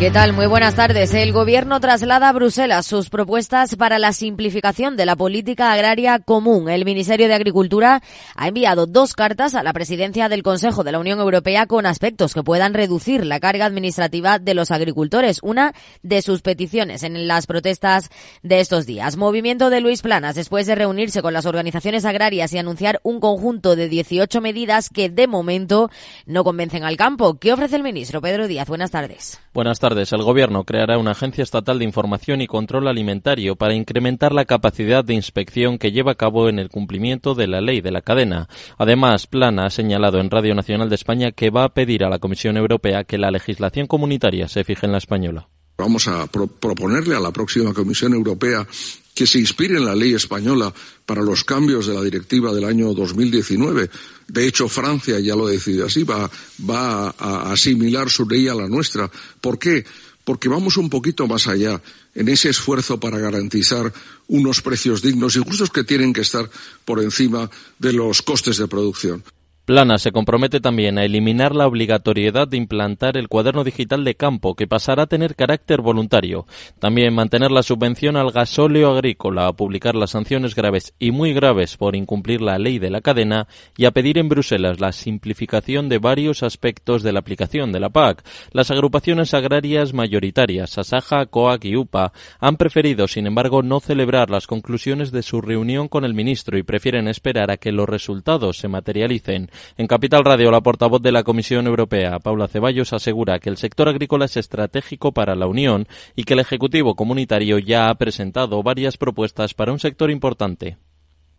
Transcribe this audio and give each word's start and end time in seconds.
¿Qué 0.00 0.10
tal? 0.10 0.32
Muy 0.32 0.46
buenas 0.46 0.74
tardes. 0.74 1.14
El 1.14 1.32
Gobierno 1.32 1.78
traslada 1.78 2.28
a 2.28 2.32
Bruselas 2.32 2.84
sus 2.84 3.10
propuestas 3.10 3.76
para 3.76 4.00
la 4.00 4.12
simplificación 4.12 4.96
de 4.96 5.06
la 5.06 5.14
política 5.14 5.72
agraria 5.72 6.18
común. 6.18 6.68
El 6.68 6.84
Ministerio 6.84 7.28
de 7.28 7.34
Agricultura 7.34 8.02
ha 8.34 8.48
enviado 8.48 8.86
dos 8.86 9.14
cartas 9.14 9.54
a 9.54 9.62
la 9.62 9.72
presidencia 9.72 10.28
del 10.28 10.42
Consejo 10.42 10.82
de 10.82 10.90
la 10.90 10.98
Unión 10.98 11.20
Europea 11.20 11.66
con 11.66 11.86
aspectos 11.86 12.34
que 12.34 12.42
puedan 12.42 12.74
reducir 12.74 13.24
la 13.24 13.38
carga 13.38 13.66
administrativa 13.66 14.40
de 14.40 14.54
los 14.54 14.72
agricultores. 14.72 15.38
Una 15.42 15.72
de 16.02 16.22
sus 16.22 16.42
peticiones 16.42 17.04
en 17.04 17.28
las 17.28 17.46
protestas 17.46 18.10
de 18.42 18.58
estos 18.58 18.86
días. 18.86 19.16
Movimiento 19.16 19.70
de 19.70 19.80
Luis 19.80 20.02
Planas, 20.02 20.34
después 20.34 20.66
de 20.66 20.74
reunirse 20.74 21.22
con 21.22 21.32
las 21.32 21.46
organizaciones 21.46 22.04
agrarias 22.04 22.52
y 22.52 22.58
anunciar 22.58 23.00
un 23.04 23.20
conjunto 23.20 23.76
de 23.76 23.88
18 23.88 24.40
medidas 24.40 24.90
que 24.90 25.08
de 25.08 25.28
momento 25.28 25.88
no 26.26 26.42
convencen 26.42 26.82
al 26.82 26.96
campo. 26.96 27.38
¿Qué 27.38 27.52
ofrece 27.52 27.76
el 27.76 27.84
ministro 27.84 28.20
Pedro 28.20 28.48
Díaz? 28.48 28.68
Buenas 28.68 28.90
tardes. 28.90 29.38
El 29.84 30.22
Gobierno 30.22 30.64
creará 30.64 30.96
una 30.96 31.10
agencia 31.10 31.42
estatal 31.42 31.78
de 31.78 31.84
información 31.84 32.40
y 32.40 32.46
control 32.46 32.88
alimentario 32.88 33.54
para 33.54 33.74
incrementar 33.74 34.32
la 34.32 34.46
capacidad 34.46 35.04
de 35.04 35.12
inspección 35.12 35.76
que 35.76 35.92
lleva 35.92 36.12
a 36.12 36.14
cabo 36.14 36.48
en 36.48 36.58
el 36.58 36.70
cumplimiento 36.70 37.34
de 37.34 37.48
la 37.48 37.60
ley 37.60 37.82
de 37.82 37.90
la 37.90 38.00
cadena. 38.00 38.48
Además, 38.78 39.26
Plana 39.26 39.66
ha 39.66 39.70
señalado 39.70 40.20
en 40.20 40.30
Radio 40.30 40.54
Nacional 40.54 40.88
de 40.88 40.94
España 40.94 41.32
que 41.32 41.50
va 41.50 41.64
a 41.64 41.74
pedir 41.74 42.02
a 42.02 42.08
la 42.08 42.18
Comisión 42.18 42.56
Europea 42.56 43.04
que 43.04 43.18
la 43.18 43.30
legislación 43.30 43.86
comunitaria 43.86 44.48
se 44.48 44.64
fije 44.64 44.86
en 44.86 44.92
la 44.92 44.98
española. 44.98 45.48
Vamos 45.76 46.08
a 46.08 46.26
proponerle 46.26 47.16
a 47.16 47.20
la 47.20 47.32
próxima 47.32 47.74
Comisión 47.74 48.14
Europea 48.14 48.66
que 49.14 49.26
se 49.26 49.38
inspire 49.38 49.76
en 49.76 49.84
la 49.84 49.94
ley 49.94 50.12
española 50.12 50.74
para 51.06 51.22
los 51.22 51.44
cambios 51.44 51.86
de 51.86 51.94
la 51.94 52.02
directiva 52.02 52.52
del 52.52 52.64
año 52.64 52.92
2019. 52.92 53.88
De 54.26 54.46
hecho, 54.46 54.68
Francia 54.68 55.20
ya 55.20 55.36
lo 55.36 55.46
decidido 55.46 55.86
así, 55.86 56.02
va, 56.02 56.28
va 56.68 57.14
a 57.16 57.52
asimilar 57.52 58.10
su 58.10 58.28
ley 58.28 58.48
a 58.48 58.54
la 58.54 58.68
nuestra. 58.68 59.10
¿Por 59.40 59.58
qué? 59.58 59.84
Porque 60.24 60.48
vamos 60.48 60.76
un 60.78 60.90
poquito 60.90 61.26
más 61.28 61.46
allá 61.46 61.80
en 62.14 62.28
ese 62.28 62.48
esfuerzo 62.48 62.98
para 62.98 63.18
garantizar 63.18 63.92
unos 64.26 64.62
precios 64.62 65.02
dignos 65.02 65.36
y 65.36 65.40
justos 65.40 65.70
que 65.70 65.84
tienen 65.84 66.12
que 66.12 66.22
estar 66.22 66.50
por 66.84 67.00
encima 67.00 67.50
de 67.78 67.92
los 67.92 68.22
costes 68.22 68.56
de 68.56 68.66
producción. 68.66 69.22
Plana 69.64 69.96
se 69.96 70.12
compromete 70.12 70.60
también 70.60 70.98
a 70.98 71.04
eliminar 71.06 71.54
la 71.54 71.66
obligatoriedad 71.66 72.46
de 72.46 72.58
implantar 72.58 73.16
el 73.16 73.28
cuaderno 73.28 73.64
digital 73.64 74.04
de 74.04 74.14
campo, 74.14 74.54
que 74.54 74.66
pasará 74.66 75.04
a 75.04 75.06
tener 75.06 75.36
carácter 75.36 75.80
voluntario. 75.80 76.46
También 76.78 77.14
mantener 77.14 77.50
la 77.50 77.62
subvención 77.62 78.18
al 78.18 78.30
gasóleo 78.30 78.92
agrícola, 78.92 79.46
a 79.46 79.54
publicar 79.54 79.94
las 79.94 80.10
sanciones 80.10 80.54
graves 80.54 80.92
y 80.98 81.12
muy 81.12 81.32
graves 81.32 81.78
por 81.78 81.96
incumplir 81.96 82.42
la 82.42 82.58
ley 82.58 82.78
de 82.78 82.90
la 82.90 83.00
cadena 83.00 83.48
y 83.74 83.86
a 83.86 83.90
pedir 83.90 84.18
en 84.18 84.28
Bruselas 84.28 84.80
la 84.80 84.92
simplificación 84.92 85.88
de 85.88 85.96
varios 85.96 86.42
aspectos 86.42 87.02
de 87.02 87.14
la 87.14 87.20
aplicación 87.20 87.72
de 87.72 87.80
la 87.80 87.88
PAC. 87.88 88.22
Las 88.52 88.70
agrupaciones 88.70 89.32
agrarias 89.32 89.94
mayoritarias, 89.94 90.76
Asaja, 90.76 91.24
COAC 91.24 91.64
y 91.64 91.76
UPA, 91.76 92.12
han 92.38 92.58
preferido, 92.58 93.08
sin 93.08 93.26
embargo, 93.26 93.62
no 93.62 93.80
celebrar 93.80 94.28
las 94.28 94.46
conclusiones 94.46 95.10
de 95.10 95.22
su 95.22 95.40
reunión 95.40 95.88
con 95.88 96.04
el 96.04 96.12
ministro 96.12 96.58
y 96.58 96.62
prefieren 96.64 97.08
esperar 97.08 97.50
a 97.50 97.56
que 97.56 97.72
los 97.72 97.88
resultados 97.88 98.58
se 98.58 98.68
materialicen. 98.68 99.48
En 99.76 99.86
Capital 99.86 100.24
Radio, 100.24 100.50
la 100.50 100.60
portavoz 100.60 101.02
de 101.02 101.12
la 101.12 101.22
Comisión 101.22 101.66
Europea, 101.66 102.18
Paula 102.18 102.48
Ceballos, 102.48 102.92
asegura 102.92 103.38
que 103.38 103.50
el 103.50 103.56
sector 103.56 103.88
agrícola 103.88 104.26
es 104.26 104.36
estratégico 104.36 105.12
para 105.12 105.34
la 105.34 105.46
Unión 105.46 105.86
y 106.16 106.24
que 106.24 106.34
el 106.34 106.40
Ejecutivo 106.40 106.94
Comunitario 106.94 107.58
ya 107.58 107.90
ha 107.90 107.94
presentado 107.94 108.62
varias 108.62 108.96
propuestas 108.96 109.54
para 109.54 109.72
un 109.72 109.78
sector 109.78 110.10
importante. 110.10 110.76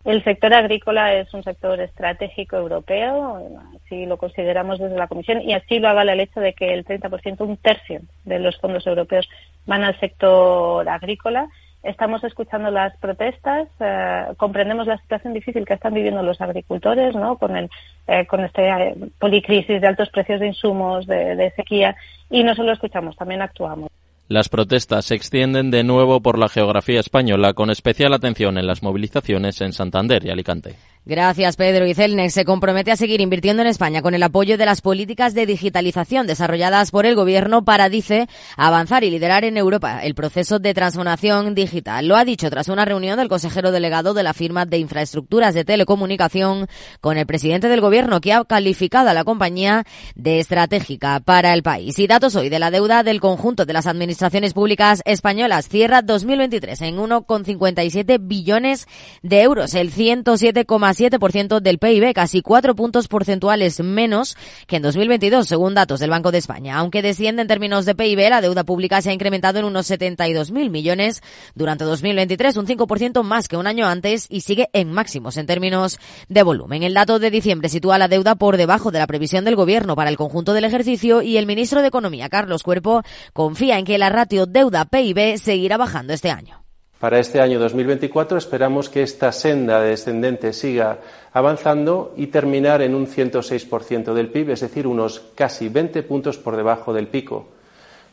El 0.06 0.24
sector 0.24 0.54
agrícola 0.54 1.16
es 1.16 1.34
un 1.34 1.42
sector 1.44 1.80
estratégico 1.82 2.58
europeo, 2.58 3.42
así 3.76 4.06
lo 4.06 4.18
consideramos 4.18 4.78
desde 4.78 4.96
la 4.96 5.08
Comisión, 5.08 5.42
y 5.42 5.54
así 5.54 5.80
lo 5.80 5.90
avala 5.90 6.14
el 6.14 6.20
hecho 6.20 6.40
de 6.40 6.54
que 6.54 6.76
el 6.76 6.86
30%, 6.86 7.42
un 7.42 7.58
tercio 7.58 8.02
de 8.24 8.38
los 8.38 8.56
fondos 8.58 8.86
europeos 8.86 9.28
van 9.66 9.84
al 9.84 10.00
sector 10.00 10.88
agrícola 10.88 11.50
estamos 11.86 12.24
escuchando 12.24 12.72
las 12.72 12.96
protestas, 12.98 13.68
eh, 13.80 14.26
comprendemos 14.38 14.88
la 14.88 14.98
situación 14.98 15.34
difícil 15.34 15.66
que 15.66 15.76
están 15.76 15.94
viviendo 15.94 16.22
los 16.24 16.42
agricultores, 16.42 17.16
¿no? 17.16 17.38
Con 17.38 17.56
el, 17.56 17.70
eh, 18.08 18.26
con 18.26 18.44
este 18.44 18.68
eh, 18.68 18.96
policrisis 19.20 19.80
de 19.80 19.88
altos 19.88 20.10
precios 20.10 20.40
de 20.40 20.48
insumos, 20.48 21.06
de, 21.08 21.36
de 21.36 21.52
sequía, 21.52 21.96
y 22.30 22.44
no 22.44 22.56
solo 22.56 22.74
escuchamos, 22.74 23.16
también 23.16 23.42
actuamos. 23.42 23.90
Las 24.28 24.50
protestas 24.50 25.06
se 25.06 25.16
extienden 25.16 25.70
de 25.70 25.84
nuevo 25.84 26.20
por 26.20 26.40
la 26.40 26.50
geografía 26.50 27.00
española, 27.00 27.54
con 27.54 27.70
especial 27.70 28.12
atención 28.14 28.58
en 28.58 28.66
las 28.66 28.82
movilizaciones 28.82 29.62
en 29.62 29.72
Santander 29.72 30.26
y 30.26 30.32
Alicante. 30.32 30.76
Gracias, 31.08 31.56
Pedro. 31.56 31.86
Y 31.86 31.94
Celnex 31.94 32.34
se 32.34 32.46
compromete 32.46 32.92
a 32.92 32.96
seguir 32.96 33.22
invirtiendo 33.22 33.62
en 33.62 33.68
España 33.68 34.02
con 34.02 34.16
el 34.16 34.24
apoyo 34.24 34.58
de 34.58 34.66
las 34.66 34.82
políticas 34.82 35.36
de 35.36 35.46
digitalización 35.46 36.26
desarrolladas 36.26 36.90
por 36.90 37.06
el 37.06 37.14
Gobierno 37.14 37.64
para, 37.64 37.90
dice, 37.90 38.28
avanzar 38.58 39.04
y 39.04 39.12
liderar 39.12 39.46
en 39.46 39.56
Europa 39.56 40.04
el 40.04 40.16
proceso 40.16 40.58
de 40.58 40.74
transformación 40.74 41.54
digital. 41.54 42.08
Lo 42.08 42.16
ha 42.16 42.26
dicho 42.26 42.50
tras 42.50 42.70
una 42.70 42.86
reunión 42.86 43.20
del 43.20 43.30
consejero 43.30 43.72
delegado 43.72 44.16
de 44.16 44.24
la 44.24 44.34
firma 44.34 44.66
de 44.66 44.80
infraestructuras 44.80 45.54
de 45.54 45.64
telecomunicación 45.64 46.66
con 47.02 47.20
el 47.20 47.28
presidente 47.28 47.68
del 47.68 47.82
Gobierno, 47.82 48.20
que 48.20 48.34
ha 48.34 48.44
calificado 48.44 49.08
a 49.12 49.14
la 49.14 49.26
compañía 49.26 49.86
de 50.16 50.40
estratégica 50.40 51.20
para 51.20 51.54
el 51.54 51.62
país. 51.62 52.00
Y 52.00 52.08
datos 52.08 52.36
hoy 52.36 52.50
de 52.50 52.58
la 52.58 52.72
deuda 52.72 53.04
del 53.04 53.22
conjunto 53.22 53.68
de 53.68 53.74
las 53.74 53.86
administraciones 53.86 54.54
públicas 54.54 55.04
españolas 55.06 55.70
cierra 55.70 56.02
2023 56.02 56.82
en 56.82 56.98
1,57 56.98 58.18
billones 58.20 58.88
de 59.22 59.44
euros, 59.44 59.76
el 59.76 59.94
107,7 59.94 60.95
7% 60.96 61.60
del 61.60 61.78
PIB, 61.80 62.14
casi 62.14 62.42
cuatro 62.42 62.76
puntos 62.76 63.08
porcentuales 63.08 63.80
menos 63.82 64.38
que 64.68 64.78
en 64.78 64.84
2022, 64.84 65.48
según 65.48 65.74
datos 65.74 66.00
del 66.00 66.10
Banco 66.10 66.32
de 66.32 66.38
España. 66.38 66.78
Aunque 66.78 67.02
desciende 67.02 67.42
en 67.42 67.48
términos 67.48 67.86
de 67.86 67.96
PIB, 67.96 68.30
la 68.30 68.42
deuda 68.42 68.64
pública 68.64 69.02
se 69.02 69.10
ha 69.10 69.14
incrementado 69.14 69.60
en 69.60 69.66
unos 69.66 69.90
72.000 69.90 70.70
millones 70.70 71.22
durante 71.54 71.84
2023, 71.84 72.58
un 72.58 72.68
5% 72.68 73.24
más 73.24 73.48
que 73.48 73.58
un 73.58 73.68
año 73.68 73.86
antes 73.86 74.26
y 74.30 74.42
sigue 74.42 74.70
en 74.74 74.92
máximos 74.92 75.38
en 75.38 75.46
términos 75.46 76.00
de 76.30 76.44
volumen. 76.44 76.84
El 76.84 76.94
dato 76.94 77.20
de 77.20 77.32
diciembre 77.32 77.70
sitúa 77.70 77.98
la 77.98 78.08
deuda 78.08 78.36
por 78.36 78.58
debajo 78.58 78.92
de 78.92 79.00
la 79.00 79.08
previsión 79.08 79.46
del 79.46 79.56
Gobierno 79.56 79.96
para 79.96 80.10
el 80.10 80.18
conjunto 80.18 80.54
del 80.54 80.66
ejercicio 80.66 81.22
y 81.22 81.38
el 81.38 81.46
ministro 81.46 81.82
de 81.82 81.88
Economía, 81.88 82.30
Carlos 82.30 82.64
Cuerpo, 82.64 83.04
confía 83.34 83.78
en 83.78 83.86
que 83.86 83.98
la 83.98 84.10
ratio 84.10 84.46
deuda-PIB 84.46 85.38
seguirá 85.38 85.78
bajando 85.78 86.14
este 86.14 86.32
año. 86.32 86.65
Para 87.00 87.20
este 87.20 87.42
año 87.42 87.60
2024 87.60 88.38
esperamos 88.38 88.90
que 88.90 89.04
esta 89.04 89.32
senda 89.34 89.82
descendente 89.82 90.54
siga 90.54 91.00
avanzando 91.34 92.14
y 92.16 92.28
terminar 92.28 92.82
en 92.82 92.96
un 92.96 93.08
106% 93.08 94.14
del 94.14 94.30
PIB, 94.30 94.52
es 94.52 94.62
decir, 94.62 94.88
unos 94.88 95.22
casi 95.36 95.68
20 95.68 96.04
puntos 96.04 96.38
por 96.38 96.56
debajo 96.56 96.94
del 96.94 97.08
pico. 97.08 97.48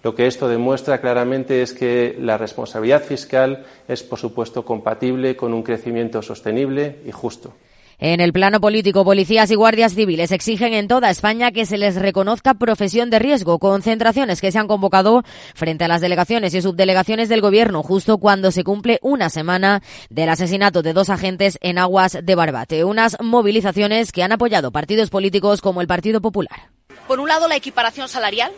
Lo 0.02 0.16
que 0.16 0.26
esto 0.26 0.48
demuestra 0.48 1.00
claramente 1.00 1.62
es 1.62 1.72
que 1.72 2.16
la 2.20 2.36
responsabilidad 2.36 3.04
fiscal 3.04 3.64
es, 3.86 4.02
por 4.02 4.18
supuesto, 4.18 4.64
compatible 4.64 5.36
con 5.36 5.54
un 5.54 5.62
crecimiento 5.62 6.20
sostenible 6.20 6.98
y 7.06 7.12
justo. 7.12 7.52
En 8.04 8.18
el 8.18 8.32
plano 8.32 8.60
político, 8.60 9.04
policías 9.04 9.48
y 9.52 9.54
guardias 9.54 9.94
civiles 9.94 10.32
exigen 10.32 10.74
en 10.74 10.88
toda 10.88 11.08
España 11.08 11.52
que 11.52 11.66
se 11.66 11.78
les 11.78 11.94
reconozca 11.94 12.54
profesión 12.54 13.10
de 13.10 13.20
riesgo, 13.20 13.60
concentraciones 13.60 14.40
que 14.40 14.50
se 14.50 14.58
han 14.58 14.66
convocado 14.66 15.22
frente 15.54 15.84
a 15.84 15.88
las 15.88 16.00
delegaciones 16.00 16.52
y 16.52 16.62
subdelegaciones 16.62 17.28
del 17.28 17.40
gobierno 17.40 17.84
justo 17.84 18.18
cuando 18.18 18.50
se 18.50 18.64
cumple 18.64 18.98
una 19.02 19.30
semana 19.30 19.84
del 20.10 20.30
asesinato 20.30 20.82
de 20.82 20.94
dos 20.94 21.10
agentes 21.10 21.58
en 21.60 21.78
aguas 21.78 22.18
de 22.20 22.34
Barbate. 22.34 22.84
Unas 22.84 23.16
movilizaciones 23.20 24.10
que 24.10 24.24
han 24.24 24.32
apoyado 24.32 24.72
partidos 24.72 25.08
políticos 25.08 25.60
como 25.60 25.80
el 25.80 25.86
Partido 25.86 26.20
Popular. 26.20 26.70
Por 27.06 27.20
un 27.20 27.28
lado, 27.28 27.46
la 27.46 27.54
equiparación 27.54 28.08
salarial 28.08 28.50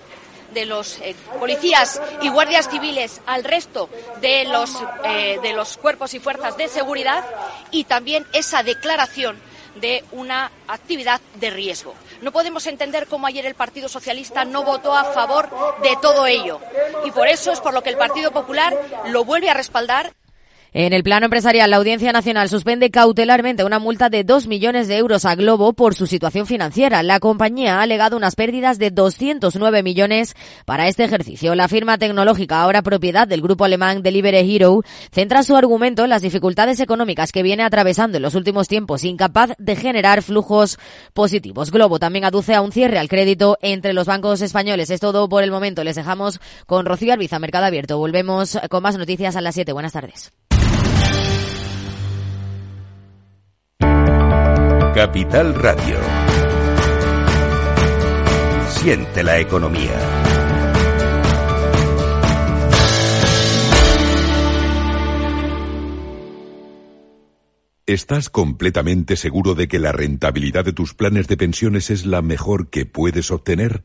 de 0.54 0.64
los 0.64 0.98
eh, 1.00 1.14
policías 1.38 2.00
y 2.22 2.28
guardias 2.28 2.68
civiles 2.70 3.20
al 3.26 3.44
resto 3.44 3.90
de 4.20 4.44
los, 4.44 4.70
eh, 5.04 5.38
de 5.42 5.52
los 5.52 5.76
cuerpos 5.76 6.14
y 6.14 6.20
fuerzas 6.20 6.56
de 6.56 6.68
seguridad 6.68 7.24
y 7.70 7.84
también 7.84 8.24
esa 8.32 8.62
declaración 8.62 9.38
de 9.74 10.04
una 10.12 10.50
actividad 10.68 11.20
de 11.34 11.50
riesgo. 11.50 11.94
No 12.22 12.32
podemos 12.32 12.66
entender 12.66 13.06
cómo 13.06 13.26
ayer 13.26 13.44
el 13.44 13.54
Partido 13.54 13.88
Socialista 13.88 14.44
no 14.44 14.62
votó 14.62 14.94
a 14.94 15.04
favor 15.12 15.50
de 15.82 15.96
todo 16.00 16.26
ello. 16.26 16.60
Y 17.04 17.10
por 17.10 17.28
eso 17.28 17.52
es 17.52 17.60
por 17.60 17.74
lo 17.74 17.82
que 17.82 17.90
el 17.90 17.96
Partido 17.96 18.30
Popular 18.30 18.74
lo 19.06 19.24
vuelve 19.24 19.50
a 19.50 19.54
respaldar 19.54 20.12
En 20.76 20.92
el 20.92 21.04
plano 21.04 21.26
empresarial, 21.26 21.70
la 21.70 21.76
Audiencia 21.76 22.10
Nacional 22.10 22.48
suspende 22.48 22.90
cautelarmente 22.90 23.62
una 23.62 23.78
multa 23.78 24.08
de 24.08 24.24
2 24.24 24.48
millones 24.48 24.88
de 24.88 24.96
euros 24.96 25.24
a 25.24 25.36
Globo 25.36 25.72
por 25.72 25.94
su 25.94 26.08
situación 26.08 26.48
financiera. 26.48 27.04
La 27.04 27.20
compañía 27.20 27.78
ha 27.78 27.82
alegado 27.82 28.16
unas 28.16 28.34
pérdidas 28.34 28.80
de 28.80 28.90
209 28.90 29.84
millones 29.84 30.34
para 30.64 30.88
este 30.88 31.04
ejercicio. 31.04 31.54
La 31.54 31.68
firma 31.68 31.96
tecnológica, 31.96 32.60
ahora 32.60 32.82
propiedad 32.82 33.28
del 33.28 33.40
grupo 33.40 33.64
alemán 33.64 34.02
Delivery 34.02 34.52
Hero, 34.52 34.80
centra 35.12 35.44
su 35.44 35.54
argumento 35.54 36.02
en 36.02 36.10
las 36.10 36.22
dificultades 36.22 36.80
económicas 36.80 37.30
que 37.30 37.44
viene 37.44 37.62
atravesando 37.62 38.16
en 38.16 38.22
los 38.24 38.34
últimos 38.34 38.66
tiempos, 38.66 39.04
incapaz 39.04 39.52
de 39.58 39.76
generar 39.76 40.22
flujos 40.22 40.80
positivos. 41.12 41.70
Globo 41.70 42.00
también 42.00 42.24
aduce 42.24 42.52
a 42.52 42.62
un 42.62 42.72
cierre 42.72 42.98
al 42.98 43.08
crédito 43.08 43.58
entre 43.62 43.92
los 43.92 44.08
bancos 44.08 44.42
españoles. 44.42 44.90
Es 44.90 44.98
todo 44.98 45.28
por 45.28 45.44
el 45.44 45.52
momento. 45.52 45.84
Les 45.84 45.94
dejamos 45.94 46.40
con 46.66 46.84
Rocío 46.84 47.12
Arbiza, 47.12 47.38
Mercado 47.38 47.66
Abierto. 47.66 47.96
Volvemos 47.96 48.58
con 48.68 48.82
más 48.82 48.98
noticias 48.98 49.36
a 49.36 49.40
las 49.40 49.54
7. 49.54 49.72
Buenas 49.72 49.92
tardes. 49.92 50.32
Capital 54.94 55.54
Radio. 55.54 55.98
Siente 58.68 59.22
la 59.22 59.40
economía. 59.40 59.92
¿Estás 67.86 68.30
completamente 68.30 69.16
seguro 69.16 69.54
de 69.54 69.68
que 69.68 69.78
la 69.78 69.92
rentabilidad 69.92 70.64
de 70.64 70.72
tus 70.72 70.94
planes 70.94 71.28
de 71.28 71.36
pensiones 71.36 71.90
es 71.90 72.06
la 72.06 72.22
mejor 72.22 72.70
que 72.70 72.86
puedes 72.86 73.30
obtener? 73.30 73.84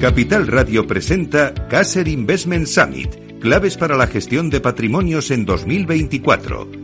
Capital 0.00 0.46
Radio 0.46 0.86
presenta 0.86 1.54
Caser 1.68 2.08
Investment 2.08 2.66
Summit, 2.66 3.38
claves 3.40 3.76
para 3.76 3.96
la 3.96 4.06
gestión 4.06 4.50
de 4.50 4.60
patrimonios 4.60 5.30
en 5.30 5.46
2024 5.46 6.83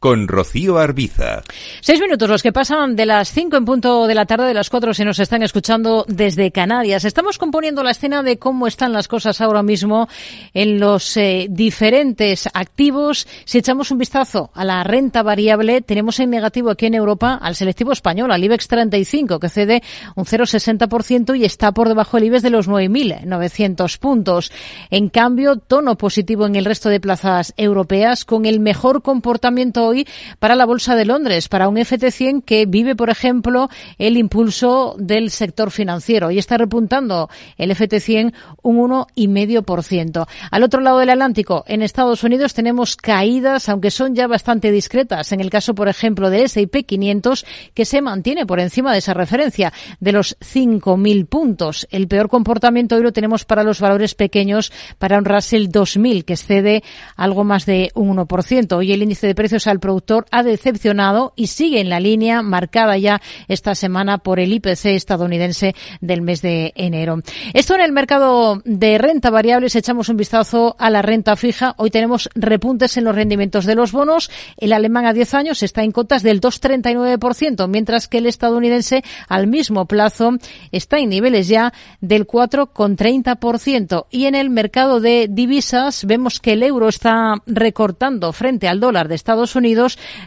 con 0.00 0.28
Rocío 0.28 0.78
Arbiza. 0.78 1.42
Seis 1.82 2.00
minutos 2.00 2.28
los 2.28 2.42
que 2.42 2.52
pasan 2.52 2.96
de 2.96 3.04
las 3.04 3.30
cinco 3.30 3.58
en 3.58 3.66
punto 3.66 4.06
de 4.06 4.14
la 4.14 4.24
tarde, 4.24 4.46
de 4.46 4.54
las 4.54 4.70
cuatro 4.70 4.94
si 4.94 5.04
nos 5.04 5.18
están 5.18 5.42
escuchando 5.42 6.06
desde 6.08 6.50
Canarias. 6.50 7.04
Estamos 7.04 7.36
componiendo 7.36 7.82
la 7.82 7.90
escena 7.90 8.22
de 8.22 8.38
cómo 8.38 8.66
están 8.66 8.94
las 8.94 9.08
cosas 9.08 9.42
ahora 9.42 9.62
mismo 9.62 10.08
en 10.54 10.80
los 10.80 11.18
eh, 11.18 11.48
diferentes 11.50 12.48
activos. 12.54 13.28
Si 13.44 13.58
echamos 13.58 13.90
un 13.90 13.98
vistazo 13.98 14.50
a 14.54 14.64
la 14.64 14.82
renta 14.84 15.22
variable, 15.22 15.82
tenemos 15.82 16.18
en 16.18 16.30
negativo 16.30 16.70
aquí 16.70 16.86
en 16.86 16.94
Europa 16.94 17.38
al 17.40 17.54
selectivo 17.54 17.92
español, 17.92 18.32
al 18.32 18.42
IBEX 18.42 18.68
35, 18.68 19.38
que 19.38 19.50
cede 19.50 19.82
un 20.16 20.24
0,60% 20.24 21.38
y 21.38 21.44
está 21.44 21.72
por 21.72 21.88
debajo 21.88 22.16
del 22.16 22.24
IBEX 22.24 22.42
de 22.42 22.50
los 22.50 22.70
9.900 22.70 23.98
puntos. 23.98 24.50
En 24.88 25.10
cambio, 25.10 25.56
tono 25.56 25.98
positivo 25.98 26.46
en 26.46 26.56
el 26.56 26.64
resto 26.64 26.88
de 26.88 27.00
plazas 27.00 27.52
europeas, 27.58 28.24
con 28.24 28.46
el 28.46 28.60
mejor 28.60 29.02
comportamiento 29.02 29.89
hoy 29.90 30.06
para 30.38 30.54
la 30.54 30.66
Bolsa 30.66 30.96
de 30.96 31.04
Londres, 31.04 31.48
para 31.48 31.68
un 31.68 31.76
FT100 31.76 32.44
que 32.44 32.66
vive, 32.66 32.96
por 32.96 33.10
ejemplo, 33.10 33.68
el 33.98 34.16
impulso 34.16 34.96
del 34.98 35.30
sector 35.30 35.70
financiero 35.70 36.30
y 36.30 36.38
está 36.38 36.56
repuntando 36.56 37.28
el 37.58 37.70
FT100 37.70 38.32
un 38.62 38.78
1,5%. 38.78 40.26
Al 40.50 40.62
otro 40.62 40.80
lado 40.80 40.98
del 40.98 41.10
Atlántico, 41.10 41.64
en 41.66 41.82
Estados 41.82 42.24
Unidos, 42.24 42.54
tenemos 42.54 42.96
caídas, 42.96 43.68
aunque 43.68 43.90
son 43.90 44.14
ya 44.14 44.26
bastante 44.26 44.70
discretas. 44.70 45.32
En 45.32 45.40
el 45.40 45.50
caso, 45.50 45.74
por 45.74 45.88
ejemplo, 45.88 46.30
de 46.30 46.44
S&P 46.44 46.84
500, 46.84 47.44
que 47.74 47.84
se 47.84 48.00
mantiene 48.00 48.46
por 48.46 48.60
encima 48.60 48.92
de 48.92 48.98
esa 48.98 49.14
referencia 49.14 49.72
de 49.98 50.12
los 50.12 50.38
5.000 50.38 51.26
puntos. 51.26 51.86
El 51.90 52.08
peor 52.08 52.28
comportamiento 52.28 52.96
hoy 52.96 53.02
lo 53.02 53.12
tenemos 53.12 53.44
para 53.44 53.64
los 53.64 53.80
valores 53.80 54.14
pequeños, 54.14 54.72
para 54.98 55.18
un 55.18 55.24
Russell 55.24 55.68
2000, 55.68 56.24
que 56.24 56.34
excede 56.34 56.82
algo 57.16 57.44
más 57.44 57.66
de 57.66 57.90
un 57.94 58.16
1%. 58.16 58.76
Hoy 58.76 58.92
el 58.92 59.02
índice 59.02 59.26
de 59.26 59.34
precios 59.34 59.66
al 59.66 59.79
productor 59.80 60.26
ha 60.30 60.42
decepcionado 60.42 61.32
y 61.36 61.48
sigue 61.48 61.80
en 61.80 61.88
la 61.88 62.00
línea 62.00 62.42
marcada 62.42 62.96
ya 62.98 63.20
esta 63.48 63.74
semana 63.74 64.18
por 64.18 64.40
el 64.40 64.52
IPC 64.52 64.86
estadounidense 64.86 65.74
del 66.00 66.22
mes 66.22 66.42
de 66.42 66.72
enero. 66.76 67.20
Esto 67.54 67.74
en 67.74 67.80
el 67.80 67.92
mercado 67.92 68.62
de 68.64 68.98
renta 68.98 69.30
variable, 69.30 69.70
si 69.70 69.78
echamos 69.78 70.08
un 70.08 70.16
vistazo 70.16 70.76
a 70.78 70.90
la 70.90 71.02
renta 71.02 71.36
fija, 71.36 71.74
hoy 71.78 71.90
tenemos 71.90 72.28
repuntes 72.34 72.96
en 72.96 73.04
los 73.04 73.14
rendimientos 73.14 73.64
de 73.64 73.74
los 73.74 73.92
bonos. 73.92 74.30
El 74.56 74.72
alemán 74.72 75.06
a 75.06 75.12
10 75.12 75.34
años 75.34 75.62
está 75.62 75.82
en 75.82 75.92
cotas 75.92 76.22
del 76.22 76.40
2,39%, 76.40 77.68
mientras 77.68 78.08
que 78.08 78.18
el 78.18 78.26
estadounidense 78.26 79.02
al 79.28 79.46
mismo 79.46 79.86
plazo 79.86 80.32
está 80.72 80.98
en 80.98 81.10
niveles 81.10 81.48
ya 81.48 81.72
del 82.00 82.26
4,30%. 82.26 84.06
Y 84.10 84.26
en 84.26 84.34
el 84.34 84.50
mercado 84.50 85.00
de 85.00 85.28
divisas 85.30 86.04
vemos 86.04 86.40
que 86.40 86.52
el 86.52 86.62
euro 86.62 86.88
está 86.88 87.34
recortando 87.46 88.32
frente 88.32 88.68
al 88.68 88.80
dólar 88.80 89.08
de 89.08 89.14
Estados 89.14 89.56
Unidos 89.56 89.69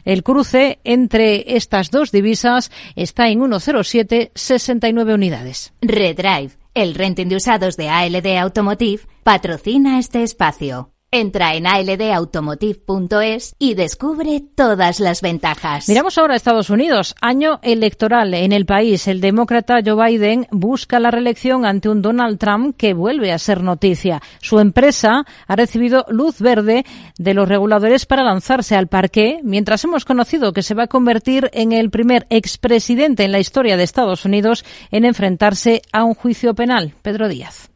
el 0.06 0.24
cruce 0.24 0.80
entre 0.84 1.56
estas 1.56 1.92
dos 1.92 2.12
divisas 2.12 2.72
está 2.96 3.30
en 3.30 3.40
1,0769 3.40 5.14
unidades. 5.14 5.74
Redrive, 5.82 6.52
el 6.74 6.96
renting 6.96 7.28
de 7.28 7.36
usados 7.36 7.78
de 7.78 7.90
ALD 7.90 8.38
Automotive, 8.38 9.04
patrocina 9.24 10.00
este 10.00 10.24
espacio. 10.24 10.93
Entra 11.16 11.54
en 11.54 11.68
aldautomotive.es 11.68 13.56
y 13.60 13.76
descubre 13.76 14.42
todas 14.56 15.00
las 15.00 15.22
ventajas. 15.22 15.88
Miramos 15.88 16.18
ahora 16.18 16.34
a 16.34 16.38
Estados 16.38 16.72
Unidos. 16.72 17.14
Año 17.22 17.60
electoral 17.62 18.34
en 18.34 18.52
el 18.52 18.66
país. 18.66 19.08
El 19.08 19.22
demócrata 19.22 19.82
Joe 19.86 20.10
Biden 20.10 20.48
busca 20.50 21.00
la 21.00 21.12
reelección 21.12 21.68
ante 21.68 21.88
un 21.88 22.02
Donald 22.02 22.40
Trump 22.40 22.76
que 22.76 22.96
vuelve 22.96 23.32
a 23.32 23.38
ser 23.38 23.62
noticia. 23.62 24.24
Su 24.42 24.58
empresa 24.58 25.24
ha 25.46 25.56
recibido 25.56 26.04
luz 26.10 26.40
verde 26.40 26.84
de 27.20 27.34
los 27.36 27.48
reguladores 27.48 28.08
para 28.08 28.24
lanzarse 28.24 28.76
al 28.76 28.88
parque, 28.88 29.40
mientras 29.44 29.84
hemos 29.84 30.06
conocido 30.06 30.52
que 30.52 30.64
se 30.64 30.74
va 30.74 30.86
a 30.86 30.88
convertir 30.88 31.52
en 31.54 31.74
el 31.74 31.92
primer 31.92 32.26
expresidente 32.32 33.24
en 33.24 33.34
la 33.34 33.40
historia 33.40 33.78
de 33.78 33.84
Estados 33.84 34.26
Unidos 34.26 34.66
en 34.90 35.06
enfrentarse 35.06 35.84
a 35.92 36.06
un 36.06 36.16
juicio 36.16 36.56
penal. 36.56 36.96
Pedro 37.04 37.30
Díaz. 37.30 37.70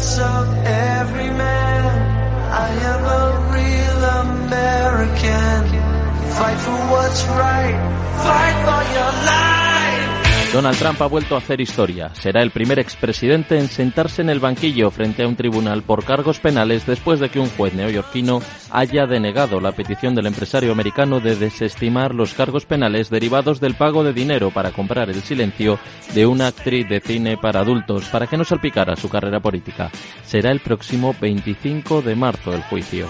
rights 0.00 0.18
of 0.18 0.48
every 0.64 1.30
man. 1.30 1.84
I 2.52 2.68
am 2.90 3.04
a 3.04 3.26
real 3.52 4.04
American. 4.24 5.60
Fight 6.36 6.58
for 6.58 6.78
what's 6.92 7.24
right. 7.26 7.76
Fight 8.24 8.56
for 8.64 8.94
your 8.94 9.12
life. 9.26 9.59
Donald 10.52 10.76
Trump 10.78 11.00
ha 11.00 11.06
vuelto 11.06 11.36
a 11.36 11.38
hacer 11.38 11.60
historia. 11.60 12.12
Será 12.12 12.42
el 12.42 12.50
primer 12.50 12.80
expresidente 12.80 13.56
en 13.56 13.68
sentarse 13.68 14.20
en 14.20 14.30
el 14.30 14.40
banquillo 14.40 14.90
frente 14.90 15.22
a 15.22 15.28
un 15.28 15.36
tribunal 15.36 15.84
por 15.84 16.04
cargos 16.04 16.40
penales 16.40 16.84
después 16.86 17.20
de 17.20 17.28
que 17.28 17.38
un 17.38 17.48
juez 17.50 17.72
neoyorquino 17.72 18.42
haya 18.72 19.06
denegado 19.06 19.60
la 19.60 19.70
petición 19.70 20.16
del 20.16 20.26
empresario 20.26 20.72
americano 20.72 21.20
de 21.20 21.36
desestimar 21.36 22.16
los 22.16 22.34
cargos 22.34 22.66
penales 22.66 23.10
derivados 23.10 23.60
del 23.60 23.76
pago 23.76 24.02
de 24.02 24.12
dinero 24.12 24.50
para 24.50 24.72
comprar 24.72 25.08
el 25.08 25.22
silencio 25.22 25.78
de 26.14 26.26
una 26.26 26.48
actriz 26.48 26.88
de 26.88 27.00
cine 27.00 27.36
para 27.36 27.60
adultos 27.60 28.06
para 28.06 28.26
que 28.26 28.36
no 28.36 28.44
salpicara 28.44 28.96
su 28.96 29.08
carrera 29.08 29.38
política. 29.38 29.88
Será 30.24 30.50
el 30.50 30.58
próximo 30.58 31.14
25 31.20 32.02
de 32.02 32.16
marzo 32.16 32.52
el 32.52 32.62
juicio. 32.62 33.08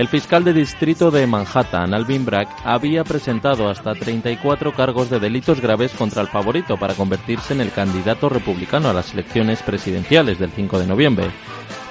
El 0.00 0.08
fiscal 0.08 0.42
de 0.44 0.54
distrito 0.54 1.10
de 1.10 1.26
Manhattan, 1.26 1.92
Alvin 1.92 2.24
Bragg, 2.24 2.48
había 2.64 3.04
presentado 3.04 3.68
hasta 3.68 3.94
34 3.94 4.72
cargos 4.72 5.10
de 5.10 5.20
delitos 5.20 5.60
graves 5.60 5.92
contra 5.92 6.22
el 6.22 6.28
favorito 6.28 6.78
para 6.78 6.94
convertirse 6.94 7.52
en 7.52 7.60
el 7.60 7.70
candidato 7.70 8.30
republicano 8.30 8.88
a 8.88 8.94
las 8.94 9.12
elecciones 9.12 9.62
presidenciales 9.62 10.38
del 10.38 10.52
5 10.52 10.78
de 10.78 10.86
noviembre. 10.86 11.26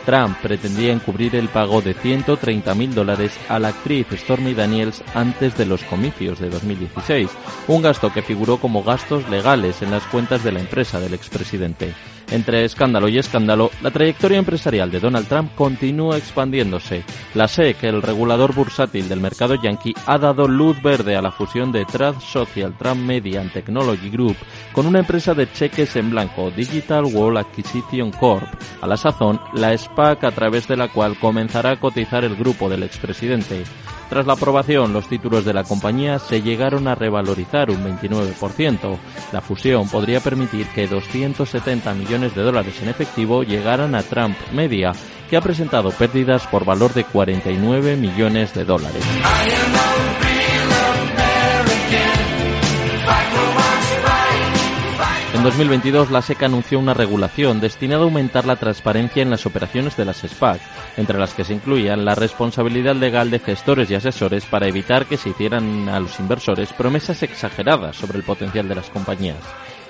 Trump 0.07 0.35
pretendía 0.41 0.91
encubrir 0.91 1.35
el 1.35 1.49
pago 1.49 1.83
de 1.83 1.93
130 1.93 2.73
mil 2.73 2.95
dólares 2.95 3.39
a 3.47 3.59
la 3.59 3.67
actriz 3.67 4.07
Stormy 4.11 4.55
Daniels 4.55 5.03
antes 5.13 5.55
de 5.55 5.67
los 5.67 5.83
comicios 5.83 6.39
de 6.39 6.49
2016, 6.49 7.29
un 7.67 7.83
gasto 7.83 8.11
que 8.11 8.23
figuró 8.23 8.57
como 8.57 8.81
gastos 8.81 9.29
legales 9.29 9.83
en 9.83 9.91
las 9.91 10.01
cuentas 10.07 10.43
de 10.43 10.51
la 10.51 10.61
empresa 10.61 10.99
del 10.99 11.13
expresidente. 11.13 11.93
Entre 12.31 12.63
escándalo 12.63 13.09
y 13.09 13.17
escándalo, 13.17 13.71
la 13.81 13.89
trayectoria 13.89 14.38
empresarial 14.38 14.91
de 14.91 15.00
Donald 15.00 15.27
Trump 15.27 15.55
continúa 15.55 16.15
expandiéndose. 16.15 17.03
La 17.33 17.48
SEC, 17.48 17.83
el 17.83 18.03
regulador 18.03 18.53
bursátil 18.53 19.09
del 19.09 19.19
mercado 19.19 19.55
yankee, 19.55 19.95
ha 20.05 20.19
dado 20.19 20.48
luz 20.48 20.79
verde 20.81 21.15
a 21.15 21.24
la 21.24 21.31
fusión 21.31 21.71
de 21.71 21.86
Trust 21.86 22.21
Social 22.21 22.75
Trump 22.77 23.01
Media 23.01 23.41
and 23.41 23.51
Technology 23.51 24.09
Group 24.12 24.38
con 24.74 24.86
una 24.86 25.00
empresa 25.00 25.33
de 25.33 25.51
cheques 25.51 25.95
en 25.95 26.12
blanco, 26.12 26.51
Digital 26.51 27.05
World 27.05 27.39
Acquisition 27.39 28.12
Corp. 28.12 28.48
A 28.81 28.86
la 28.86 28.98
sazón, 28.98 29.41
la 29.53 29.75
SPAC 29.75 30.24
a 30.24 30.31
través 30.31 30.67
de 30.67 30.77
la 30.77 30.88
cual 30.89 31.17
comenzará 31.17 31.71
a 31.71 31.79
cotizar 31.79 32.24
el 32.24 32.36
grupo 32.36 32.69
del 32.69 32.83
expresidente. 32.83 33.63
Tras 34.09 34.25
la 34.25 34.33
aprobación, 34.33 34.91
los 34.91 35.07
títulos 35.07 35.45
de 35.45 35.53
la 35.53 35.63
compañía 35.63 36.17
se 36.17 36.41
llegaron 36.41 36.87
a 36.87 36.95
revalorizar 36.95 37.69
un 37.69 37.83
29%. 37.83 38.97
La 39.31 39.41
fusión 39.41 39.87
podría 39.87 40.19
permitir 40.19 40.65
que 40.69 40.87
270 40.87 41.93
millones 41.93 42.33
de 42.33 42.41
dólares 42.41 42.81
en 42.81 42.89
efectivo 42.89 43.43
llegaran 43.43 43.93
a 43.93 44.01
Trump 44.01 44.35
Media, 44.51 44.93
que 45.29 45.37
ha 45.37 45.41
presentado 45.41 45.91
pérdidas 45.91 46.47
por 46.47 46.65
valor 46.65 46.93
de 46.95 47.03
49 47.03 47.97
millones 47.97 48.53
de 48.55 48.65
dólares. 48.65 49.03
En 55.33 55.43
2022, 55.43 56.09
la 56.09 56.21
SEC 56.21 56.43
anunció 56.43 56.79
una 56.79 56.93
regulación 56.93 57.62
destinada 57.62 58.01
a 58.01 58.05
aumentar 58.05 58.45
la 58.45 58.55
transparencia 58.55 59.21
en 59.21 59.29
las 59.29 59.45
operaciones 59.45 59.95
de 59.95 60.05
las 60.05 60.17
SPAC, 60.17 60.59
entre 60.98 61.19
las 61.19 61.33
que 61.33 61.43
se 61.43 61.53
incluían 61.53 62.03
la 62.03 62.15
responsabilidad 62.15 62.95
legal 62.95 63.29
de 63.29 63.39
gestores 63.39 63.89
y 63.91 63.95
asesores 63.95 64.45
para 64.45 64.67
evitar 64.67 65.05
que 65.05 65.17
se 65.17 65.29
hicieran 65.29 65.88
a 65.88 66.00
los 66.00 66.19
inversores 66.19 66.74
promesas 66.74 67.21
exageradas 67.21 67.95
sobre 67.95 68.17
el 68.17 68.24
potencial 68.24 68.67
de 68.67 68.75
las 68.75 68.89
compañías. 68.89 69.38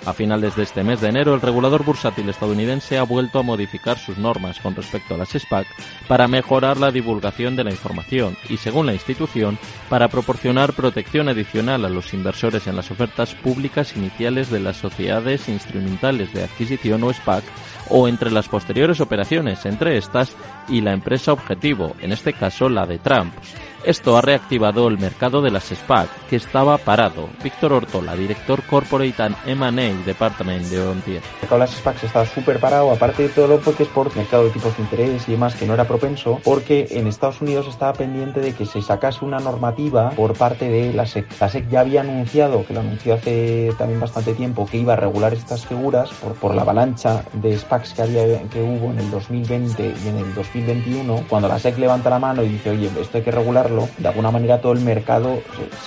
A 0.05 0.13
finales 0.13 0.55
de 0.55 0.63
este 0.63 0.83
mes 0.83 1.01
de 1.01 1.09
enero, 1.09 1.35
el 1.35 1.41
regulador 1.41 1.83
bursátil 1.83 2.29
estadounidense 2.29 2.97
ha 2.97 3.03
vuelto 3.03 3.39
a 3.39 3.43
modificar 3.43 3.97
sus 3.97 4.17
normas 4.17 4.59
con 4.59 4.75
respecto 4.75 5.13
a 5.13 5.17
las 5.17 5.29
SPAC 5.29 5.67
para 6.07 6.27
mejorar 6.27 6.77
la 6.77 6.91
divulgación 6.91 7.55
de 7.55 7.65
la 7.65 7.71
información 7.71 8.37
y, 8.49 8.57
según 8.57 8.85
la 8.85 8.93
institución, 8.93 9.59
para 9.89 10.07
proporcionar 10.07 10.73
protección 10.73 11.27
adicional 11.27 11.83
a 11.85 11.89
los 11.89 12.13
inversores 12.13 12.65
en 12.67 12.75
las 12.75 12.91
ofertas 12.91 13.35
públicas 13.35 13.95
iniciales 13.95 14.49
de 14.49 14.61
las 14.61 14.77
sociedades 14.77 15.49
instrumentales 15.49 16.33
de 16.33 16.43
adquisición 16.43 17.03
o 17.03 17.13
SPAC 17.13 17.43
o 17.89 18.07
entre 18.07 18.31
las 18.31 18.47
posteriores 18.47 19.01
operaciones 19.01 19.65
entre 19.65 19.97
estas 19.97 20.35
y 20.67 20.81
la 20.81 20.93
empresa 20.93 21.33
objetivo, 21.33 21.95
en 22.01 22.13
este 22.13 22.33
caso 22.33 22.69
la 22.69 22.85
de 22.85 22.99
Trump. 22.99 23.33
Esto 23.83 24.17
ha 24.17 24.21
reactivado 24.21 24.89
el 24.89 24.97
mercado 24.97 25.41
de 25.41 25.51
las 25.51 25.63
SPAC, 25.63 26.09
que 26.29 26.35
estaba 26.35 26.77
parado. 26.77 27.29
Víctor 27.41 27.71
Ortola, 27.71 28.13
director 28.13 28.61
Corporate 28.63 29.23
and 29.23 29.37
M&A 29.45 30.05
Department 30.05 30.65
de 30.65 30.81
Ontier. 30.81 31.21
El 31.23 31.39
mercado 31.41 31.55
de 31.55 31.59
las 31.59 31.75
SPACs 31.75 32.03
estaba 32.03 32.25
súper 32.25 32.59
parado, 32.59 32.91
aparte 32.91 33.23
de 33.23 33.29
todo 33.29 33.47
lo 33.47 33.61
que 33.61 33.83
es 33.83 33.89
por 33.89 34.13
mercado 34.17 34.43
de 34.43 34.49
tipos 34.49 34.75
de 34.75 34.83
interés 34.83 35.29
y 35.29 35.31
demás, 35.31 35.55
que 35.55 35.65
no 35.65 35.75
era 35.75 35.85
propenso, 35.85 36.41
porque 36.43 36.87
en 36.91 37.07
Estados 37.07 37.41
Unidos 37.41 37.67
estaba 37.67 37.93
pendiente 37.93 38.41
de 38.41 38.53
que 38.53 38.65
se 38.65 38.81
sacase 38.81 39.23
una 39.23 39.39
normativa 39.39 40.09
por 40.09 40.33
parte 40.33 40.69
de 40.69 40.91
la 40.93 41.05
SEC. 41.05 41.25
La 41.39 41.47
SEC 41.47 41.69
ya 41.69 41.79
había 41.79 42.01
anunciado, 42.01 42.65
que 42.65 42.73
lo 42.73 42.81
anunció 42.81 43.13
hace 43.13 43.73
también 43.77 44.01
bastante 44.01 44.33
tiempo, 44.33 44.67
que 44.69 44.77
iba 44.77 44.93
a 44.93 44.97
regular 44.97 45.33
estas 45.33 45.65
figuras 45.65 46.09
por, 46.21 46.33
por 46.33 46.53
la 46.53 46.63
avalancha 46.63 47.23
de 47.31 47.57
SPACs 47.57 47.93
que, 47.93 48.01
había, 48.01 48.41
que 48.49 48.61
hubo 48.61 48.91
en 48.91 48.99
el 48.99 49.09
2020 49.09 49.93
y 50.03 50.07
en 50.09 50.17
el 50.17 50.33
2021. 50.35 51.23
Cuando 51.29 51.47
la 51.47 51.57
SEC 51.59 51.77
levanta 51.77 52.09
la 52.09 52.19
mano 52.19 52.43
y 52.43 52.49
dice, 52.49 52.71
oye, 52.71 52.89
esto 52.99 53.17
hay 53.17 53.23
que 53.23 53.31
regular 53.31 53.68
de 53.97 54.07
alguna 54.07 54.31
manera 54.31 54.61
todo 54.61 54.73
el 54.73 54.81
mercado 54.81 55.41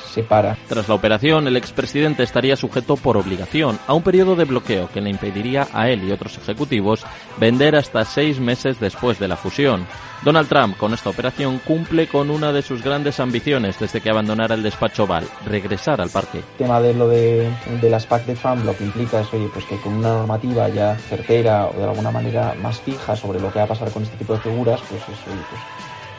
se 0.07 0.15
separa. 0.15 0.57
Tras 0.69 0.89
la 0.89 0.95
operación, 0.95 1.47
el 1.47 1.57
expresidente 1.57 2.23
estaría 2.23 2.57
sujeto 2.57 2.97
por 2.97 3.17
obligación 3.17 3.79
a 3.87 3.95
un 3.95 4.03
periodo 4.03 4.37
de 4.37 4.45
bloqueo 4.45 4.89
que 4.89 5.01
le 5.01 5.11
impediría 5.11 5.69
a 5.73 5.89
él 5.89 6.05
y 6.05 6.13
otros 6.13 6.39
ejecutivos 6.39 7.05
vender 7.39 7.77
hasta 7.77 8.05
seis 8.05 8.41
meses 8.41 8.81
después 8.81 9.19
de 9.19 9.29
la 9.29 9.37
fusión. 9.37 9.87
Donald 10.25 10.49
Trump, 10.49 10.77
con 10.77 10.95
esta 10.95 11.11
operación, 11.11 11.61
cumple 11.67 12.07
con 12.07 12.31
una 12.31 12.53
de 12.53 12.63
sus 12.63 12.81
grandes 12.81 13.19
ambiciones 13.19 13.81
desde 13.81 14.01
que 14.01 14.09
abandonara 14.09 14.55
el 14.55 14.63
despacho 14.63 15.03
Oval, 15.03 15.27
regresar 15.47 16.01
al 16.01 16.11
parque. 16.11 16.39
El 16.39 16.59
tema 16.59 16.81
de 16.81 16.95
lo 16.95 17.09
de, 17.09 17.51
de 17.81 17.91
las 17.91 18.07
PAC 18.07 18.27
de 18.27 18.37
Trump 18.37 18.65
lo 18.65 18.77
que 18.77 18.85
implica 18.85 19.21
es, 19.21 19.35
oye, 19.35 19.49
pues 19.53 19.65
que 19.65 19.81
con 19.81 19.95
una 19.95 20.11
normativa 20.11 20.69
ya 20.69 20.95
certera 20.95 21.67
o 21.67 21.77
de 21.77 21.85
alguna 21.85 22.13
manera 22.13 22.55
más 22.63 22.81
fija 22.81 23.17
sobre 23.17 23.41
lo 23.41 23.53
que 23.53 23.59
va 23.59 23.65
a 23.65 23.69
pasar 23.69 23.91
con 23.91 24.05
este 24.05 24.17
tipo 24.17 24.35
de 24.35 24.41
figuras, 24.41 24.81
pues 24.89 25.03
es, 25.03 25.27
oye, 25.27 25.43
pues 25.51 25.61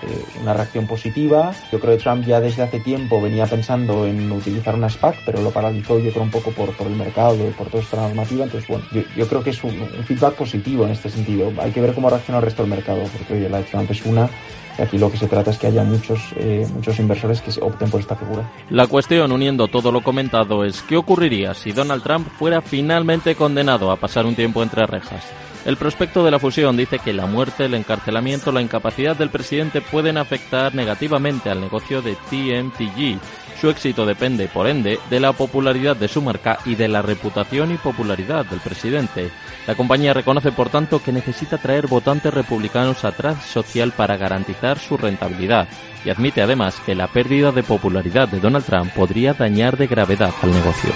eh, 0.04 0.26
una 0.42 0.54
reacción 0.54 0.86
positiva. 0.86 1.54
Yo 1.72 1.80
creo 1.80 1.98
que 1.98 2.04
Trump 2.04 2.26
ya 2.26 2.40
desde 2.40 2.64
hace 2.64 2.80
tiempo 2.80 3.22
venía 3.22 3.46
pensando 3.46 4.06
en 4.06 4.32
utilizar 4.32 4.76
una 4.76 4.90
SPAC, 4.90 5.16
pero 5.26 5.42
lo 5.42 5.52
paralizó 5.52 6.00
yo 6.00 6.12
creo 6.12 6.24
un 6.24 6.32
poco 6.32 6.52
por, 6.52 6.76
por 6.76 6.88
el 6.88 6.96
mercado, 6.96 7.38
por 7.58 7.68
toda 7.68 7.84
esta 7.84 7.98
normativa. 7.98 8.44
Entonces, 8.44 8.68
bueno, 8.68 8.86
yo, 9.16 9.28
creo 9.28 9.44
que 9.44 9.52
es 9.52 9.64
un, 9.64 9.74
feedback 10.06 10.34
positivo 10.36 10.86
en 10.86 10.92
este 10.92 11.10
sentido. 11.10 11.52
Hay 11.60 11.72
que 11.72 11.82
ver 11.82 11.94
cómo 11.94 12.10
reacciona 12.10 12.40
el 12.40 12.46
resto 12.46 12.64
del 12.64 12.72
mercado, 12.72 13.04
porque 13.18 13.34
oye, 13.34 13.50
la 13.50 13.60
de 13.60 13.64
Trump 13.64 13.90
es 13.90 14.06
una 14.06 14.30
y 14.73 14.73
aquí 14.78 14.98
lo 14.98 15.12
que 15.12 15.18
se 15.18 15.28
trata 15.28 15.52
es 15.52 15.58
que 15.58 15.68
haya 15.68 15.84
muchos, 15.84 16.34
eh, 16.36 16.68
muchos 16.74 17.00
inversores 17.00 17.42
que 17.42 17.52
opten 17.62 17.90
por 17.90 18.00
esta 18.00 18.16
figura. 18.16 18.50
La 18.70 18.88
cuestión, 18.88 19.32
uniendo 19.32 19.68
todo 19.68 19.92
lo 19.92 20.02
comentado, 20.02 20.64
es 20.64 20.82
qué 20.82 20.98
ocurriría 20.98 21.54
si 21.54 21.72
Donald 21.72 22.04
Trump 22.04 22.28
fuera 22.38 22.62
finalmente 22.62 23.36
condenado 23.36 23.92
a 23.92 23.98
pasar 23.98 24.26
un 24.26 24.36
tiempo 24.36 24.64
entre 24.64 24.86
rejas. 24.86 25.24
El 25.66 25.78
prospecto 25.78 26.26
de 26.26 26.32
la 26.32 26.40
fusión 26.40 26.76
dice 26.76 27.00
que 27.00 27.14
la 27.14 27.26
muerte, 27.26 27.66
el 27.66 27.74
encarcelamiento, 27.74 28.52
la 28.52 28.62
incapacidad 28.62 29.16
del 29.16 29.30
presidente 29.30 29.80
pueden 29.80 30.18
afectar 30.18 30.76
negativamente 30.76 31.50
al 31.50 31.62
negocio 31.62 32.02
de 32.02 32.16
TMTG. 32.30 33.18
Su 33.60 33.70
éxito 33.70 34.06
depende, 34.06 34.48
por 34.48 34.68
ende, 34.68 35.00
de 35.10 35.20
la 35.20 35.34
popularidad 35.34 35.96
de 35.96 36.08
su 36.08 36.22
marca 36.22 36.60
y 36.66 36.76
de 36.76 36.88
la 36.88 37.02
reputación 37.02 37.72
y 37.72 37.78
popularidad 37.78 38.46
del 38.46 38.60
presidente. 38.60 39.32
La 39.68 39.76
compañía 39.76 40.14
reconoce, 40.14 40.52
por 40.52 40.70
tanto, 40.70 41.02
que 41.02 41.12
necesita 41.12 41.58
traer 41.58 41.88
votantes 41.88 42.34
republicanos 42.34 43.06
atrás 43.06 43.46
social 43.46 43.94
para 43.94 44.18
garantizar 44.18 44.80
su 44.80 44.98
rentabilidad 44.98 45.68
y 46.04 46.10
admite 46.10 46.42
además 46.42 46.82
que 46.86 46.96
la 46.96 47.08
pérdida 47.08 47.52
de 47.52 47.64
popularidad 47.64 48.28
de 48.28 48.40
Donald 48.40 48.66
Trump 48.66 48.92
podría 48.94 49.34
dañar 49.34 49.78
de 49.78 49.88
gravedad 49.88 50.34
al 50.42 50.52
negocio. 50.52 50.92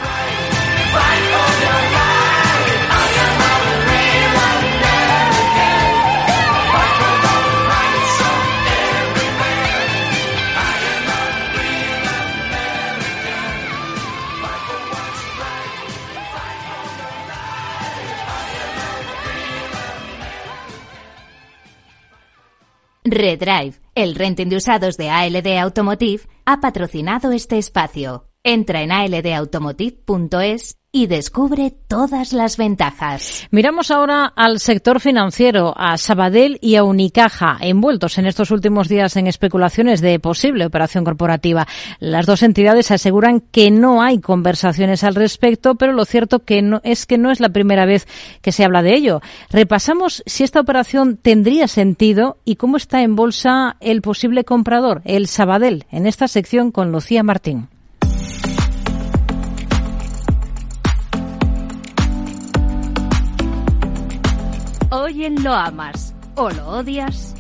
Redrive, 23.12 23.74
el 23.96 24.16
renting 24.16 24.50
de 24.50 24.58
usados 24.58 24.98
de 24.98 25.10
ALD 25.10 25.58
Automotive, 25.60 26.24
ha 26.46 26.60
patrocinado 26.60 27.32
este 27.32 27.58
espacio. 27.58 28.28
Entra 28.44 28.82
en 28.82 28.92
aldautomotive.es 28.92 30.78
y 30.98 31.06
descubre 31.06 31.72
todas 31.88 32.34
las 32.34 32.58
ventajas. 32.58 33.48
Miramos 33.52 33.92
ahora 33.92 34.34
al 34.36 34.60
sector 34.60 35.00
financiero, 35.00 35.76
a 35.78 35.96
Sabadell 35.98 36.58
y 36.60 36.76
a 36.76 36.84
Unicaja, 36.84 37.56
envueltos 37.62 38.18
en 38.18 38.26
estos 38.26 38.50
últimos 38.50 38.88
días 38.88 39.16
en 39.16 39.28
especulaciones 39.28 40.02
de 40.02 40.20
posible 40.20 40.66
operación 40.66 41.04
corporativa. 41.04 41.68
Las 42.00 42.26
dos 42.26 42.42
entidades 42.42 42.90
aseguran 42.90 43.42
que 43.42 43.70
no 43.70 44.02
hay 44.02 44.20
conversaciones 44.20 45.04
al 45.04 45.14
respecto, 45.14 45.76
pero 45.76 45.94
lo 45.94 46.04
cierto 46.04 46.40
que 46.40 46.64
no, 46.64 46.82
es 46.84 47.06
que 47.06 47.20
no 47.20 47.30
es 47.30 47.40
la 47.40 47.50
primera 47.50 47.86
vez 47.86 48.08
que 48.42 48.52
se 48.52 48.66
habla 48.66 48.82
de 48.82 48.96
ello. 48.96 49.22
Repasamos 49.52 50.24
si 50.26 50.44
esta 50.44 50.62
operación 50.62 51.18
tendría 51.18 51.68
sentido 51.68 52.38
y 52.44 52.56
cómo 52.56 52.76
está 52.76 53.04
en 53.04 53.16
bolsa 53.16 53.78
el 53.82 54.02
posible 54.02 54.46
comprador, 54.46 55.04
el 55.06 55.28
Sabadell, 55.28 55.86
en 55.92 56.08
esta 56.08 56.28
sección 56.28 56.72
con 56.72 56.92
Lucía 56.92 57.22
Martín. 57.22 57.70
Hoy 65.08 65.30
Lo 65.42 65.54
Amas 65.54 66.14
o 66.36 66.50
lo 66.50 66.68
odias. 66.68 67.34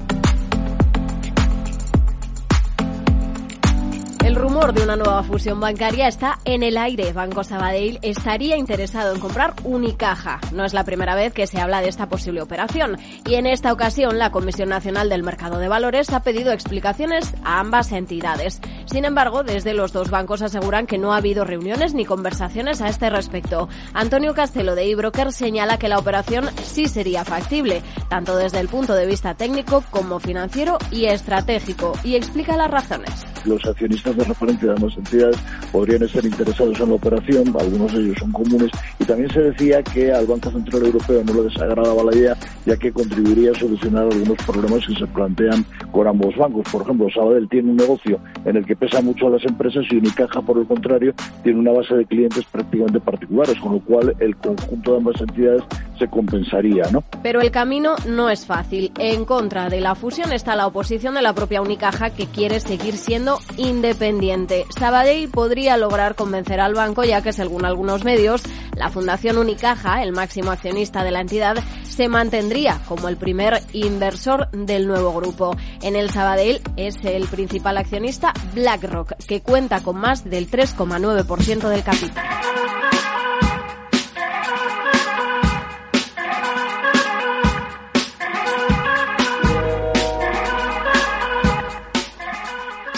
Rumor 4.35 4.73
de 4.73 4.83
una 4.83 4.95
nueva 4.95 5.23
fusión 5.23 5.59
bancaria 5.59 6.07
está 6.07 6.39
en 6.43 6.63
el 6.63 6.77
aire. 6.77 7.13
Banco 7.13 7.43
Sabadell 7.43 7.99
estaría 8.01 8.57
interesado 8.57 9.13
en 9.13 9.21
comprar 9.21 9.53
Unicaja. 9.63 10.39
No 10.53 10.65
es 10.65 10.73
la 10.73 10.83
primera 10.83 11.15
vez 11.15 11.33
que 11.33 11.47
se 11.47 11.61
habla 11.61 11.81
de 11.81 11.89
esta 11.89 12.09
posible 12.09 12.41
operación 12.41 12.97
y 13.25 13.35
en 13.35 13.45
esta 13.45 13.71
ocasión 13.71 14.17
la 14.17 14.31
Comisión 14.31 14.69
Nacional 14.69 15.09
del 15.09 15.23
Mercado 15.23 15.59
de 15.59 15.67
Valores 15.67 16.11
ha 16.11 16.23
pedido 16.23 16.51
explicaciones 16.51 17.33
a 17.43 17.59
ambas 17.59 17.91
entidades. 17.91 18.59
Sin 18.85 19.05
embargo, 19.05 19.43
desde 19.43 19.73
los 19.73 19.93
dos 19.93 20.09
bancos 20.09 20.41
aseguran 20.41 20.87
que 20.87 20.97
no 20.97 21.13
ha 21.13 21.17
habido 21.17 21.45
reuniones 21.45 21.93
ni 21.93 22.03
conversaciones 22.03 22.81
a 22.81 22.89
este 22.89 23.09
respecto. 23.09 23.69
Antonio 23.93 24.33
Castelo 24.33 24.75
de 24.75 24.91
eBroker 24.91 25.31
señala 25.31 25.77
que 25.77 25.89
la 25.89 25.99
operación 25.99 26.49
sí 26.63 26.87
sería 26.87 27.23
factible, 27.23 27.81
tanto 28.09 28.35
desde 28.35 28.59
el 28.59 28.67
punto 28.67 28.93
de 28.93 29.05
vista 29.05 29.35
técnico 29.35 29.83
como 29.91 30.19
financiero 30.19 30.79
y 30.91 31.05
estratégico, 31.05 31.93
y 32.03 32.15
explica 32.15 32.57
las 32.57 32.71
razones 32.71 33.27
los 33.47 33.65
accionistas 33.65 34.16
de 34.17 34.23
referencia 34.23 34.67
de 34.67 34.75
ambas 34.75 34.97
entidades 34.97 35.37
podrían 35.71 36.03
estar 36.03 36.25
interesados 36.25 36.79
en 36.79 36.89
la 36.89 36.95
operación, 36.95 37.55
algunos 37.59 37.93
de 37.93 38.01
ellos 38.01 38.17
son 38.19 38.31
comunes, 38.31 38.71
y 38.99 39.05
también 39.05 39.29
se 39.31 39.41
decía 39.41 39.83
que 39.83 40.11
al 40.11 40.25
Banco 40.25 40.51
Central 40.51 40.85
Europeo 40.85 41.23
no 41.23 41.33
le 41.33 41.43
desagradaba 41.43 42.03
la 42.03 42.15
idea, 42.15 42.37
ya 42.65 42.77
que 42.77 42.91
contribuiría 42.91 43.51
a 43.51 43.55
solucionar 43.55 44.03
algunos 44.03 44.37
problemas 44.45 44.85
que 44.85 44.95
se 44.95 45.07
plantean 45.07 45.65
con 45.91 46.07
ambos 46.07 46.35
bancos. 46.35 46.67
Por 46.71 46.81
ejemplo, 46.81 47.07
Sabadell 47.13 47.47
tiene 47.49 47.71
un 47.71 47.77
negocio 47.77 48.19
en 48.45 48.57
el 48.57 48.65
que 48.65 48.75
pesa 48.75 49.01
mucho 49.01 49.27
a 49.27 49.31
las 49.31 49.45
empresas 49.45 49.85
y 49.91 49.97
Unicaja, 49.97 50.41
por 50.41 50.57
el 50.57 50.65
contrario, 50.65 51.13
tiene 51.43 51.59
una 51.59 51.71
base 51.71 51.95
de 51.95 52.05
clientes 52.05 52.45
prácticamente 52.45 52.99
particulares, 52.99 53.57
con 53.59 53.73
lo 53.73 53.79
cual 53.79 54.15
el 54.19 54.35
conjunto 54.37 54.91
de 54.91 54.97
ambas 54.97 55.21
entidades 55.21 55.63
se 55.97 56.07
compensaría, 56.07 56.83
¿no? 56.91 57.03
Pero 57.23 57.41
el 57.41 57.51
camino 57.51 57.95
no 58.07 58.29
es 58.29 58.45
fácil. 58.45 58.91
En 58.97 59.25
contra 59.25 59.69
de 59.69 59.81
la 59.81 59.95
fusión 59.95 60.31
está 60.31 60.55
la 60.55 60.67
oposición 60.67 61.15
de 61.15 61.21
la 61.21 61.33
propia 61.33 61.61
Unicaja 61.61 62.09
que 62.09 62.27
quiere 62.27 62.59
seguir 62.59 62.97
siendo 62.97 63.39
independiente. 63.57 64.65
Sabadell 64.69 65.29
podría 65.29 65.77
lograr 65.77 66.15
convencer 66.15 66.59
al 66.59 66.73
banco 66.73 67.03
ya 67.03 67.21
que 67.21 67.33
según 67.33 67.65
algunos 67.65 68.03
medios, 68.03 68.43
la 68.75 68.89
Fundación 68.89 69.37
Unicaja, 69.37 70.03
el 70.03 70.11
máximo 70.11 70.51
accionista 70.51 71.03
de 71.03 71.11
la 71.11 71.21
entidad, 71.21 71.57
se 71.83 72.07
mantendría 72.07 72.79
como 72.87 73.09
el 73.09 73.17
primer 73.17 73.61
inversor 73.73 74.49
del 74.51 74.87
nuevo 74.87 75.13
grupo. 75.13 75.55
En 75.81 75.95
el 75.95 76.11
Sabadell 76.11 76.61
es 76.75 77.03
el 77.03 77.27
principal 77.27 77.77
accionista 77.77 78.33
BlackRock, 78.53 79.15
que 79.27 79.41
cuenta 79.41 79.81
con 79.81 79.97
más 79.97 80.23
del 80.23 80.49
3,9% 80.49 81.69
del 81.69 81.83
capital. 81.83 82.25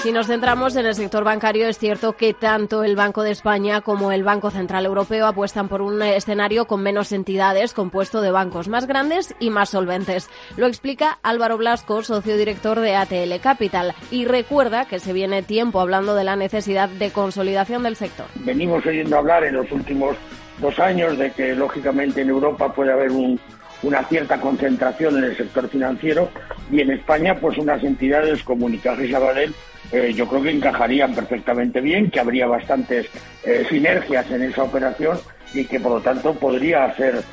Si 0.10 0.14
nos 0.14 0.26
centramos 0.26 0.76
en 0.76 0.88
el 0.88 0.96
sector 0.96 1.24
bancario, 1.24 1.68
es 1.68 1.78
cierto 1.78 2.14
que 2.14 2.34
tanto 2.34 2.84
el 2.84 2.96
Banco 2.96 3.22
de 3.22 3.30
España 3.30 3.82
como 3.82 4.12
el 4.12 4.24
Banco 4.24 4.50
Central 4.50 4.88
Europeo 4.88 5.28
apuestan 5.28 5.70
por 5.70 5.84
un 5.84 6.02
escenario 6.02 6.66
con 6.66 6.82
menos 6.82 7.12
entidades, 7.12 7.76
compuesto 7.76 8.20
de 8.22 8.32
bancos 8.32 8.70
más 8.70 8.88
grandes 8.88 9.36
y 9.40 9.52
más 9.52 9.70
solventes. 9.70 10.28
Lo 10.58 10.66
explica 10.66 11.20
Álvaro 11.22 11.60
Blasco, 11.60 12.02
socio 12.02 12.38
director 12.38 12.80
de 12.80 12.96
ATL 12.96 13.40
Capital, 13.40 13.94
y 14.10 14.26
recuerda 14.26 14.86
que 14.86 14.98
se 14.98 15.14
viene 15.14 15.44
tiempo 15.44 15.80
hablando 15.80 16.16
de 16.16 16.24
la 16.24 16.36
necesidad 16.36 16.90
de 16.90 17.12
consolidación 17.12 17.84
del 17.84 17.96
sector. 17.96 18.26
Venimos 18.34 18.84
oyendo 18.88 19.16
hablar 19.16 19.44
en 19.44 19.58
los 19.58 19.72
últimos 19.72 20.18
dos 20.60 20.80
años 20.80 21.20
de 21.20 21.32
que, 21.34 21.54
lógicamente, 21.54 22.22
en 22.22 22.30
Europa 22.30 22.74
puede 22.74 22.94
haber 22.94 23.12
una 23.12 24.04
cierta 24.06 24.42
concentración 24.42 25.20
en 25.20 25.26
el 25.26 25.38
sector 25.38 25.70
financiero 25.70 26.32
y 26.72 26.82
en 26.82 26.90
España 26.90 27.36
pues 27.40 27.60
unas 27.60 27.84
entidades 27.84 28.42
como 28.42 28.66
Unicaja 28.66 29.04
y 29.04 29.12
Sabadell 29.12 29.54
eh, 29.92 30.14
yo 30.16 30.28
creo 30.28 30.42
que 30.44 30.52
encajarían 30.52 31.14
perfectamente 31.14 31.82
bien, 31.82 32.12
que 32.12 32.20
habría 32.20 32.48
bastantes 32.48 33.08
eh, 33.44 33.66
sinergias 33.70 34.30
en 34.32 34.44
esa 34.44 34.64
operación 34.64 35.20
y 35.54 35.66
que 35.66 35.80
por 35.80 35.94
lo 35.94 36.02
tanto 36.02 36.34
podría 36.36 36.94
ser 36.96 37.24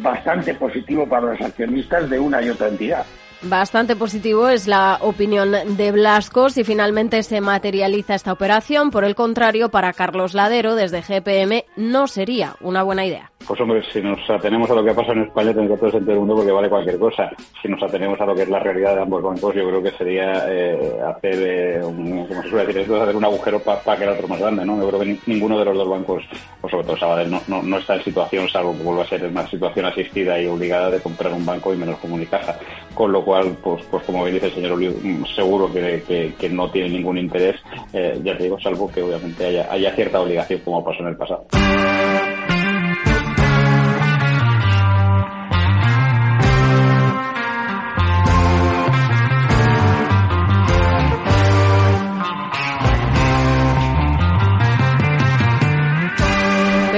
bastante 0.00 0.54
positivo 0.54 1.08
para 1.08 1.32
los 1.32 1.40
accionistas 1.40 2.08
de 2.08 2.18
una 2.18 2.42
y 2.42 2.50
otra 2.50 2.68
entidad. 2.68 3.04
Bastante 3.44 3.96
positivo 3.96 4.48
es 4.48 4.68
la 4.68 4.98
opinión 5.00 5.50
de 5.76 5.90
Blasco 5.90 6.48
si 6.48 6.62
finalmente 6.62 7.24
se 7.24 7.40
materializa 7.40 8.14
esta 8.14 8.32
operación. 8.32 8.92
Por 8.92 9.04
el 9.04 9.16
contrario, 9.16 9.68
para 9.68 9.92
Carlos 9.92 10.32
Ladero, 10.34 10.76
desde 10.76 11.02
GPM, 11.02 11.64
no 11.76 12.06
sería 12.06 12.54
una 12.60 12.84
buena 12.84 13.04
idea. 13.04 13.32
Pues 13.46 13.60
hombre, 13.60 13.82
si 13.92 14.00
nos 14.00 14.18
atenemos 14.30 14.70
a 14.70 14.74
lo 14.74 14.84
que 14.84 14.94
pasa 14.94 15.12
en 15.12 15.22
España, 15.22 15.52
tendría 15.52 15.76
todo 15.76 15.86
el 15.86 15.92
sentido 15.92 16.12
del 16.12 16.20
mundo 16.20 16.36
porque 16.36 16.52
vale 16.52 16.68
cualquier 16.68 16.98
cosa. 16.98 17.30
Si 17.60 17.68
nos 17.68 17.82
atenemos 17.82 18.20
a 18.20 18.26
lo 18.26 18.34
que 18.34 18.42
es 18.42 18.48
la 18.48 18.60
realidad 18.60 18.94
de 18.94 19.02
ambos 19.02 19.22
bancos, 19.22 19.54
yo 19.54 19.66
creo 19.68 19.82
que 19.82 19.90
sería 19.90 20.44
eh, 20.48 21.00
hacer, 21.04 21.34
eh, 21.34 21.84
un, 21.84 22.26
como 22.28 22.42
se 22.42 22.48
suele 22.48 22.66
decir 22.66 22.82
esto, 22.82 23.02
hacer 23.02 23.16
un 23.16 23.24
agujero 23.24 23.60
para 23.60 23.96
que 23.96 24.04
el 24.04 24.10
otro 24.10 24.28
más 24.28 24.38
grande, 24.38 24.64
¿no? 24.64 24.80
Yo 24.80 24.88
creo 24.88 25.00
que 25.00 25.18
ninguno 25.26 25.58
de 25.58 25.64
los 25.64 25.76
dos 25.76 25.88
bancos, 25.88 26.22
o 26.60 26.68
sobre 26.68 26.84
todo 26.84 26.96
Sabadell, 26.96 27.30
no, 27.30 27.42
no, 27.48 27.62
no, 27.62 27.78
está 27.78 27.96
en 27.96 28.04
situación, 28.04 28.48
salvo 28.48 28.76
que 28.76 28.84
vuelva 28.84 29.02
a 29.02 29.08
ser 29.08 29.24
una 29.24 29.46
situación 29.48 29.86
asistida 29.86 30.40
y 30.40 30.46
obligada 30.46 30.90
de 30.90 31.00
comprar 31.00 31.32
un 31.32 31.44
banco 31.44 31.74
y 31.74 31.76
menos 31.76 31.98
comunicaja. 31.98 32.56
Con 32.94 33.10
lo 33.10 33.24
pues, 33.62 33.84
pues 33.90 34.02
como 34.04 34.24
bien 34.24 34.34
dice 34.34 34.46
el 34.46 34.54
señor 34.54 34.72
Olivo, 34.72 34.94
mm, 35.02 35.24
seguro 35.34 35.72
que, 35.72 36.34
que, 36.38 36.48
no 36.48 36.70
tiene 36.70 36.90
ningún 36.90 37.18
interés, 37.18 37.56
eh, 37.92 38.20
ya 38.22 38.36
te 38.36 38.44
digo, 38.44 38.60
salvo 38.60 38.90
que 38.90 39.02
obviamente 39.02 39.46
haya, 39.46 39.72
haya 39.72 39.94
cierta 39.94 40.20
obligación 40.20 40.60
como 40.60 40.84
pasó 40.84 41.00
en 41.00 41.08
el 41.08 41.16
pasado. 41.16 41.46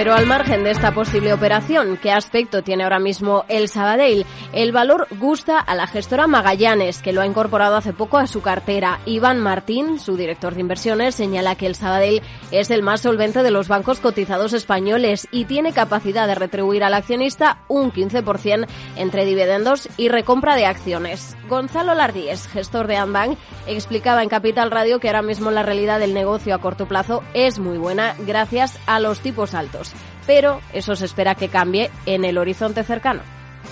Pero 0.04 0.16
al 0.16 0.26
margen 0.26 0.64
de 0.64 0.70
esta 0.70 0.92
posible 0.92 1.32
operación, 1.32 1.96
¿qué 1.96 2.12
aspecto 2.12 2.60
tiene 2.60 2.84
ahora 2.84 2.98
mismo 2.98 3.46
el 3.48 3.70
Sabadell? 3.70 4.26
El 4.52 4.70
valor 4.70 5.06
gusta 5.18 5.58
a 5.58 5.74
la 5.74 5.86
gestora 5.86 6.26
Magallanes, 6.26 7.00
que 7.00 7.14
lo 7.14 7.22
ha 7.22 7.26
incorporado 7.26 7.76
hace 7.76 7.94
poco 7.94 8.18
a 8.18 8.26
su 8.26 8.42
cartera. 8.42 9.00
Iván 9.06 9.40
Martín, 9.40 9.98
su 9.98 10.18
director 10.18 10.54
de 10.54 10.60
inversiones, 10.60 11.14
señala 11.14 11.54
que 11.54 11.64
el 11.64 11.74
Sabadell 11.74 12.20
es 12.50 12.70
el 12.70 12.82
más 12.82 13.00
solvente 13.00 13.42
de 13.42 13.50
los 13.50 13.66
bancos 13.66 14.00
cotizados 14.00 14.52
españoles 14.52 15.26
y 15.30 15.46
tiene 15.46 15.72
capacidad 15.72 16.26
de 16.26 16.34
retribuir 16.34 16.84
al 16.84 16.92
accionista 16.92 17.62
un 17.68 17.90
15% 17.90 18.66
entre 18.96 19.24
dividendos 19.24 19.88
y 19.96 20.10
recompra 20.10 20.54
de 20.54 20.66
acciones. 20.66 21.34
Gonzalo 21.48 21.94
Lardíez, 21.94 22.46
gestor 22.48 22.88
de 22.88 22.96
Anbank, 22.96 23.38
explicaba 23.66 24.22
en 24.22 24.28
Capital 24.28 24.70
Radio 24.70 25.00
que 25.00 25.08
ahora 25.08 25.22
mismo 25.22 25.50
la 25.50 25.62
realidad 25.62 25.98
del 25.98 26.12
negocio 26.12 26.54
a 26.54 26.58
corto 26.58 26.86
plazo 26.86 27.22
es 27.32 27.58
muy 27.58 27.78
buena 27.78 28.14
gracias 28.26 28.78
a 28.86 29.00
los 29.00 29.20
tipos 29.20 29.54
altos 29.54 29.94
pero 30.26 30.60
eso 30.72 30.96
se 30.96 31.04
espera 31.04 31.34
que 31.34 31.48
cambie 31.48 31.90
en 32.06 32.24
el 32.24 32.38
horizonte 32.38 32.82
cercano. 32.84 33.22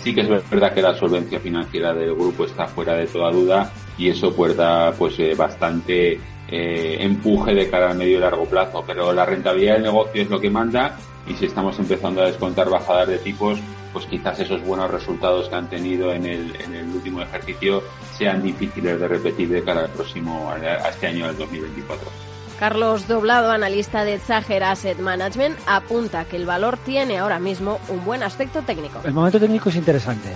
Sí 0.02 0.14
que 0.14 0.22
es 0.22 0.28
verdad 0.28 0.72
que 0.72 0.82
la 0.82 0.94
solvencia 0.94 1.38
financiera 1.38 1.92
del 1.92 2.14
grupo 2.14 2.44
está 2.44 2.66
fuera 2.66 2.94
de 2.94 3.06
toda 3.06 3.30
duda 3.30 3.72
y 3.98 4.08
eso 4.08 4.34
puerta 4.34 4.92
pues 4.98 5.18
eh, 5.18 5.34
bastante 5.34 6.18
eh, 6.48 6.96
empuje 7.00 7.54
de 7.54 7.70
cara 7.70 7.90
a 7.90 7.94
medio 7.94 8.18
y 8.18 8.20
largo 8.20 8.44
plazo, 8.46 8.82
pero 8.86 9.12
la 9.12 9.24
rentabilidad 9.24 9.74
del 9.74 9.84
negocio 9.84 10.22
es 10.22 10.30
lo 10.30 10.40
que 10.40 10.50
manda 10.50 10.96
y 11.26 11.34
si 11.34 11.46
estamos 11.46 11.78
empezando 11.78 12.22
a 12.22 12.26
descontar 12.26 12.68
bajadas 12.68 13.08
de 13.08 13.18
tipos, 13.18 13.58
pues 13.92 14.06
quizás 14.06 14.40
esos 14.40 14.62
buenos 14.64 14.90
resultados 14.90 15.48
que 15.48 15.54
han 15.54 15.68
tenido 15.68 16.12
en 16.12 16.26
el, 16.26 16.56
en 16.60 16.74
el 16.74 16.88
último 16.88 17.22
ejercicio 17.22 17.82
sean 18.16 18.42
difíciles 18.42 18.98
de 18.98 19.08
repetir 19.08 19.48
de 19.50 19.62
cara 19.62 19.82
al 19.82 19.90
próximo, 19.90 20.50
a 20.50 20.88
este 20.88 21.06
año 21.06 21.26
del 21.26 21.38
2024. 21.38 22.31
Carlos 22.62 23.08
Doblado, 23.08 23.50
analista 23.50 24.04
de 24.04 24.20
Zager 24.20 24.62
Asset 24.62 25.00
Management, 25.00 25.58
apunta 25.66 26.26
que 26.26 26.36
el 26.36 26.46
valor 26.46 26.78
tiene 26.78 27.18
ahora 27.18 27.40
mismo 27.40 27.80
un 27.88 28.04
buen 28.04 28.22
aspecto 28.22 28.62
técnico. 28.62 29.00
El 29.02 29.12
momento 29.12 29.40
técnico 29.40 29.68
es 29.68 29.74
interesante. 29.74 30.28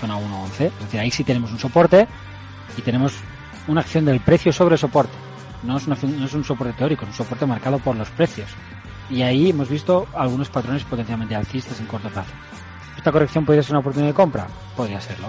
Zona 0.00 0.16
1.11. 0.16 0.64
Es 0.68 0.80
decir, 0.80 1.00
ahí 1.00 1.10
sí 1.10 1.22
tenemos 1.22 1.52
un 1.52 1.58
soporte 1.58 2.08
y 2.78 2.80
tenemos 2.80 3.12
una 3.68 3.82
acción 3.82 4.06
del 4.06 4.20
precio 4.20 4.54
sobre 4.54 4.78
soporte. 4.78 5.12
No 5.62 5.76
es, 5.76 5.86
no 5.86 6.24
es 6.24 6.32
un 6.32 6.44
soporte 6.44 6.72
teórico, 6.72 7.02
es 7.02 7.10
un 7.10 7.14
soporte 7.14 7.44
marcado 7.44 7.78
por 7.78 7.94
los 7.94 8.08
precios. 8.08 8.48
Y 9.10 9.20
ahí 9.20 9.50
hemos 9.50 9.68
visto 9.68 10.06
algunos 10.14 10.48
patrones 10.48 10.84
potencialmente 10.84 11.36
alcistas 11.36 11.78
en 11.78 11.84
corto 11.84 12.08
plazo. 12.08 12.32
¿Esta 12.96 13.12
corrección 13.12 13.44
podría 13.44 13.62
ser 13.62 13.72
una 13.72 13.80
oportunidad 13.80 14.12
de 14.12 14.14
compra? 14.14 14.46
Podría 14.74 15.02
serlo. 15.02 15.26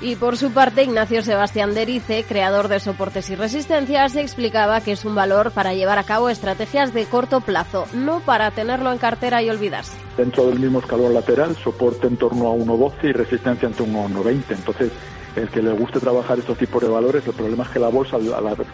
Y 0.00 0.16
por 0.16 0.36
su 0.36 0.50
parte, 0.50 0.82
Ignacio 0.82 1.22
Sebastián 1.22 1.74
Derice, 1.74 2.24
creador 2.28 2.68
de 2.68 2.80
soportes 2.80 3.30
y 3.30 3.34
resistencias, 3.34 4.14
explicaba 4.14 4.82
que 4.82 4.92
es 4.92 5.06
un 5.06 5.14
valor 5.14 5.52
para 5.52 5.72
llevar 5.72 5.98
a 5.98 6.04
cabo 6.04 6.28
estrategias 6.28 6.92
de 6.92 7.06
corto 7.06 7.40
plazo, 7.40 7.86
no 7.94 8.20
para 8.20 8.50
tenerlo 8.50 8.92
en 8.92 8.98
cartera 8.98 9.42
y 9.42 9.48
olvidarse. 9.48 9.96
Dentro 10.18 10.46
del 10.46 10.58
mismo 10.60 10.80
escalón 10.80 11.14
lateral, 11.14 11.56
soporte 11.56 12.08
en 12.08 12.18
torno 12.18 12.48
a 12.48 12.54
1.12 12.54 12.92
y 13.04 13.12
resistencia 13.12 13.68
en 13.68 13.74
torno 13.74 14.02
a 14.02 14.08
1.20. 14.08 14.42
Entonces, 14.50 14.92
el 15.36 15.48
que 15.48 15.62
le 15.62 15.72
guste 15.72 16.00
trabajar 16.00 16.38
estos 16.38 16.56
tipos 16.56 16.82
de 16.82 16.88
valores, 16.88 17.26
el 17.26 17.34
problema 17.34 17.64
es 17.64 17.70
que 17.70 17.78
la 17.78 17.88
bolsa, 17.88 18.18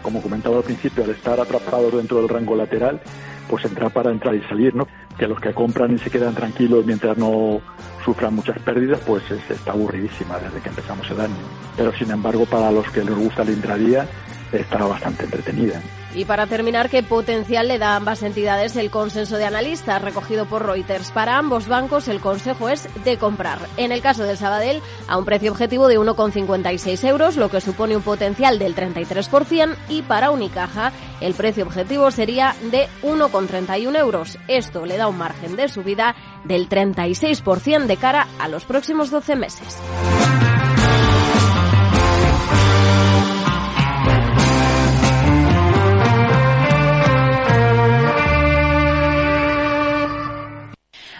como 0.01 0.21
comentaba 0.21 0.57
al 0.57 0.63
principio, 0.63 1.03
al 1.03 1.09
estar 1.09 1.39
atrapado 1.39 1.91
dentro 1.91 2.17
del 2.17 2.29
rango 2.29 2.55
lateral, 2.55 3.01
pues 3.49 3.65
entra 3.65 3.89
para 3.89 4.11
entrar 4.11 4.33
y 4.33 4.41
salir, 4.43 4.73
¿no? 4.73 4.87
Que 5.17 5.27
los 5.27 5.39
que 5.39 5.53
compran 5.53 5.93
y 5.93 5.99
se 5.99 6.09
quedan 6.09 6.33
tranquilos 6.33 6.85
mientras 6.85 7.17
no 7.17 7.59
sufran 8.03 8.33
muchas 8.33 8.57
pérdidas, 8.59 8.99
pues 9.05 9.23
está 9.29 9.71
aburridísima 9.71 10.39
desde 10.39 10.61
que 10.61 10.69
empezamos 10.69 11.09
el 11.11 11.19
año. 11.19 11.35
Pero 11.75 11.93
sin 11.93 12.11
embargo, 12.11 12.45
para 12.45 12.71
los 12.71 12.89
que 12.91 13.03
les 13.03 13.15
gusta 13.15 13.43
la 13.43 13.51
intradía, 13.51 14.07
está 14.51 14.85
bastante 14.85 15.25
entretenida. 15.25 15.81
Y 16.15 16.25
para 16.25 16.47
terminar, 16.47 16.89
¿qué 16.89 17.01
potencial 17.01 17.67
le 17.67 17.79
da 17.79 17.93
a 17.93 17.95
ambas 17.95 18.21
entidades 18.21 18.75
el 18.75 18.91
consenso 18.91 19.37
de 19.37 19.45
analistas 19.45 20.01
recogido 20.01 20.45
por 20.45 20.65
Reuters? 20.65 21.11
Para 21.11 21.37
ambos 21.37 21.67
bancos 21.67 22.07
el 22.07 22.19
consejo 22.19 22.69
es 22.69 22.87
de 23.03 23.17
comprar. 23.17 23.59
En 23.77 23.91
el 23.91 24.01
caso 24.01 24.23
del 24.23 24.37
Sabadell, 24.37 24.81
a 25.07 25.17
un 25.17 25.25
precio 25.25 25.51
objetivo 25.51 25.87
de 25.87 25.99
1,56 25.99 27.07
euros, 27.07 27.35
lo 27.35 27.49
que 27.49 27.61
supone 27.61 27.97
un 27.97 28.03
potencial 28.03 28.59
del 28.59 28.75
33%, 28.75 29.75
y 29.89 30.03
para 30.03 30.31
Unicaja 30.31 30.91
el 31.19 31.33
precio 31.33 31.63
objetivo 31.63 32.11
sería 32.11 32.55
de 32.71 32.87
1,31 33.01 33.97
euros. 33.97 34.37
Esto 34.47 34.85
le 34.85 34.97
da 34.97 35.07
un 35.07 35.17
margen 35.17 35.55
de 35.55 35.67
subida 35.67 36.15
del 36.43 36.69
36% 36.69 37.85
de 37.85 37.97
cara 37.97 38.27
a 38.39 38.47
los 38.47 38.65
próximos 38.65 39.09
12 39.09 39.35
meses. 39.35 39.77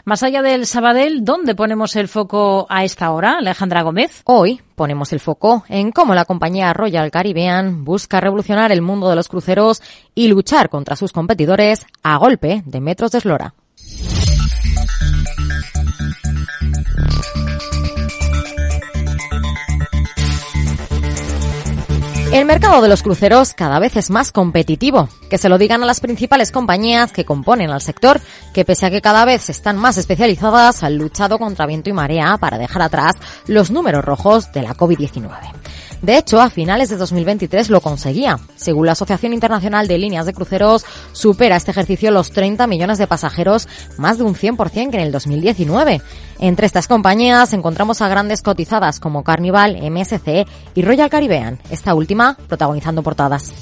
Más 0.06 0.22
allá 0.22 0.42
del 0.42 0.66
Sabadell, 0.66 1.24
¿dónde 1.24 1.56
ponemos 1.56 1.96
el 1.96 2.10
foco 2.10 2.68
a 2.70 2.84
esta 2.84 3.10
hora, 3.12 3.38
Alejandra 3.38 3.84
Gómez? 3.84 4.22
Hoy 4.26 4.60
ponemos 4.76 5.14
el 5.14 5.22
foco 5.22 5.64
en 5.70 5.94
cómo 5.94 6.14
la 6.14 6.26
compañía 6.26 6.74
Royal 6.74 7.10
Caribbean 7.10 7.86
busca 7.86 8.20
revolucionar 8.20 8.74
el 8.74 8.82
mundo 8.82 9.10
de 9.10 9.16
los 9.16 9.30
cruceros 9.30 9.82
y 10.14 10.28
luchar 10.28 10.68
contra 10.68 10.98
sus 10.98 11.14
competidores 11.14 11.86
a 12.04 12.18
golpe 12.18 12.64
de 12.66 12.82
metros 12.82 13.12
de 13.12 13.20
eslora. 13.20 13.54
El 22.34 22.46
mercado 22.46 22.82
de 22.82 22.90
los 22.90 23.04
cruceros 23.04 23.54
cada 23.54 23.78
vez 23.78 23.96
es 23.96 24.10
más 24.10 24.32
competitivo. 24.32 25.08
Que 25.30 25.38
se 25.38 25.50
lo 25.50 25.60
digan 25.60 25.84
a 25.84 25.86
las 25.86 26.00
principales 26.00 26.52
compañías 26.52 27.12
que 27.12 27.26
componen 27.26 27.70
al 27.70 27.80
sector, 27.80 28.20
que 28.56 28.66
pese 28.66 28.88
a 28.88 28.90
que 28.90 29.04
cada 29.04 29.24
vez 29.24 29.52
están 29.52 29.78
más 29.78 29.98
especializadas, 29.98 30.82
han 30.82 30.98
luchado 30.98 31.38
contra 31.38 31.68
viento 31.68 31.92
y 31.92 31.94
marea 31.94 32.40
para 32.40 32.58
dejar 32.58 32.82
atrás 32.82 33.18
los 33.46 33.70
números 33.70 34.04
rojos 34.04 34.52
de 34.52 34.64
la 34.64 34.74
COVID-19. 34.74 35.30
De 36.04 36.18
hecho, 36.18 36.42
a 36.42 36.50
finales 36.50 36.90
de 36.90 36.98
2023 36.98 37.70
lo 37.70 37.80
conseguía. 37.80 38.38
Según 38.58 38.86
la 38.86 38.92
Asociación 38.92 39.32
Internacional 39.32 39.88
de 39.88 39.98
Líneas 39.98 40.26
de 40.26 40.34
Cruceros, 40.34 40.86
supera 41.14 41.56
este 41.56 41.72
ejercicio 41.72 42.12
los 42.12 42.32
30 42.32 42.68
millones 42.68 42.98
de 42.98 43.08
pasajeros, 43.08 43.70
más 43.98 44.18
de 44.18 44.26
un 44.26 44.36
100% 44.36 44.92
que 44.92 44.98
en 44.98 45.04
el 45.04 45.14
2019. 45.14 46.02
Entre 46.40 46.66
estas 46.66 46.90
compañías 46.90 47.54
encontramos 47.54 48.02
a 48.02 48.10
grandes 48.10 48.42
cotizadas 48.42 49.00
como 49.00 49.24
Carnival, 49.24 49.78
MSC 49.82 50.46
y 50.76 50.82
Royal 50.82 51.10
Caribbean, 51.10 51.58
esta 51.70 51.96
última 51.96 52.38
protagonizando 52.50 53.02
portadas. 53.02 53.54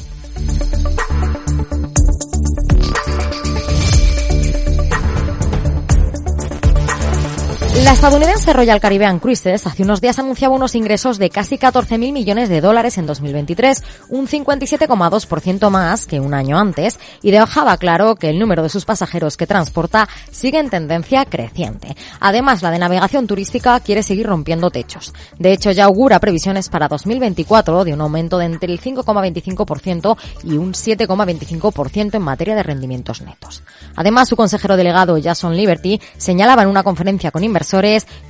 La 7.84 7.94
estadounidense 7.94 8.54
Royal 8.54 8.80
Caribbean 8.80 9.20
Cruises 9.20 9.65
hace 9.65 9.82
unos 9.82 10.02
días 10.02 10.20
anunciaba 10.20 10.56
unos 10.56 10.76
ingresos 10.76 11.17
de 11.17 11.32
casi 11.32 11.58
14.000 11.58 12.13
millones 12.13 12.48
de 12.48 12.62
dólares 12.62 13.00
en 13.00 13.08
2023, 13.08 13.84
un 14.10 14.28
57,2% 14.28 15.70
más 15.72 16.06
que 16.06 16.20
un 16.20 16.36
año 16.36 16.60
antes, 16.60 17.00
y 17.24 17.32
dejaba 17.32 17.78
claro 17.78 18.15
que 18.15 18.30
el 18.30 18.38
número 18.38 18.62
de 18.62 18.70
sus 18.70 18.86
pasajeros 18.86 19.36
que 19.36 19.48
transporta 19.48 20.08
sigue 20.30 20.60
en 20.60 20.70
tendencia 20.70 21.26
creciente. 21.26 21.96
Además, 22.20 22.62
la 22.62 22.70
de 22.70 22.78
navegación 22.78 23.26
turística 23.26 23.80
quiere 23.80 24.04
seguir 24.04 24.28
rompiendo 24.28 24.70
techos. 24.70 25.12
De 25.39 25.52
hecho, 25.52 25.72
ya 25.72 25.86
augura 25.86 26.20
previsiones 26.20 26.70
para 26.70 26.88
2024 26.88 27.84
de 27.84 27.94
un 27.94 28.02
aumento 28.02 28.38
de 28.38 28.46
entre 28.46 28.72
el 28.72 28.80
5,25% 28.80 30.17
y 30.44 30.58
un 30.58 30.74
7,25% 30.74 32.13
en 32.13 32.22
materia 32.22 32.56
de 32.56 32.63
rendimientos 32.63 33.22
netos. 33.22 33.63
Además, 33.96 34.30
su 34.30 34.36
consejero 34.36 34.78
delegado 34.78 35.17
Jason 35.22 35.58
Liberty 35.58 36.00
señalaba 36.17 36.62
en 36.62 36.70
una 36.70 36.84
conferencia 36.84 37.32
con 37.32 37.44
inversores 37.44 37.70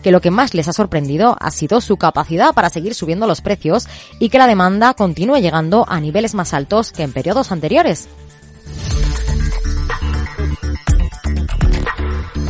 que 0.04 0.12
lo 0.12 0.22
que 0.22 0.32
más 0.32 0.54
les 0.54 0.68
ha 0.68 0.74
sorprendido 0.74 1.36
ha 1.40 1.52
sido 1.52 1.82
su 1.82 1.98
capacidad 1.98 2.54
para 2.54 2.70
seguir 2.70 2.94
subiendo 2.94 3.28
los 3.28 3.42
precios 3.42 3.88
y 4.20 4.30
que 4.30 4.38
la 4.38 4.48
demanda 4.48 4.94
continúe 4.94 5.38
llegando 5.38 5.86
a 5.88 6.00
niveles 6.00 6.36
más 6.36 6.54
altos 6.54 6.92
que 6.92 7.04
en 7.04 7.14
periodos 7.14 7.52
anteriores. 7.52 8.08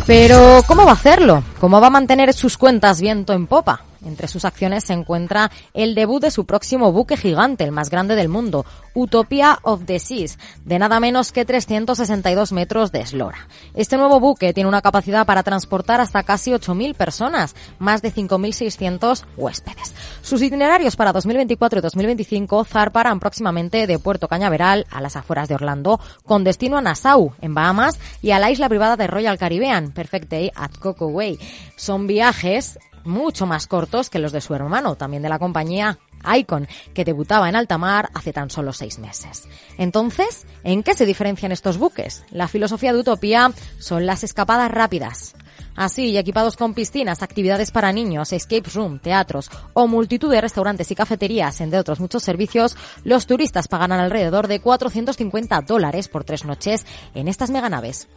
Pero, 0.06 0.64
¿cómo 0.68 0.84
va 0.84 0.92
a 0.92 0.96
hacerlo? 0.96 1.44
¿Cómo 1.60 1.80
va 1.80 1.88
a 1.88 1.92
mantener 1.92 2.34
sus 2.34 2.58
cuentas 2.58 3.00
viento 3.00 3.34
en 3.34 3.48
popa? 3.48 3.86
Entre 4.06 4.28
sus 4.28 4.46
acciones 4.46 4.84
se 4.84 4.94
encuentra 4.94 5.52
el 5.74 5.96
debut 5.96 6.22
de 6.22 6.32
su 6.32 6.46
próximo 6.46 6.92
buque 6.92 7.18
gigante, 7.18 7.64
el 7.64 7.72
más 7.72 7.90
grande 7.90 8.16
del 8.16 8.30
mundo, 8.30 8.66
Utopia 8.94 9.60
of 9.64 9.86
the 9.86 10.00
Seas, 10.00 10.38
de 10.66 10.80
nada 10.80 11.00
menos 11.00 11.32
que 11.32 11.46
362 11.46 12.52
metros 12.52 12.92
de 12.92 13.02
eslora. 13.02 13.48
Este 13.74 13.98
nuevo 13.98 14.20
buque 14.20 14.54
tiene 14.54 14.68
una 14.68 14.82
capacidad 14.82 15.26
para 15.26 15.44
transportar 15.44 16.02
hasta 16.02 16.24
casi 16.24 16.52
8.000 16.52 16.96
personas, 16.96 17.56
más 17.80 18.02
de 18.02 18.14
5.600 18.14 19.24
huéspedes. 19.38 19.94
Sus 20.22 20.42
itinerarios 20.42 20.96
para 20.96 21.14
2024 21.14 21.80
y 21.80 21.82
2025 21.82 22.66
zarparán 22.66 23.20
próximamente 23.20 23.88
de 23.88 24.00
Puerto 24.00 24.28
Cañaveral 24.28 24.86
a 24.90 25.02
las 25.02 25.16
afueras 25.16 25.48
de 25.48 25.56
Orlando, 25.56 26.00
con 26.26 26.44
destino 26.44 26.78
a 26.78 26.82
Nassau, 26.82 27.34
en 27.42 27.54
Bahamas, 27.54 28.00
y 28.22 28.32
a 28.32 28.40
la 28.40 28.52
isla 28.52 28.70
privada 28.70 28.98
de 28.98 29.08
Royal 29.08 29.38
Caribbean, 29.38 29.92
Perfect 29.92 30.30
Day 30.30 30.52
at 30.56 30.72
Coco 30.80 31.08
Way. 31.08 31.40
Son 31.76 32.08
viajes 32.08 32.80
mucho 33.04 33.46
más 33.46 33.68
cortos 33.68 34.10
que 34.10 34.20
los 34.20 34.32
de 34.32 34.42
su 34.42 34.54
hermano, 34.54 34.96
también 34.96 35.24
de 35.24 35.30
la 35.30 35.40
compañía 35.40 36.00
Icon, 36.36 36.68
que 36.94 37.06
debutaba 37.06 37.50
en 37.50 37.56
alta 37.56 37.78
mar 37.78 38.10
hace 38.14 38.34
tan 38.34 38.50
solo 38.50 38.74
seis 38.74 39.00
meses. 39.00 39.48
Entonces, 39.78 40.46
¿en 40.64 40.84
qué 40.84 40.94
se 40.94 41.06
diferencian 41.06 41.52
estos 41.52 41.78
buques? 41.78 42.24
La 42.32 42.48
filosofía 42.48 42.94
de 42.94 43.00
Utopía 43.00 43.52
son 43.80 44.06
las 44.06 44.24
escapadas 44.24 44.72
rápidas. 44.72 45.36
Así, 45.76 46.18
equipados 46.18 46.58
con 46.58 46.74
piscinas, 46.74 47.24
actividades 47.24 47.72
para 47.72 47.94
niños, 47.94 48.34
escape 48.34 48.70
room, 48.74 49.00
teatros 49.00 49.50
o 49.74 49.88
multitud 49.88 50.30
de 50.30 50.42
restaurantes 50.42 50.92
y 50.92 50.96
cafeterías, 50.96 51.62
entre 51.62 51.80
otros 51.80 52.00
muchos 52.00 52.24
servicios, 52.24 52.76
los 53.04 53.26
turistas 53.26 53.68
pagan 53.68 53.94
alrededor 53.94 54.48
de 54.48 54.60
450 54.60 55.62
dólares 55.62 56.10
por 56.10 56.24
tres 56.24 56.44
noches 56.46 56.86
en 57.16 57.28
estas 57.28 57.52
meganaves. 57.52 58.08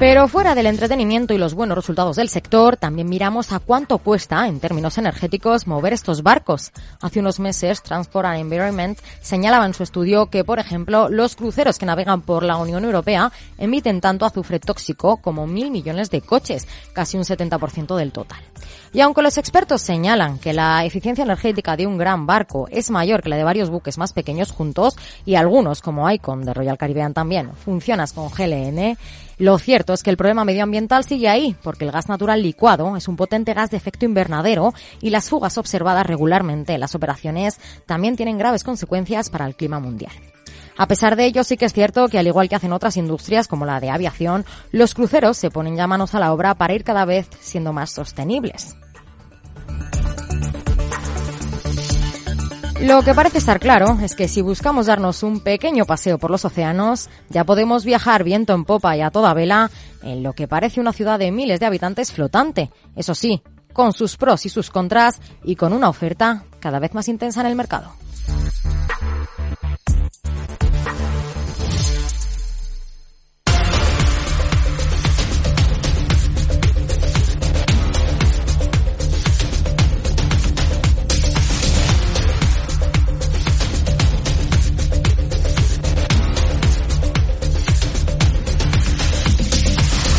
Pero 0.00 0.28
fuera 0.28 0.54
del 0.54 0.64
entretenimiento 0.64 1.34
y 1.34 1.36
los 1.36 1.52
buenos 1.52 1.76
resultados 1.76 2.16
del 2.16 2.30
sector, 2.30 2.78
también 2.78 3.06
miramos 3.06 3.52
a 3.52 3.58
cuánto 3.58 3.98
cuesta, 3.98 4.48
en 4.48 4.58
términos 4.58 4.96
energéticos, 4.96 5.66
mover 5.66 5.92
estos 5.92 6.22
barcos. 6.22 6.72
Hace 7.02 7.20
unos 7.20 7.38
meses, 7.38 7.82
Transport 7.82 8.24
and 8.24 8.38
Environment 8.38 8.98
señalaba 9.20 9.66
en 9.66 9.74
su 9.74 9.82
estudio 9.82 10.30
que, 10.30 10.42
por 10.42 10.58
ejemplo, 10.58 11.10
los 11.10 11.36
cruceros 11.36 11.78
que 11.78 11.84
navegan 11.84 12.22
por 12.22 12.44
la 12.44 12.56
Unión 12.56 12.82
Europea 12.86 13.30
emiten 13.58 14.00
tanto 14.00 14.24
azufre 14.24 14.58
tóxico 14.58 15.18
como 15.18 15.46
mil 15.46 15.70
millones 15.70 16.08
de 16.10 16.22
coches, 16.22 16.66
casi 16.94 17.18
un 17.18 17.24
70% 17.24 17.94
del 17.94 18.10
total. 18.10 18.40
Y 18.94 19.02
aunque 19.02 19.20
los 19.20 19.36
expertos 19.36 19.82
señalan 19.82 20.38
que 20.38 20.54
la 20.54 20.82
eficiencia 20.84 21.24
energética 21.24 21.76
de 21.76 21.86
un 21.86 21.98
gran 21.98 22.26
barco 22.26 22.68
es 22.70 22.90
mayor 22.90 23.22
que 23.22 23.28
la 23.28 23.36
de 23.36 23.44
varios 23.44 23.68
buques 23.68 23.98
más 23.98 24.14
pequeños 24.14 24.50
juntos, 24.50 24.96
y 25.26 25.34
algunos, 25.34 25.82
como 25.82 26.10
Icon 26.10 26.46
de 26.46 26.54
Royal 26.54 26.78
Caribbean 26.78 27.12
también, 27.12 27.52
funcionan 27.54 28.08
con 28.14 28.30
GLN, 28.30 28.96
lo 29.40 29.58
cierto 29.58 29.94
es 29.94 30.02
que 30.02 30.10
el 30.10 30.18
problema 30.18 30.44
medioambiental 30.44 31.02
sigue 31.02 31.26
ahí, 31.26 31.56
porque 31.62 31.86
el 31.86 31.92
gas 31.92 32.10
natural 32.10 32.42
licuado 32.42 32.94
es 32.98 33.08
un 33.08 33.16
potente 33.16 33.54
gas 33.54 33.70
de 33.70 33.78
efecto 33.78 34.04
invernadero 34.04 34.74
y 35.00 35.08
las 35.08 35.30
fugas 35.30 35.56
observadas 35.56 36.06
regularmente 36.06 36.74
en 36.74 36.80
las 36.80 36.94
operaciones 36.94 37.58
también 37.86 38.16
tienen 38.16 38.36
graves 38.36 38.64
consecuencias 38.64 39.30
para 39.30 39.46
el 39.46 39.56
clima 39.56 39.80
mundial. 39.80 40.12
A 40.76 40.86
pesar 40.86 41.16
de 41.16 41.24
ello, 41.24 41.42
sí 41.42 41.56
que 41.56 41.64
es 41.64 41.72
cierto 41.72 42.08
que 42.08 42.18
al 42.18 42.26
igual 42.26 42.50
que 42.50 42.56
hacen 42.56 42.74
otras 42.74 42.98
industrias 42.98 43.48
como 43.48 43.64
la 43.64 43.80
de 43.80 43.88
aviación, 43.88 44.44
los 44.72 44.92
cruceros 44.92 45.38
se 45.38 45.50
ponen 45.50 45.74
ya 45.74 45.86
manos 45.86 46.14
a 46.14 46.20
la 46.20 46.34
obra 46.34 46.54
para 46.56 46.74
ir 46.74 46.84
cada 46.84 47.06
vez 47.06 47.26
siendo 47.40 47.72
más 47.72 47.92
sostenibles. 47.92 48.76
Lo 52.82 53.02
que 53.02 53.14
parece 53.14 53.38
estar 53.38 53.60
claro 53.60 53.98
es 54.02 54.14
que 54.14 54.26
si 54.26 54.40
buscamos 54.40 54.86
darnos 54.86 55.22
un 55.22 55.40
pequeño 55.40 55.84
paseo 55.84 56.18
por 56.18 56.30
los 56.30 56.46
océanos, 56.46 57.10
ya 57.28 57.44
podemos 57.44 57.84
viajar 57.84 58.24
viento 58.24 58.54
en 58.54 58.64
popa 58.64 58.96
y 58.96 59.02
a 59.02 59.10
toda 59.10 59.34
vela 59.34 59.70
en 60.02 60.22
lo 60.22 60.32
que 60.32 60.48
parece 60.48 60.80
una 60.80 60.94
ciudad 60.94 61.18
de 61.18 61.30
miles 61.30 61.60
de 61.60 61.66
habitantes 61.66 62.10
flotante. 62.10 62.70
Eso 62.96 63.14
sí, 63.14 63.42
con 63.74 63.92
sus 63.92 64.16
pros 64.16 64.46
y 64.46 64.48
sus 64.48 64.70
contras 64.70 65.20
y 65.44 65.56
con 65.56 65.74
una 65.74 65.90
oferta 65.90 66.44
cada 66.58 66.78
vez 66.78 66.94
más 66.94 67.08
intensa 67.08 67.42
en 67.42 67.48
el 67.48 67.54
mercado. 67.54 67.92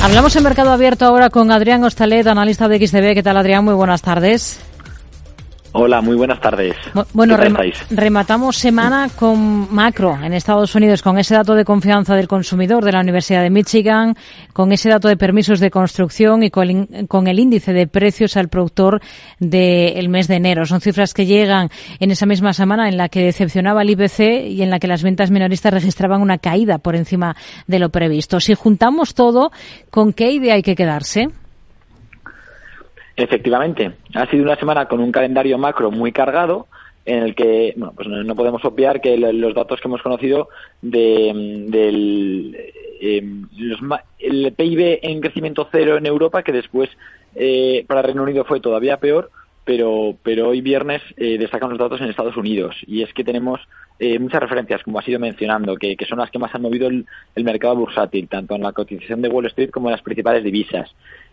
Hablamos 0.04 0.36
en 0.36 0.44
Mercado 0.44 0.72
Abierto 0.72 1.06
ahora 1.06 1.30
con 1.30 1.52
Adrián 1.52 1.84
Hostalet, 1.84 2.26
analista 2.26 2.68
de 2.68 2.86
XTB. 2.86 3.14
¿Qué 3.14 3.22
tal, 3.24 3.38
Adrián? 3.38 3.64
Muy 3.64 3.76
buenas 3.76 4.02
tardes. 4.02 4.60
Hola, 5.74 6.02
muy 6.02 6.18
buenas 6.18 6.42
tardes. 6.42 6.76
Bueno, 7.14 7.38
rematamos 7.90 8.58
semana 8.58 9.08
con 9.16 9.74
macro 9.74 10.20
en 10.22 10.34
Estados 10.34 10.76
Unidos, 10.76 11.02
con 11.02 11.18
ese 11.18 11.34
dato 11.34 11.56
de 11.56 11.64
confianza 11.64 12.14
del 12.16 12.28
consumidor 12.28 12.84
de 12.84 12.92
la 12.92 13.00
Universidad 13.00 13.42
de 13.42 13.50
Michigan, 13.50 14.16
con 14.52 14.74
ese 14.74 14.90
dato 14.90 15.08
de 15.08 15.16
permisos 15.16 15.62
de 15.62 15.72
construcción 15.72 16.44
y 16.44 16.50
con, 16.50 17.28
el 17.28 17.40
índice 17.40 17.72
de 17.72 17.88
precios 17.88 18.36
al 18.36 18.50
productor 18.50 19.00
del 19.40 20.10
mes 20.10 20.28
de 20.28 20.36
enero. 20.36 20.66
Son 20.66 20.82
cifras 20.82 21.14
que 21.14 21.26
llegan 21.26 21.70
en 22.02 22.12
esa 22.12 22.26
misma 22.26 22.52
semana 22.52 22.90
en 22.90 22.98
la 22.98 23.08
que 23.08 23.24
decepcionaba 23.24 23.84
el 23.84 23.92
IPC 23.92 24.48
y 24.50 24.64
en 24.64 24.72
la 24.72 24.80
que 24.80 24.88
las 24.88 25.04
ventas 25.04 25.32
minoristas 25.32 25.74
registraban 25.74 26.22
una 26.22 26.38
caída 26.38 26.80
por 26.80 26.98
encima 26.98 27.38
de 27.68 27.80
lo 27.80 27.90
previsto. 27.90 28.42
Si 28.42 28.56
juntamos 28.56 29.14
todo, 29.14 29.52
¿con 29.90 30.12
qué 30.12 30.32
idea 30.32 30.56
hay 30.56 30.64
que 30.64 30.76
quedarse? 30.76 31.30
Efectivamente, 33.22 33.92
ha 34.16 34.26
sido 34.26 34.44
una 34.44 34.56
semana 34.56 34.88
con 34.88 35.00
un 35.00 35.12
calendario 35.12 35.58
macro 35.60 35.92
muy 35.92 36.12
cargado 36.12 36.68
en 37.06 37.22
el 37.22 37.36
que 37.36 37.74
bueno, 37.78 37.94
pues 37.96 38.08
no 38.08 38.36
podemos 38.36 38.66
obviar 38.66 39.00
que 39.00 39.16
los 39.16 39.54
datos 39.54 39.80
que 39.80 39.88
hemos 39.88 40.02
conocido 40.02 40.50
de, 40.82 41.32
del 41.68 42.58
em, 43.00 43.48
el 44.20 44.54
PIB 44.54 45.00
en 45.04 45.22
crecimiento 45.22 45.68
cero 45.72 45.98
en 45.98 46.08
Europa, 46.08 46.42
que 46.42 46.52
después 46.52 46.90
eh, 47.36 47.86
para 47.88 48.02
Reino 48.02 48.24
Unido 48.24 48.44
fue 48.44 48.60
todavía 48.60 48.98
peor, 48.98 49.30
pero, 49.66 50.16
pero 50.24 50.50
hoy 50.50 50.62
viernes 50.62 51.04
eh, 51.18 51.38
destacan 51.38 51.70
los 51.70 51.80
datos 51.80 52.02
en 52.02 52.10
Estados 52.10 52.38
Unidos. 52.38 52.76
Y 52.88 53.04
es 53.04 53.14
que 53.14 53.24
tenemos 53.24 53.62
eh, 54.00 54.18
muchas 54.18 54.42
referencias, 54.42 54.82
como 54.82 54.98
ha 54.98 55.04
sido 55.04 55.20
mencionando, 55.20 55.76
que, 55.78 55.96
son 56.10 56.18
las 56.18 56.32
que 56.32 56.40
más 56.40 56.54
han 56.56 56.64
movido 56.64 56.88
el, 56.88 57.06
el 57.36 57.44
mercado 57.44 57.76
bursátil, 57.76 58.28
tanto 58.28 58.56
en 58.56 58.64
la 58.64 58.74
cotización 58.74 59.22
de 59.22 59.30
Wall 59.30 59.46
Street 59.46 59.70
como 59.70 59.90
en 59.90 59.92
las 59.92 60.02
principales 60.02 60.44
divisas 60.44 60.90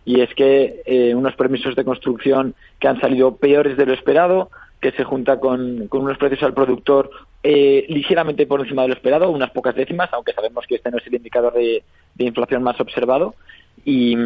y 0.08 0.22
es 0.22 0.34
que 0.34 0.80
eh, 0.86 1.14
unos 1.14 1.36
permisos 1.36 1.76
de 1.76 1.84
construcción 1.84 2.54
que 2.80 2.88
han 2.88 2.98
salido 2.98 3.36
peores 3.36 3.76
de 3.76 3.84
lo 3.84 3.92
esperado, 3.92 4.50
que 4.80 4.90
se 4.92 5.04
junta 5.04 5.38
con, 5.38 5.86
unos 5.90 6.16
precios 6.16 6.42
al 6.44 6.54
productor 6.54 7.10
eh, 7.42 7.84
ligeramente 7.90 8.46
por 8.46 8.60
encima 8.60 8.80
de 8.82 8.88
lo 8.88 8.94
esperado, 8.94 9.30
unas 9.30 9.50
pocas 9.50 9.74
décimas, 9.74 10.08
aunque 10.14 10.32
sabemos 10.32 10.64
que 10.66 10.76
este 10.76 10.90
no 10.90 10.96
es 10.96 11.06
el 11.06 11.16
indicador 11.16 11.52
de, 11.52 11.84
inflación 12.16 12.62
más 12.62 12.80
observado, 12.80 13.34
y, 13.84 14.16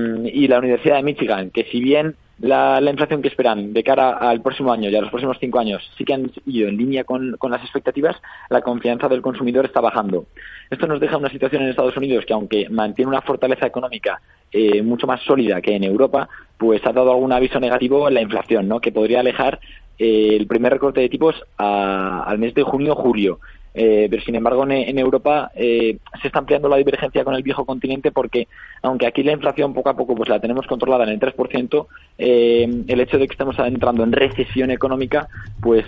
la 0.46 0.60
Universidad 0.60 0.98
de 0.98 1.02
Michigan, 1.02 1.50
que 1.50 1.64
si 1.64 1.80
bien 1.80 2.14
la, 2.42 2.80
inflación 2.90 3.22
que 3.22 3.28
esperan 3.28 3.72
de 3.72 3.84
cara 3.84 4.10
al 4.10 4.42
próximo 4.42 4.72
año 4.72 4.90
y 4.90 4.96
a 4.96 5.00
los 5.00 5.10
próximos 5.10 5.36
cinco 5.40 5.60
años 5.60 5.88
sí 5.96 6.04
que 6.04 6.12
han 6.12 6.30
ido 6.44 6.68
en 6.68 6.76
línea 6.76 7.04
con, 7.04 7.36
con, 7.38 7.52
las 7.52 7.62
expectativas, 7.62 8.16
la 8.50 8.62
confianza 8.62 9.08
del 9.08 9.22
consumidor 9.22 9.64
está 9.64 9.80
bajando. 9.80 10.26
Esto 10.68 10.88
nos 10.88 10.98
deja 10.98 11.16
una 11.16 11.30
situación 11.30 11.62
en 11.62 11.68
Estados 11.68 11.96
Unidos 11.96 12.24
que, 12.26 12.34
aunque 12.34 12.68
mantiene 12.68 13.10
una 13.10 13.22
fortaleza 13.22 13.66
económica 13.66 14.20
eh, 14.50 14.82
mucho 14.82 15.06
más 15.06 15.22
sólida 15.22 15.60
que 15.60 15.76
en 15.76 15.84
Europa, 15.84 16.28
pues 16.58 16.84
ha 16.84 16.92
dado 16.92 17.12
algún 17.12 17.32
aviso 17.32 17.60
negativo 17.60 18.08
en 18.08 18.14
la 18.14 18.22
inflación, 18.22 18.66
¿no? 18.66 18.80
que 18.80 18.90
podría 18.90 19.20
alejar 19.20 19.60
eh, 19.98 20.36
el 20.36 20.46
primer 20.48 20.72
recorte 20.72 21.00
de 21.00 21.08
tipos 21.08 21.36
al 21.56 22.38
mes 22.38 22.54
de 22.54 22.62
junio 22.64 22.92
o 22.94 22.96
julio. 22.96 23.38
Eh, 23.74 24.06
pero 24.10 24.22
sin 24.22 24.34
embargo 24.34 24.64
en, 24.68 24.98
Europa 24.98 25.50
se 25.54 25.98
está 26.22 26.40
ampliando 26.40 26.68
la 26.68 26.76
divergencia 26.76 27.24
con 27.24 27.34
el 27.34 27.42
viejo 27.42 27.64
continente 27.64 28.12
porque 28.12 28.46
aunque 28.82 29.06
aquí 29.06 29.22
la 29.22 29.32
inflación 29.32 29.72
poco 29.72 29.88
a 29.88 29.96
poco 29.96 30.14
pues 30.14 30.28
la 30.28 30.40
tenemos 30.40 30.66
controlada 30.66 31.04
en 31.04 31.10
el 31.10 31.20
3%, 31.20 31.86
el 32.18 33.00
hecho 33.00 33.18
de 33.18 33.26
que 33.26 33.32
estemos 33.32 33.58
entrando 33.58 34.04
en 34.04 34.12
recesión 34.12 34.70
económica 34.70 35.26
pues 35.60 35.86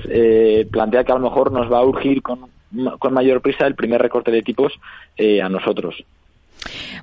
plantea 0.71 1.05
que 1.05 1.13
a 1.13 1.17
lo 1.17 1.29
mejor 1.29 1.53
nos 1.53 1.71
va 1.71 1.81
a 1.81 1.85
urgir 1.85 2.23
con, 2.23 2.47
con 2.99 3.13
mayor 3.13 3.43
prisa 3.43 3.67
el 3.67 3.75
primer 3.75 4.01
recorte 4.01 4.31
de 4.31 4.43
tipos 4.43 4.73
a 5.43 5.49
nosotros. 5.51 6.03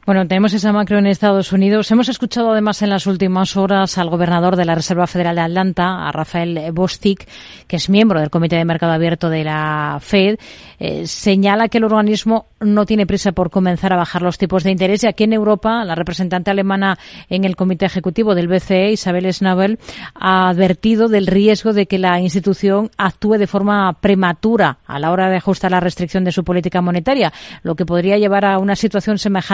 Bueno, 0.04 0.28
tenemos 0.28 0.54
esa 0.54 0.74
macro 0.74 0.98
en 0.98 1.06
Estados 1.06 1.52
Unidos. 1.52 1.92
Hemos 1.92 2.10
escuchado 2.10 2.52
además 2.52 2.82
en 2.82 2.90
las 2.90 3.06
últimas 3.06 3.56
horas 3.56 4.00
al 4.00 4.10
gobernador 4.10 4.56
de 4.56 4.66
la 4.66 4.74
Reserva 4.74 5.06
Federal 5.06 5.36
de 5.36 5.42
Atlanta, 5.42 6.08
a 6.08 6.12
Rafael 6.12 6.72
Bostic, 6.74 7.28
que 7.68 7.76
es 7.76 7.88
miembro 7.88 8.20
del 8.20 8.32
Comité 8.32 8.56
de 8.56 8.66
Mercado 8.66 8.94
Abierto 8.94 9.30
de 9.30 9.44
la 9.44 10.00
Fed. 10.02 10.38
Eh, 10.80 11.06
señala 11.06 11.68
que 11.68 11.78
el 11.78 11.84
organismo 11.84 12.48
no 12.60 12.88
tiene 12.88 13.06
prisa 13.06 13.32
por 13.32 13.52
comenzar 13.52 13.94
a 13.94 13.98
bajar 13.98 14.24
los 14.24 14.40
tipos 14.40 14.64
de 14.64 14.72
interés 14.72 15.04
y 15.04 15.08
aquí 15.08 15.26
en 15.26 15.34
Europa, 15.34 15.86
la 15.86 15.94
representante 15.94 16.50
alemana 16.50 16.98
en 17.30 17.44
el 17.44 17.56
Comité 17.56 17.86
Ejecutivo 17.86 18.34
del 18.34 18.48
BCE, 18.48 18.92
Isabel 18.92 19.32
Schnabel, 19.32 19.78
ha 20.16 20.50
advertido 20.50 21.10
del 21.10 21.28
riesgo 21.28 21.74
de 21.74 21.86
que 21.86 22.00
la 22.00 22.20
institución 22.20 22.90
actúe 22.98 23.38
de 23.38 23.46
forma 23.46 23.94
prematura 24.02 24.80
a 24.88 24.98
la 24.98 25.12
hora 25.12 25.30
de 25.30 25.38
ajustar 25.38 25.70
la 25.70 25.80
restricción 25.80 26.24
de 26.24 26.32
su 26.32 26.44
política 26.44 26.82
monetaria, 26.82 27.32
lo 27.62 27.76
que 27.76 27.86
podría 27.86 28.18
llevar 28.18 28.46
a 28.46 28.58
una 28.58 28.76
situación 28.76 29.20
semejante 29.20 29.51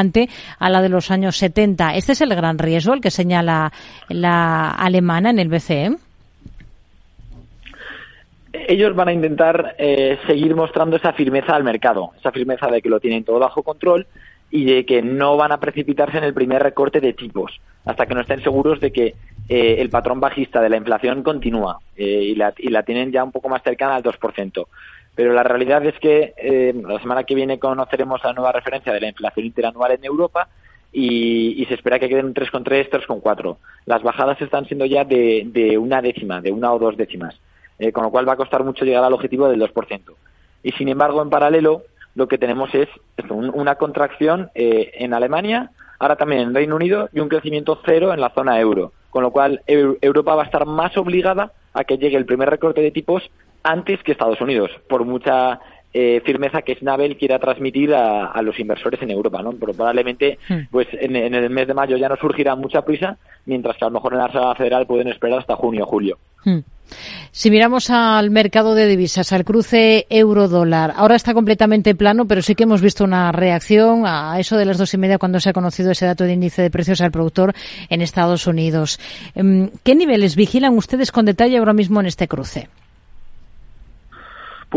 a 0.59 0.69
la 0.69 0.81
de 0.81 0.89
los 0.89 1.11
años 1.11 1.37
70. 1.37 1.95
Este 1.95 2.11
es 2.13 2.21
el 2.21 2.35
gran 2.35 2.57
riesgo, 2.57 2.93
el 2.93 3.01
que 3.01 3.11
señala 3.11 3.71
la 4.09 4.69
alemana 4.71 5.29
en 5.29 5.39
el 5.39 5.49
BCE. 5.49 5.95
Ellos 8.53 8.95
van 8.95 9.07
a 9.09 9.13
intentar 9.13 9.75
eh, 9.77 10.17
seguir 10.25 10.55
mostrando 10.55 10.97
esa 10.97 11.13
firmeza 11.13 11.55
al 11.55 11.63
mercado, 11.63 12.11
esa 12.17 12.31
firmeza 12.31 12.67
de 12.67 12.81
que 12.81 12.89
lo 12.89 12.99
tienen 12.99 13.23
todo 13.23 13.39
bajo 13.39 13.63
control 13.63 14.07
y 14.49 14.65
de 14.65 14.85
que 14.85 15.01
no 15.01 15.35
van 15.35 15.51
a 15.51 15.59
precipitarse 15.59 16.17
en 16.17 16.23
el 16.23 16.33
primer 16.33 16.63
recorte 16.63 17.01
de 17.01 17.13
tipos 17.13 17.59
hasta 17.85 18.05
que 18.05 18.13
no 18.13 18.21
estén 18.21 18.41
seguros 18.41 18.79
de 18.79 18.91
que 18.91 19.15
eh, 19.49 19.75
el 19.79 19.89
patrón 19.89 20.19
bajista 20.19 20.61
de 20.61 20.69
la 20.69 20.77
inflación 20.77 21.23
continúa 21.23 21.79
eh, 21.95 22.03
y, 22.03 22.35
la, 22.35 22.53
y, 22.57 22.69
la, 22.69 22.83
tienen 22.83 23.11
ya 23.11 23.23
un 23.23 23.31
poco 23.31 23.49
más 23.49 23.63
cercana 23.63 23.95
al 23.95 24.03
2% 24.03 24.67
pero 25.17 25.33
la 25.33 25.41
realidad 25.41 25.83
es 25.83 25.97
que 25.97 26.35
eh, 26.37 26.79
la 26.87 26.99
semana 26.99 27.23
que 27.23 27.33
viene 27.33 27.57
conoceremos 27.57 28.23
la 28.23 28.33
nueva 28.33 28.51
referencia 28.51 28.93
de 28.93 29.01
la 29.01 29.07
inflación 29.07 29.47
interanual 29.47 29.93
en 29.93 30.05
Europa 30.05 30.47
y, 30.93 31.65
se 31.67 31.73
espera 31.73 31.97
que 31.97 32.07
queden 32.07 32.35
3,3, 32.35 32.91
3,4. 32.91 33.57
Las 33.87 34.03
bajadas 34.03 34.39
están 34.39 34.67
siendo 34.67 34.85
ya 34.85 35.05
de, 35.05 35.75
una 35.81 36.03
décima, 36.03 36.39
de 36.39 36.51
una 36.51 36.71
o 36.71 36.77
dos 36.77 36.97
décimas, 36.97 37.35
eh, 37.79 37.91
con 37.91 38.03
lo 38.03 38.11
cual 38.11 38.29
va 38.29 38.33
a 38.33 38.37
costar 38.37 38.63
mucho 38.63 38.85
llegar 38.85 39.03
al 39.03 39.13
objetivo 39.13 39.49
del 39.49 39.59
2%. 39.59 40.01
Y 40.61 40.71
sin 40.73 40.87
embargo, 40.87 41.23
en 41.23 41.31
paralelo, 41.31 41.81
lo 42.13 42.27
que 42.27 42.37
tenemos 42.37 42.69
es 42.75 42.87
una 43.27 43.73
contracción 43.73 44.51
eh, 44.53 44.91
en 44.99 45.15
Alemania, 45.15 45.71
ahora 45.97 46.15
también 46.15 46.41
en 46.41 46.53
Reino 46.53 46.75
Unido 46.75 47.09
y 47.11 47.21
un 47.21 47.29
crecimiento 47.29 47.81
cero 47.83 48.13
en 48.13 48.21
la 48.21 48.29
zona 48.29 48.59
euro, 48.59 48.91
con 49.09 49.23
lo 49.23 49.31
cual 49.31 49.63
Europa 49.65 50.35
va 50.35 50.43
a 50.43 50.45
estar 50.45 50.67
más 50.67 50.95
obligada 50.95 51.53
a 51.73 51.85
que 51.85 51.97
llegue 51.97 52.17
el 52.17 52.27
primer 52.27 52.51
recorte 52.51 52.81
de 52.81 52.91
tipos 52.91 53.23
antes 53.63 54.01
que 54.03 54.11
Estados 54.11 54.41
Unidos, 54.41 54.71
por 54.87 55.05
mucha 55.05 55.59
eh, 55.93 56.21
firmeza 56.25 56.61
que 56.61 56.75
Snabel 56.75 57.17
quiera 57.17 57.39
transmitir 57.39 57.93
a, 57.93 58.39
los 58.41 58.59
inversores 58.59 59.01
en 59.01 59.09
Europa, 59.09 59.41
¿no? 59.41 59.53
Pero 59.53 59.73
probablemente, 59.73 60.37
hmm. 60.47 60.67
pues 60.69 60.87
en, 60.91 61.15
el 61.15 61.49
mes 61.49 61.67
de 61.67 61.73
mayo 61.73 61.97
ya 61.97 62.09
no 62.09 62.15
surgirá 62.17 62.55
mucha 62.55 62.83
prisa, 62.83 63.17
mientras 63.45 63.77
que 63.77 63.85
a 63.85 63.87
lo 63.87 63.95
mejor 63.95 64.13
en 64.13 64.19
la 64.19 64.27
Reserva 64.27 64.55
Federal 64.55 64.85
pueden 64.85 65.07
esperar 65.07 65.39
hasta 65.39 65.55
junio 65.55 65.85
o 65.85 65.87
julio. 65.87 66.17
Hmm. 66.43 66.59
Si 67.31 67.49
miramos 67.49 67.89
al 67.89 68.29
mercado 68.29 68.75
de 68.75 68.85
divisas, 68.85 69.33
al 69.33 69.43
cruce 69.43 70.05
euro-dólar, 70.09 70.93
ahora 70.95 71.15
está 71.15 71.33
completamente 71.33 71.95
plano, 71.95 72.25
pero 72.25 72.41
sí 72.41 72.53
que 72.53 72.63
hemos 72.63 72.81
visto 72.81 73.03
una 73.03 73.31
reacción 73.31 74.03
a 74.05 74.39
eso 74.39 74.55
de 74.55 74.65
las 74.65 74.77
dos 74.77 74.93
y 74.93 74.97
media 74.97 75.17
cuando 75.17 75.39
se 75.39 75.49
ha 75.49 75.53
conocido 75.53 75.91
ese 75.91 76.05
dato 76.05 76.25
de 76.25 76.33
índice 76.33 76.61
de 76.61 76.69
precios 76.69 77.01
al 77.01 77.11
productor 77.11 77.53
en 77.89 78.01
Estados 78.01 78.45
Unidos. 78.45 78.99
Em, 79.35 79.69
¿Qué 79.83 79.95
niveles 79.95 80.35
vigilan 80.35 80.77
ustedes 80.77 81.11
con 81.11 81.25
detalle 81.25 81.57
ahora 81.57 81.73
mismo 81.73 81.99
en 81.99 82.05
este 82.05 82.27
cruce? 82.27 82.69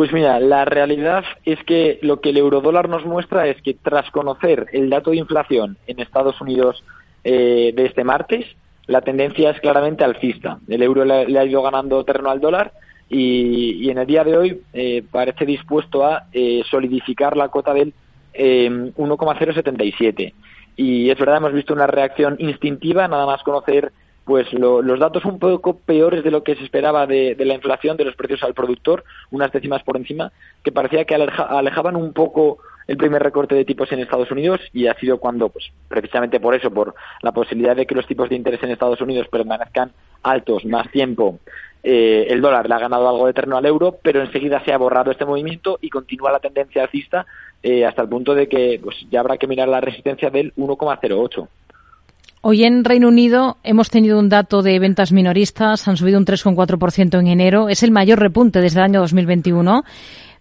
Pues 0.00 0.14
mira, 0.14 0.40
la 0.40 0.64
realidad 0.64 1.24
es 1.44 1.62
que 1.64 1.98
lo 2.00 2.22
que 2.22 2.30
el 2.30 2.38
eurodólar 2.38 2.88
nos 2.88 3.04
muestra 3.04 3.46
es 3.48 3.60
que 3.60 3.74
tras 3.74 4.10
conocer 4.10 4.68
el 4.72 4.88
dato 4.88 5.10
de 5.10 5.18
inflación 5.18 5.76
en 5.86 6.00
Estados 6.00 6.40
Unidos 6.40 6.82
eh, 7.22 7.74
de 7.76 7.84
este 7.84 8.02
martes, 8.02 8.46
la 8.86 9.02
tendencia 9.02 9.50
es 9.50 9.60
claramente 9.60 10.02
alcista. 10.02 10.58
El 10.68 10.82
euro 10.82 11.04
le, 11.04 11.38
ha 11.38 11.44
ido 11.44 11.60
ganando 11.60 12.02
terreno 12.02 12.30
al 12.30 12.40
dólar 12.40 12.72
y, 13.10 13.90
en 13.90 13.98
el 13.98 14.06
día 14.06 14.24
de 14.24 14.38
hoy 14.38 14.62
eh, 14.72 15.04
parece 15.10 15.44
dispuesto 15.44 16.06
a 16.06 16.28
eh, 16.32 16.62
solidificar 16.70 17.36
la 17.36 17.50
cota 17.50 17.74
del 17.74 17.92
1,077. 18.32 20.32
Y 20.76 21.10
es 21.10 21.18
verdad, 21.18 21.36
hemos 21.36 21.52
visto 21.52 21.74
una 21.74 21.86
reacción 21.86 22.36
instintiva, 22.38 23.06
nada 23.06 23.26
más 23.26 23.42
conocer 23.42 23.92
pues 24.30 24.46
los 24.52 25.00
datos 25.00 25.24
un 25.24 25.40
poco 25.40 25.78
peores 25.78 26.22
de 26.22 26.30
lo 26.30 26.44
que 26.44 26.54
se 26.54 26.62
esperaba 26.62 27.04
de, 27.04 27.34
la 27.36 27.54
inflación, 27.54 27.96
de 27.96 28.04
los 28.04 28.14
precios 28.14 28.44
al 28.44 28.54
productor, 28.54 29.02
unas 29.32 29.50
décimas 29.50 29.82
por 29.82 29.96
encima, 29.96 30.30
que 30.62 30.70
parecía 30.70 31.04
que 31.04 31.16
alejaban 31.16 31.96
un 31.96 32.12
poco 32.12 32.58
el 32.86 32.96
primer 32.96 33.24
recorte 33.24 33.56
de 33.56 33.64
tipos 33.64 33.90
en 33.90 33.98
Estados 33.98 34.30
Unidos 34.30 34.60
y 34.72 34.86
ha 34.86 34.94
sido 35.00 35.18
cuando, 35.18 35.48
pues 35.48 35.72
precisamente 35.88 36.38
por 36.38 36.54
eso, 36.54 36.70
por 36.70 36.94
la 37.22 37.32
posibilidad 37.32 37.74
de 37.74 37.86
que 37.86 37.96
los 37.96 38.06
tipos 38.06 38.28
de 38.28 38.36
interés 38.36 38.62
en 38.62 38.70
Estados 38.70 39.00
Unidos 39.00 39.26
permanezcan 39.26 39.90
altos 40.22 40.64
más 40.64 40.88
tiempo, 40.92 41.40
eh, 41.82 42.28
el 42.30 42.40
dólar 42.40 42.68
le 42.68 42.74
ha 42.76 42.78
ganado 42.78 43.08
algo 43.08 43.26
de 43.26 43.32
terreno 43.32 43.56
al 43.56 43.66
euro, 43.66 43.98
pero 44.00 44.20
enseguida 44.20 44.62
se 44.64 44.72
ha 44.72 44.78
borrado 44.78 45.10
este 45.10 45.24
movimiento 45.24 45.80
y 45.82 45.90
continúa 45.90 46.30
la 46.30 46.38
tendencia 46.38 46.84
alcista 46.84 47.26
eh, 47.64 47.84
hasta 47.84 48.02
el 48.02 48.08
punto 48.08 48.36
de 48.36 48.48
que 48.48 48.78
pues 48.80 48.96
ya 49.10 49.18
habrá 49.18 49.38
que 49.38 49.48
mirar 49.48 49.66
la 49.66 49.80
resistencia 49.80 50.30
del 50.30 50.54
1,08. 50.54 51.48
Hoy 52.42 52.64
en 52.64 52.84
Reino 52.84 53.08
Unido 53.08 53.58
hemos 53.64 53.90
tenido 53.90 54.18
un 54.18 54.30
dato 54.30 54.62
de 54.62 54.78
ventas 54.78 55.12
minoristas, 55.12 55.86
han 55.86 55.98
subido 55.98 56.18
un 56.18 56.24
3,4% 56.24 57.20
en 57.20 57.26
enero, 57.26 57.68
es 57.68 57.82
el 57.82 57.90
mayor 57.90 58.18
repunte 58.18 58.62
desde 58.62 58.78
el 58.78 58.84
año 58.84 59.00
2021. 59.00 59.82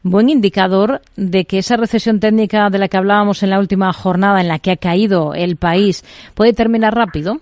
Buen 0.04 0.30
indicador 0.30 1.02
de 1.18 1.44
que 1.44 1.58
esa 1.58 1.76
recesión 1.76 2.22
técnica 2.22 2.70
de 2.70 2.80
la 2.80 2.88
que 2.88 2.96
hablábamos 2.96 3.44
en 3.44 3.50
la 3.50 3.60
última 3.60 3.92
jornada 3.92 4.40
en 4.40 4.48
la 4.48 4.60
que 4.60 4.72
ha 4.72 4.78
caído 4.78 5.34
el 5.34 5.58
país 5.58 6.06
puede 6.36 6.54
terminar 6.54 6.96
rápido. 6.96 7.40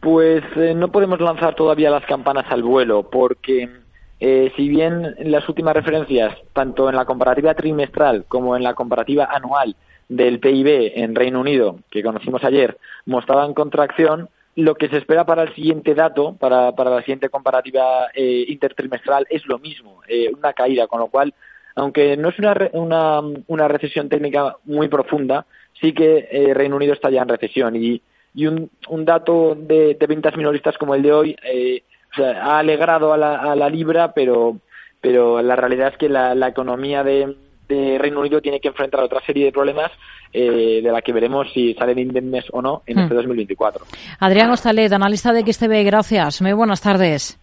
Pues 0.00 0.44
eh, 0.56 0.74
no 0.74 0.88
podemos 0.88 1.22
lanzar 1.22 1.54
todavía 1.54 1.88
las 1.88 2.04
campanas 2.04 2.44
al 2.50 2.62
vuelo 2.62 3.08
porque 3.10 3.70
eh, 4.20 4.52
si 4.54 4.68
bien 4.68 5.14
las 5.20 5.48
últimas 5.48 5.72
referencias, 5.72 6.36
tanto 6.52 6.90
en 6.90 6.96
la 6.96 7.06
comparativa 7.06 7.54
trimestral 7.54 8.26
como 8.28 8.56
en 8.56 8.62
la 8.62 8.74
comparativa 8.74 9.24
anual 9.24 9.74
del 10.08 10.40
PIB 10.40 10.92
en 10.96 11.14
Reino 11.14 11.40
Unido, 11.40 11.78
que 11.90 12.02
conocimos 12.02 12.44
ayer, 12.44 12.76
mostraban 13.06 13.54
contracción, 13.54 14.28
lo 14.56 14.76
que 14.76 14.88
se 14.88 14.98
espera 14.98 15.24
para 15.24 15.42
el 15.42 15.54
siguiente 15.54 15.94
dato, 15.94 16.36
para, 16.38 16.72
para 16.72 16.90
la 16.90 17.00
siguiente 17.00 17.28
comparativa 17.28 18.08
eh, 18.14 18.44
intertrimestral, 18.48 19.26
es 19.30 19.46
lo 19.46 19.58
mismo, 19.58 20.00
eh, 20.06 20.30
una 20.36 20.52
caída, 20.52 20.86
con 20.86 21.00
lo 21.00 21.08
cual, 21.08 21.34
aunque 21.74 22.16
no 22.16 22.28
es 22.28 22.38
una, 22.38 22.56
una, 22.72 23.20
una 23.48 23.68
recesión 23.68 24.08
técnica 24.08 24.56
muy 24.64 24.88
profunda, 24.88 25.46
sí 25.80 25.92
que 25.92 26.28
eh, 26.30 26.54
Reino 26.54 26.76
Unido 26.76 26.92
está 26.92 27.10
ya 27.10 27.22
en 27.22 27.28
recesión. 27.28 27.74
Y, 27.74 28.00
y 28.34 28.46
un, 28.46 28.70
un 28.88 29.04
dato 29.04 29.56
de, 29.56 29.94
de 29.94 30.06
ventas 30.06 30.36
minoristas 30.36 30.78
como 30.78 30.94
el 30.94 31.02
de 31.02 31.12
hoy 31.12 31.36
eh, 31.44 31.82
o 32.12 32.16
sea, 32.16 32.44
ha 32.44 32.58
alegrado 32.60 33.12
a 33.12 33.16
la, 33.16 33.36
a 33.36 33.56
la 33.56 33.68
libra, 33.68 34.12
pero, 34.12 34.58
pero 35.00 35.42
la 35.42 35.56
realidad 35.56 35.88
es 35.88 35.98
que 35.98 36.08
la, 36.08 36.34
la 36.34 36.48
economía 36.48 37.02
de, 37.02 37.36
de 37.68 37.98
Reino 37.98 38.20
Unido 38.20 38.40
tiene 38.40 38.60
que 38.60 38.68
enfrentar 38.68 39.00
otra 39.02 39.20
serie 39.24 39.46
de 39.46 39.52
problemas 39.52 39.90
eh, 40.32 40.80
de 40.82 40.90
la 40.92 41.00
que 41.02 41.12
veremos 41.12 41.46
si 41.52 41.74
salen 41.74 41.98
indemnes 41.98 42.44
o 42.52 42.60
no 42.60 42.82
en 42.86 42.96
Hmm. 42.96 43.00
este 43.02 43.14
2024. 43.14 43.84
Adrián 44.20 44.50
Ostalet, 44.50 44.92
analista 44.92 45.32
de 45.32 45.40
XTB, 45.52 45.84
gracias. 45.84 46.42
Muy 46.42 46.52
buenas 46.52 46.80
tardes. 46.80 47.38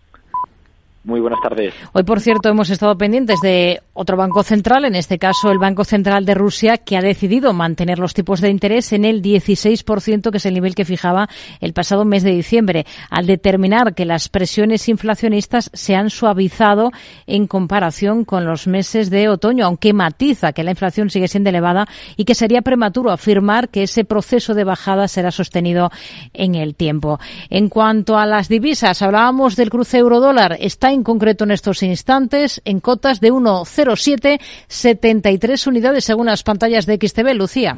Muy 1.03 1.19
buenas 1.19 1.39
tardes. 1.41 1.73
Hoy, 1.93 2.03
por 2.03 2.19
cierto, 2.19 2.49
hemos 2.49 2.69
estado 2.69 2.95
pendientes 2.95 3.41
de 3.41 3.81
otro 3.93 4.17
banco 4.17 4.43
central, 4.43 4.85
en 4.85 4.93
este 4.93 5.17
caso 5.17 5.49
el 5.49 5.57
Banco 5.57 5.83
Central 5.83 6.25
de 6.25 6.35
Rusia, 6.35 6.77
que 6.77 6.95
ha 6.95 7.01
decidido 7.01 7.53
mantener 7.53 7.97
los 7.97 8.13
tipos 8.13 8.39
de 8.39 8.51
interés 8.51 8.93
en 8.93 9.05
el 9.05 9.23
16%, 9.23 10.29
que 10.29 10.37
es 10.37 10.45
el 10.45 10.53
nivel 10.53 10.75
que 10.75 10.85
fijaba 10.85 11.27
el 11.59 11.73
pasado 11.73 12.05
mes 12.05 12.21
de 12.21 12.29
diciembre, 12.29 12.85
al 13.09 13.25
determinar 13.25 13.95
que 13.95 14.05
las 14.05 14.29
presiones 14.29 14.87
inflacionistas 14.89 15.71
se 15.73 15.95
han 15.95 16.11
suavizado 16.11 16.91
en 17.25 17.47
comparación 17.47 18.23
con 18.23 18.45
los 18.45 18.67
meses 18.67 19.09
de 19.09 19.27
otoño, 19.27 19.65
aunque 19.65 19.93
matiza 19.93 20.53
que 20.53 20.63
la 20.63 20.71
inflación 20.71 21.09
sigue 21.09 21.27
siendo 21.27 21.49
elevada 21.49 21.87
y 22.15 22.25
que 22.25 22.35
sería 22.35 22.61
prematuro 22.61 23.09
afirmar 23.09 23.69
que 23.69 23.83
ese 23.83 24.05
proceso 24.05 24.53
de 24.53 24.65
bajada 24.65 25.07
será 25.07 25.31
sostenido 25.31 25.89
en 26.33 26.53
el 26.53 26.75
tiempo. 26.75 27.19
En 27.49 27.69
cuanto 27.69 28.19
a 28.19 28.27
las 28.27 28.49
divisas, 28.49 29.01
hablábamos 29.01 29.55
del 29.55 29.71
cruce 29.71 29.97
euro-dólar. 29.97 30.57
Está 30.59 30.90
en 30.93 31.03
concreto 31.03 31.43
en 31.43 31.51
estos 31.51 31.83
instantes 31.83 32.61
en 32.65 32.79
cotas 32.79 33.19
de 33.19 33.31
1,0773 33.31 35.67
unidades 35.67 36.05
según 36.05 36.27
las 36.27 36.43
pantallas 36.43 36.85
de 36.85 36.95
XTV. 36.95 37.33
Lucía. 37.33 37.77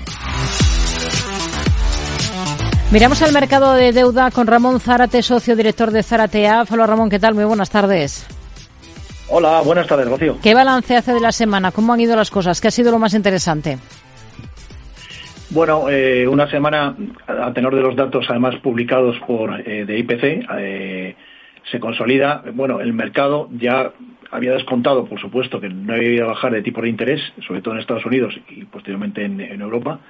Miramos 2.91 3.21
al 3.21 3.31
mercado 3.31 3.73
de 3.75 3.93
deuda 3.93 4.31
con 4.31 4.47
Ramón 4.47 4.81
Zárate, 4.81 5.21
socio 5.21 5.55
director 5.55 5.91
de 5.91 6.03
Zaratea. 6.03 6.65
Hola 6.69 6.85
Ramón, 6.85 7.09
¿qué 7.09 7.19
tal? 7.19 7.33
Muy 7.33 7.45
buenas 7.45 7.69
tardes. 7.69 8.27
Hola, 9.29 9.61
buenas 9.61 9.87
tardes, 9.87 10.09
Rocío. 10.09 10.37
¿Qué 10.43 10.53
balance 10.53 10.97
hace 10.97 11.13
de 11.13 11.21
la 11.21 11.31
semana? 11.31 11.71
¿Cómo 11.71 11.93
han 11.93 12.01
ido 12.01 12.17
las 12.17 12.29
cosas? 12.29 12.59
¿Qué 12.59 12.67
ha 12.67 12.71
sido 12.71 12.91
lo 12.91 12.99
más 12.99 13.13
interesante? 13.13 13.77
Bueno, 15.51 15.89
eh, 15.89 16.27
una 16.27 16.49
semana 16.49 16.93
a 17.27 17.53
tenor 17.53 17.75
de 17.75 17.81
los 17.81 17.95
datos 17.95 18.25
además 18.29 18.57
publicados 18.57 19.17
por 19.25 19.61
eh, 19.61 19.85
de 19.85 19.97
IPC 19.97 20.49
eh, 20.57 21.15
se 21.71 21.79
consolida. 21.79 22.43
Bueno, 22.53 22.81
el 22.81 22.91
mercado 22.91 23.47
ya 23.53 23.93
había 24.31 24.51
descontado, 24.51 25.05
por 25.05 25.21
supuesto, 25.21 25.61
que 25.61 25.69
no 25.69 25.93
había 25.93 26.23
a 26.23 26.27
bajar 26.27 26.51
de 26.51 26.61
tipo 26.61 26.81
de 26.81 26.89
interés, 26.89 27.21
sobre 27.47 27.61
todo 27.61 27.73
en 27.73 27.79
Estados 27.79 28.05
Unidos 28.05 28.37
y 28.49 28.65
posteriormente 28.65 29.23
en, 29.23 29.39
en 29.39 29.61
Europa. 29.61 30.01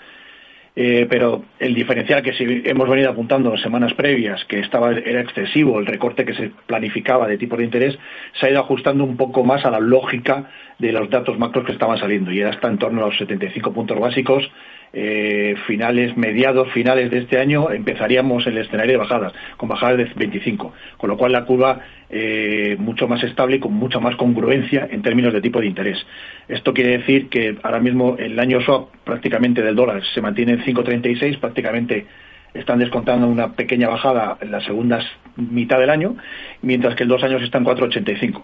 Eh, 0.74 1.06
pero 1.10 1.44
el 1.60 1.74
diferencial 1.74 2.24
que 2.24 2.32
sí 2.34 2.62
hemos 2.64 2.88
venido 2.88 3.10
apuntando 3.10 3.52
en 3.52 3.62
semanas 3.62 3.94
previas, 3.94 4.46
que 4.46 4.60
estaba 4.60 4.92
era 4.92 5.20
excesivo, 5.20 5.80
el 5.80 5.86
recorte 5.86 6.24
que 6.24 6.34
se 6.34 6.52
planificaba 6.66 7.28
de 7.28 7.38
tipo 7.38 7.58
de 7.58 7.66
interés, 7.66 7.98
se 8.40 8.46
ha 8.46 8.52
ido 8.52 8.62
ajustando 8.62 9.04
un 9.04 9.18
poco 9.18 9.44
más 9.44 9.66
a 9.66 9.72
la 9.72 9.82
lógica 9.82 10.50
de 10.80 10.94
los 10.94 11.10
datos 11.10 11.38
macros 11.38 11.66
que 11.66 11.74
estaban 11.74 11.98
saliendo 11.98 12.32
y 12.32 12.40
ya 12.40 12.50
está 12.50 12.70
en 12.70 12.78
torno 12.78 13.04
a 13.04 13.08
los 13.08 13.18
75 13.18 13.74
puntos 13.74 14.00
básicos. 14.00 14.50
Eh, 14.94 15.56
finales, 15.68 16.18
mediados, 16.18 16.70
finales 16.74 17.10
de 17.12 17.20
este 17.20 17.40
año 17.40 17.72
empezaríamos 17.72 18.46
el 18.46 18.58
escenario 18.58 18.94
de 18.94 18.98
bajadas, 18.98 19.34
con 19.56 19.70
bajadas 19.70 19.98
de 19.98 20.12
25, 20.16 20.74
con 20.98 21.10
lo 21.10 21.18
cual 21.18 21.32
la 21.32 21.46
curva 21.46 21.80
eh, 22.10 22.76
mucho 22.78 23.08
más 23.08 23.24
estable 23.24 23.56
y 23.56 23.60
con 23.60 23.74
mucha 23.74 24.00
más 24.00 24.18
congruencia 24.18 24.90
en 24.92 25.02
términos 25.02 25.32
de 25.32 25.40
tipo 25.40 25.62
de 25.62 25.68
interés. 25.68 26.06
Esto 26.50 26.74
quiere 26.74 26.98
decir 26.98 27.30
que 27.30 27.58
ahora 27.64 27.80
mismo 27.80 28.18
el 28.20 28.38
año 28.38 28.60
swap 28.62 28.90
prácticamente 29.06 29.62
del 29.62 29.76
dólar 29.76 30.04
se 30.14 30.20
mantiene 30.20 30.54
en 30.54 30.64
5.36, 30.64 31.40
prácticamente 31.40 32.06
están 32.54 32.80
descontando 32.80 33.28
una 33.28 33.54
pequeña 33.54 33.88
bajada 33.88 34.38
en 34.42 34.52
la 34.52 34.60
segunda 34.60 35.00
mitad 35.38 35.80
del 35.80 35.90
año, 35.90 36.18
mientras 36.62 36.96
que 36.96 37.04
el 37.04 37.10
dos 37.10 37.24
años 37.24 37.42
está 37.42 37.60
en 37.60 37.66
4.85. 37.66 38.42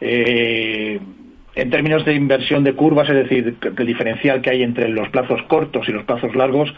Eh, 0.00 0.98
en 1.56 1.70
términos 1.70 2.04
de 2.04 2.14
inversión 2.14 2.64
de 2.64 2.74
curvas, 2.74 3.08
es 3.08 3.16
decir, 3.16 3.56
el 3.76 3.86
diferencial 3.86 4.42
que 4.42 4.50
hay 4.50 4.62
entre 4.62 4.88
los 4.90 5.08
plazos 5.08 5.42
cortos 5.44 5.88
y 5.88 5.92
los 5.92 6.04
plazos 6.04 6.36
largos, 6.36 6.72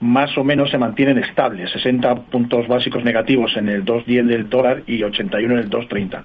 más 0.00 0.36
o 0.36 0.44
menos 0.44 0.70
se 0.70 0.78
mantienen 0.78 1.18
estables, 1.18 1.70
60 1.72 2.14
puntos 2.26 2.68
básicos 2.68 3.02
negativos 3.02 3.56
en 3.56 3.70
el 3.70 3.84
2.10 3.86 4.26
del 4.26 4.48
dólar 4.50 4.82
y 4.86 5.02
81 5.02 5.54
en 5.54 5.60
el 5.60 5.70
2.30. 5.70 6.24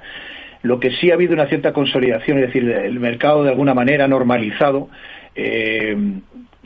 Lo 0.64 0.80
que 0.82 0.92
sí 0.92 1.12
ha 1.12 1.14
habido 1.16 1.34
una 1.34 1.48
cierta 1.48 1.72
consolidación, 1.72 2.40
es 2.40 2.48
decir, 2.48 2.70
el 2.70 3.00
mercado 3.00 3.44
de 3.44 3.50
alguna 3.50 3.74
manera 3.74 4.06
ha 4.06 4.10
normalizado 4.10 4.90
eh, 5.34 5.96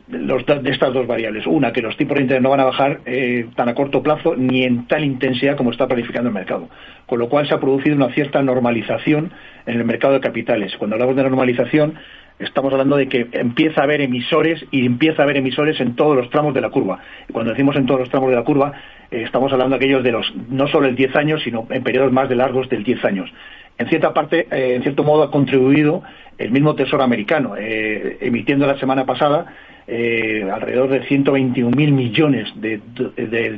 los, 0.09 0.45
de 0.45 0.71
estas 0.71 0.93
dos 0.93 1.05
variables. 1.05 1.45
Una, 1.45 1.73
que 1.73 1.81
los 1.81 1.97
tipos 1.97 2.15
de 2.15 2.23
interés 2.23 2.41
no 2.41 2.49
van 2.49 2.61
a 2.61 2.65
bajar 2.65 3.01
eh, 3.05 3.47
tan 3.55 3.69
a 3.69 3.75
corto 3.75 4.01
plazo 4.01 4.35
ni 4.35 4.63
en 4.63 4.87
tal 4.87 5.03
intensidad 5.03 5.57
como 5.57 5.71
está 5.71 5.87
planificando 5.87 6.29
el 6.29 6.33
mercado. 6.33 6.69
Con 7.05 7.19
lo 7.19 7.29
cual 7.29 7.47
se 7.47 7.53
ha 7.53 7.59
producido 7.59 7.95
una 7.95 8.13
cierta 8.13 8.41
normalización 8.41 9.31
en 9.65 9.77
el 9.77 9.85
mercado 9.85 10.13
de 10.13 10.21
capitales. 10.21 10.75
Cuando 10.77 10.95
hablamos 10.95 11.15
de 11.15 11.23
normalización, 11.23 11.95
estamos 12.39 12.71
hablando 12.71 12.95
de 12.95 13.09
que 13.09 13.27
empieza 13.33 13.81
a 13.81 13.83
haber 13.83 14.01
emisores 14.01 14.63
y 14.71 14.85
empieza 14.85 15.21
a 15.21 15.25
haber 15.25 15.37
emisores 15.37 15.79
en 15.81 15.95
todos 15.95 16.15
los 16.15 16.29
tramos 16.29 16.53
de 16.53 16.61
la 16.61 16.69
curva. 16.69 16.99
Y 17.27 17.33
cuando 17.33 17.51
decimos 17.51 17.75
en 17.75 17.85
todos 17.85 17.99
los 17.99 18.09
tramos 18.09 18.29
de 18.29 18.35
la 18.37 18.43
curva, 18.43 18.73
eh, 19.11 19.23
estamos 19.23 19.51
hablando 19.51 19.77
de 19.77 19.83
aquellos 19.83 20.03
de 20.03 20.11
los 20.11 20.33
no 20.49 20.67
solo 20.67 20.87
el 20.87 20.95
10 20.95 21.15
años, 21.17 21.41
sino 21.43 21.67
en 21.69 21.83
periodos 21.83 22.13
más 22.13 22.29
de 22.29 22.35
largos 22.35 22.69
del 22.69 22.83
10 22.83 23.03
años. 23.03 23.29
En 23.77 23.87
cierta 23.89 24.13
parte, 24.13 24.47
eh, 24.49 24.75
en 24.75 24.83
cierto 24.83 25.03
modo, 25.03 25.23
ha 25.23 25.31
contribuido 25.31 26.01
el 26.37 26.51
mismo 26.51 26.75
Tesoro 26.75 27.03
americano, 27.03 27.55
emitiendo 27.57 28.67
la 28.67 28.77
semana 28.77 29.07
pasada 29.07 29.47
eh, 29.87 30.47
alrededor 30.51 30.89
de 30.89 31.03
121 31.03 31.75
mil 31.75 31.91
millones 31.93 32.49
de, 32.55 32.79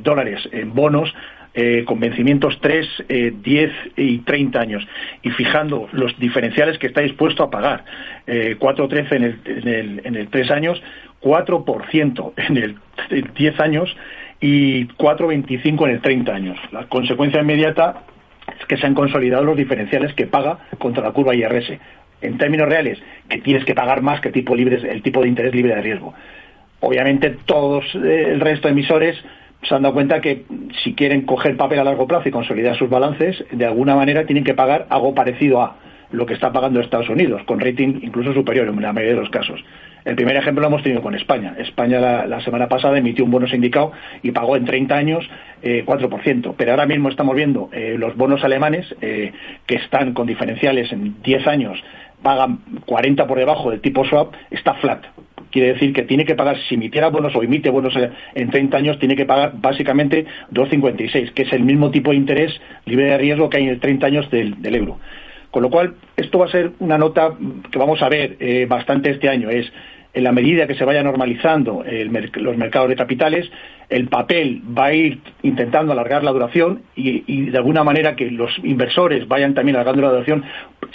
dólares 0.04 0.48
en 0.52 0.74
bonos 0.74 1.14
eh, 1.56 1.84
con 1.86 2.00
vencimientos 2.00 2.60
3, 2.62 2.88
eh, 3.10 3.34
10 3.42 3.72
y 3.98 4.20
30 4.20 4.60
años 4.60 4.88
y 5.24 5.32
fijando 5.32 5.90
los 5.92 6.18
diferenciales 6.20 6.78
que 6.78 6.88
está 6.88 7.02
dispuesto 7.02 7.44
a 7.44 7.50
pagar. 7.50 7.84
Eh, 8.28 8.56
4,13 8.60 9.12
en 9.16 9.24
el, 9.24 9.40
en, 9.46 9.68
el, 9.68 10.02
en 10.06 10.16
el 10.16 10.28
3 10.28 10.52
años, 10.52 10.82
4% 11.22 12.34
en 12.38 12.58
el 12.58 13.34
10 13.34 13.60
años 13.60 13.96
y 14.40 14.86
4,25 14.90 15.86
en 15.86 15.92
el 15.92 16.02
30 16.02 16.34
años. 16.34 16.60
La 16.72 16.86
consecuencia 16.86 17.42
inmediata 17.42 18.04
es 18.60 18.66
que 18.68 18.78
se 18.78 18.86
han 18.86 18.94
consolidado 18.94 19.44
los 19.44 19.58
diferenciales 19.58 20.14
que 20.14 20.28
paga 20.28 20.60
contra 20.78 21.04
la 21.04 21.12
curva 21.12 21.36
IRS. 21.36 21.80
En 22.22 22.38
términos 22.38 22.68
reales, 22.68 23.00
que 23.28 23.40
tienes 23.40 23.66
que 23.66 23.76
pagar 23.76 24.02
más 24.02 24.22
que 24.22 24.32
tipo 24.32 24.56
libre, 24.56 24.80
el 24.90 25.02
tipo 25.02 25.22
de 25.22 25.30
interés 25.30 25.54
libre 25.54 25.76
de 25.76 25.82
riesgo. 25.82 26.14
Obviamente 26.82 27.38
todos 27.46 27.86
eh, 27.96 28.28
el 28.32 28.40
resto 28.40 28.68
de 28.68 28.74
emisores 28.74 29.18
se 29.64 29.76
han 29.76 29.82
dado 29.82 29.94
cuenta 29.94 30.22
que 30.22 30.46
si 30.84 30.94
quieren 30.94 31.24
coger 31.24 31.58
papel 31.58 31.80
a 31.80 31.84
largo 31.84 32.08
plazo 32.08 32.30
y 32.30 32.32
consolidar 32.32 32.78
sus 32.78 32.90
balances, 32.90 33.44
de 33.52 33.66
alguna 33.66 33.96
manera 33.96 34.26
tienen 34.26 34.44
que 34.44 34.54
pagar 34.54 34.88
algo 34.90 35.14
parecido 35.14 35.62
a 35.62 35.76
lo 36.12 36.26
que 36.26 36.34
está 36.34 36.52
pagando 36.52 36.80
Estados 36.80 37.10
Unidos, 37.10 37.42
con 37.46 37.60
rating 37.60 38.00
incluso 38.02 38.34
superior 38.34 38.68
en 38.68 38.82
la 38.82 38.94
mayoría 38.94 39.16
de 39.16 39.22
los 39.22 39.30
casos. 39.30 39.64
El 40.06 40.16
primer 40.16 40.38
ejemplo 40.38 40.62
lo 40.62 40.68
hemos 40.68 40.82
tenido 40.82 41.02
con 41.02 41.14
España. 41.14 41.56
España 41.60 42.00
la, 42.26 42.42
semana 42.42 42.68
pasada 42.68 42.98
emitió 42.98 43.26
un 43.26 43.32
bono 43.32 43.48
sindicado 43.48 43.92
y 44.24 44.32
pagó 44.32 44.56
en 44.56 44.66
30 44.66 44.96
años 44.96 45.30
eh, 45.62 45.84
4%. 45.86 46.56
Pero 46.58 46.72
ahora 46.72 46.86
mismo 46.86 47.10
estamos 47.10 47.36
viendo 47.36 47.70
eh, 47.74 47.96
los 47.98 48.16
bonos 48.16 48.44
alemanes 48.44 48.88
eh, 49.02 49.34
que 49.66 49.76
están 49.76 50.14
con 50.14 50.26
diferenciales 50.26 50.92
en 50.94 51.22
10 51.22 51.48
años, 51.48 51.84
pagan 52.22 52.60
40 52.86 53.28
por 53.28 53.38
debajo 53.38 53.72
del 53.72 53.82
tipo 53.82 54.06
swap, 54.06 54.34
está 54.52 54.76
flat. 54.76 55.04
Quiere 55.52 55.74
decir 55.74 55.94
que 55.94 56.04
tiene 56.04 56.26
que 56.26 56.36
pagar, 56.36 56.58
si 56.68 56.76
emitiera 56.76 57.10
bonos 57.10 57.36
o 57.36 57.42
emite 57.42 57.70
bonos 57.72 57.94
en 58.36 58.50
30 58.52 58.78
años, 58.78 59.00
tiene 59.00 59.16
que 59.16 59.26
pagar 59.26 59.54
básicamente 59.56 60.26
2,56, 60.52 61.34
que 61.34 61.44
es 61.44 61.54
el 61.54 61.64
mismo 61.64 61.90
tipo 61.90 62.12
de 62.12 62.18
interés 62.18 62.54
libre 62.86 63.06
de 63.06 63.18
riesgo 63.18 63.50
que 63.50 63.58
hay 63.58 63.68
en 63.68 63.80
30 63.80 64.06
años 64.06 64.30
del 64.30 64.76
euro. 64.76 65.00
Con 65.52 65.64
lo 65.64 65.72
cual, 65.72 65.96
esto 66.16 66.38
va 66.38 66.46
a 66.46 66.52
ser 66.52 66.74
una 66.80 66.98
nota 66.98 67.34
que 67.72 67.80
vamos 67.80 68.02
a 68.04 68.10
ver 68.10 68.38
eh, 68.40 68.68
bastante 68.70 69.10
este 69.10 69.30
año. 69.30 69.50
Es 69.50 69.72
en 70.14 70.24
la 70.24 70.32
medida 70.32 70.66
que 70.66 70.76
se 70.76 70.86
vaya 70.86 71.04
normalizando 71.04 71.84
los 71.86 72.58
mercados 72.58 72.90
de 72.90 72.96
capitales, 72.96 73.50
el 73.90 74.08
papel 74.08 74.62
va 74.78 74.86
a 74.86 74.94
ir 74.94 75.20
intentando 75.42 75.92
alargar 75.92 76.24
la 76.24 76.32
duración 76.32 76.84
y, 76.96 77.50
de 77.50 77.58
alguna 77.58 77.84
manera 77.84 78.16
que 78.16 78.30
los 78.30 78.52
inversores 78.64 79.28
vayan 79.28 79.56
también 79.56 79.76
alargando 79.76 80.02
la 80.04 80.10
duración 80.10 80.44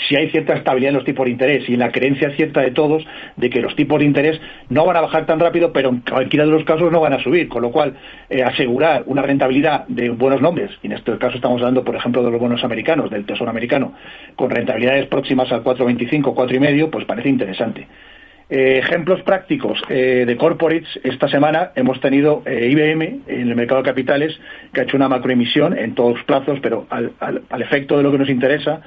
si 0.08 0.16
hay 0.16 0.30
cierta 0.30 0.54
estabilidad 0.54 0.90
en 0.90 0.96
los 0.96 1.04
tipos 1.04 1.24
de 1.24 1.32
interés 1.32 1.68
y 1.68 1.74
en 1.74 1.80
la 1.80 1.92
creencia 1.92 2.30
cierta 2.36 2.60
de 2.60 2.70
todos 2.70 3.04
de 3.36 3.50
que 3.50 3.60
los 3.60 3.74
tipos 3.76 3.98
de 3.98 4.04
interés 4.04 4.40
no 4.68 4.84
van 4.86 4.96
a 4.96 5.00
bajar 5.00 5.26
tan 5.26 5.40
rápido, 5.40 5.72
pero 5.72 5.90
en 5.90 6.00
cualquiera 6.00 6.44
de 6.44 6.52
los 6.52 6.64
casos 6.64 6.90
no 6.90 7.00
van 7.00 7.12
a 7.12 7.22
subir, 7.22 7.48
con 7.48 7.62
lo 7.62 7.70
cual 7.70 7.94
eh, 8.30 8.42
asegurar 8.42 9.04
una 9.06 9.22
rentabilidad 9.22 9.86
de 9.88 10.10
buenos 10.10 10.40
nombres, 10.40 10.70
y 10.82 10.86
en 10.86 10.94
este 10.94 11.16
caso 11.18 11.36
estamos 11.36 11.60
hablando, 11.60 11.84
por 11.84 11.96
ejemplo, 11.96 12.22
de 12.24 12.30
los 12.30 12.40
bonos 12.40 12.64
americanos, 12.64 13.10
del 13.10 13.26
Tesoro 13.26 13.50
americano, 13.50 13.94
con 14.36 14.50
rentabilidades 14.50 15.06
próximas 15.06 15.50
al 15.52 15.62
4,25, 15.62 16.34
4,5, 16.34 16.90
pues 16.90 17.04
parece 17.04 17.28
interesante. 17.28 17.86
Eh, 18.50 18.78
ejemplos 18.78 19.22
prácticos 19.22 19.80
eh, 19.88 20.24
de 20.26 20.36
corporates. 20.36 20.88
Esta 21.02 21.28
semana 21.28 21.70
hemos 21.76 21.98
tenido 22.00 22.42
eh, 22.44 22.68
IBM 22.70 23.22
en 23.26 23.48
el 23.48 23.56
mercado 23.56 23.82
de 23.82 23.88
capitales 23.88 24.38
que 24.72 24.80
ha 24.80 24.84
hecho 24.84 24.98
una 24.98 25.08
macroemisión 25.08 25.76
en 25.78 25.94
todos 25.94 26.16
los 26.16 26.24
plazos, 26.24 26.58
pero 26.60 26.86
al, 26.90 27.14
efecto 27.58 27.96
de 27.96 28.02
lo 28.02 28.12
que 28.12 28.18
nos 28.18 28.28
interesa 28.28 28.82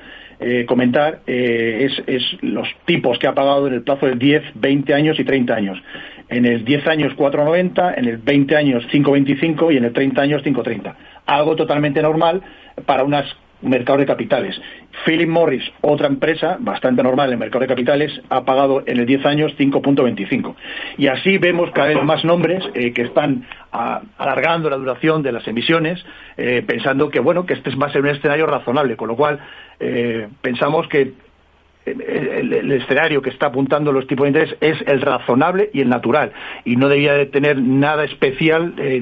comentar 0.67 1.21
es, 1.25 1.99
los 2.41 2.67
tipos 2.85 3.17
que 3.17 3.25
ha 3.25 3.33
pagado 3.33 3.65
en 3.65 3.73
el 3.73 3.81
plazo 3.81 4.05
de 4.05 4.13
10, 4.13 4.43
20 4.53 4.93
años 4.93 5.19
y 5.19 5.23
30 5.23 5.55
años. 5.55 5.81
En 6.29 6.45
el 6.45 6.63
10 6.63 6.85
años 6.85 7.13
4,90, 7.17 7.95
en 7.97 8.05
el 8.05 8.17
20 8.17 8.55
años 8.55 8.87
5,25 8.91 9.73
y 9.73 9.77
en 9.77 9.85
el 9.85 9.93
30 9.93 10.21
años 10.21 10.43
5,30. 10.43 10.93
Algo 11.25 11.55
totalmente 11.55 12.03
normal 12.03 12.43
para 12.85 13.03
unas 13.03 13.25
mercado 13.61 13.99
de 13.99 14.05
capitales. 14.05 14.59
Philip 15.05 15.29
Morris, 15.29 15.63
otra 15.81 16.07
empresa 16.07 16.57
bastante 16.59 17.03
normal 17.03 17.27
en 17.29 17.33
el 17.33 17.39
mercado 17.39 17.61
de 17.61 17.67
capitales, 17.67 18.21
ha 18.29 18.43
pagado 18.43 18.83
en 18.85 18.99
el 18.99 19.05
10 19.05 19.25
años 19.25 19.53
5.25. 19.57 20.55
Y 20.97 21.07
así 21.07 21.37
vemos 21.37 21.71
cada 21.71 21.89
vez 21.89 22.03
más 22.03 22.23
nombres 22.25 22.63
eh, 22.73 22.93
que 22.93 23.03
están 23.03 23.45
alargando 23.71 24.69
la 24.69 24.77
duración 24.77 25.23
de 25.23 25.31
las 25.31 25.47
emisiones, 25.47 26.03
eh, 26.37 26.63
pensando 26.65 27.09
que 27.09 27.19
bueno 27.19 27.45
que 27.45 27.53
este 27.53 27.75
va 27.75 27.87
a 27.87 27.91
ser 27.91 28.01
un 28.01 28.09
escenario 28.09 28.47
razonable, 28.47 28.95
con 28.95 29.07
lo 29.07 29.15
cual 29.15 29.39
eh, 29.79 30.27
pensamos 30.41 30.87
que 30.87 31.13
el, 31.91 32.71
escenario 32.71 33.21
que 33.21 33.29
está 33.29 33.47
apuntando 33.47 33.91
los 33.91 34.07
tipos 34.07 34.23
de 34.23 34.29
interés 34.29 34.55
es 34.61 34.77
el 34.87 35.01
razonable 35.01 35.69
y 35.73 35.81
el 35.81 35.89
natural 35.89 36.31
y 36.65 36.75
no 36.75 36.89
debía 36.89 37.13
de 37.13 37.25
tener 37.25 37.61
nada 37.61 38.03
especial 38.03 38.73
eh, 38.77 39.01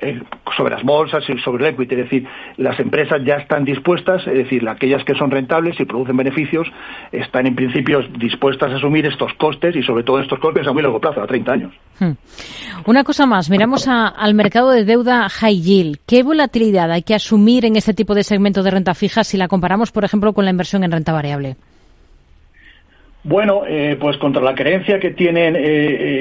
eh, 0.00 0.22
sobre 0.56 0.74
las 0.74 0.82
bolsas 0.82 1.24
y 1.28 1.38
sobre 1.38 1.66
el 1.66 1.74
equity. 1.74 1.94
Es 1.94 2.02
decir, 2.02 2.26
las 2.56 2.78
empresas 2.80 3.22
ya 3.24 3.36
están 3.36 3.64
dispuestas, 3.64 4.26
es 4.26 4.34
decir, 4.34 4.68
aquellas 4.68 5.04
que 5.04 5.14
son 5.14 5.30
rentables 5.30 5.78
y 5.80 5.84
producen 5.84 6.16
beneficios, 6.16 6.66
están 7.12 7.46
en 7.46 7.54
principio 7.54 8.02
dispuestas 8.18 8.72
a 8.72 8.76
asumir 8.76 9.06
estos 9.06 9.32
costes 9.34 9.76
y 9.76 9.82
sobre 9.82 10.04
todo 10.04 10.20
estos 10.20 10.38
costes 10.38 10.66
a 10.66 10.72
muy 10.72 10.82
largo 10.82 11.00
plazo, 11.00 11.22
a 11.22 11.26
30 11.26 11.52
años. 11.52 11.74
Hmm. 11.98 12.12
Una 12.86 13.04
cosa 13.04 13.26
más, 13.26 13.50
miramos 13.50 13.88
al 13.88 14.34
mercado 14.34 14.70
de 14.70 14.84
deuda 14.84 15.28
high 15.28 15.60
yield. 15.60 15.98
¿Qué 16.06 16.22
volatilidad 16.22 16.90
hay 16.90 17.02
que 17.02 17.14
asumir 17.14 17.64
en 17.64 17.76
este 17.76 17.94
tipo 17.94 18.14
de 18.14 18.22
segmento 18.22 18.62
de 18.62 18.70
renta 18.70 18.94
fija 18.94 19.24
si 19.24 19.36
la 19.36 19.48
comparamos, 19.48 19.92
por 19.92 20.04
ejemplo, 20.04 20.32
con 20.32 20.44
la 20.44 20.50
inversión 20.50 20.84
en 20.84 20.92
renta 20.92 21.12
variable? 21.12 21.56
Bueno, 23.28 23.62
eh, 23.66 23.96
pues 23.98 24.16
contra 24.18 24.40
la 24.40 24.54
creencia 24.54 25.00
que 25.00 25.10
tienen 25.10 25.56
eh, 25.56 25.60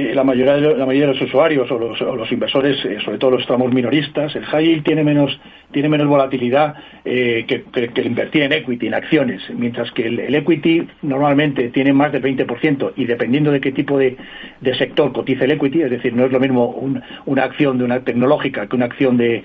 eh, 0.10 0.12
la, 0.16 0.24
mayoría 0.24 0.56
de, 0.56 0.76
la 0.76 0.88
mayoría 0.88 1.10
de 1.10 1.14
los 1.14 1.22
usuarios 1.22 1.70
o 1.70 1.78
los, 1.78 2.32
inversores, 2.32 2.80
sobre 3.04 3.20
todo 3.20 3.30
los 3.30 3.46
tramos 3.46 3.72
minoristas, 3.72 4.36
el 4.36 4.44
high 4.46 4.66
yield 4.66 4.84
tiene 4.84 5.04
menos, 5.04 5.40
tiene 5.72 5.88
menos 5.88 6.08
volatilidad 6.08 6.74
que, 7.04 7.46
que, 7.46 8.02
invertir 8.02 8.42
en 8.42 8.54
equity, 8.54 8.88
en 8.88 8.96
acciones, 8.96 9.44
mientras 9.56 9.92
que 9.92 10.08
el, 10.08 10.34
equity 10.34 10.88
normalmente 11.04 11.70
tiene 11.70 11.94
más 11.94 12.12
del 12.12 12.24
20% 12.24 12.94
y 12.96 13.06
dependiendo 13.06 13.52
de 13.52 13.62
qué 13.62 13.72
tipo 13.72 14.00
de, 14.00 14.18
sector 14.76 15.14
cotiza 15.14 15.46
el 15.46 15.52
equity, 15.52 15.84
es 15.84 15.92
decir, 15.92 16.12
no 16.16 16.26
es 16.26 16.32
lo 16.32 16.40
mismo 16.40 16.72
una 17.28 17.44
acción 17.44 17.78
de 17.78 17.84
una 17.84 18.00
tecnológica 18.00 18.66
que 18.66 18.76
una 18.76 18.86
acción 18.86 19.16
de 19.16 19.44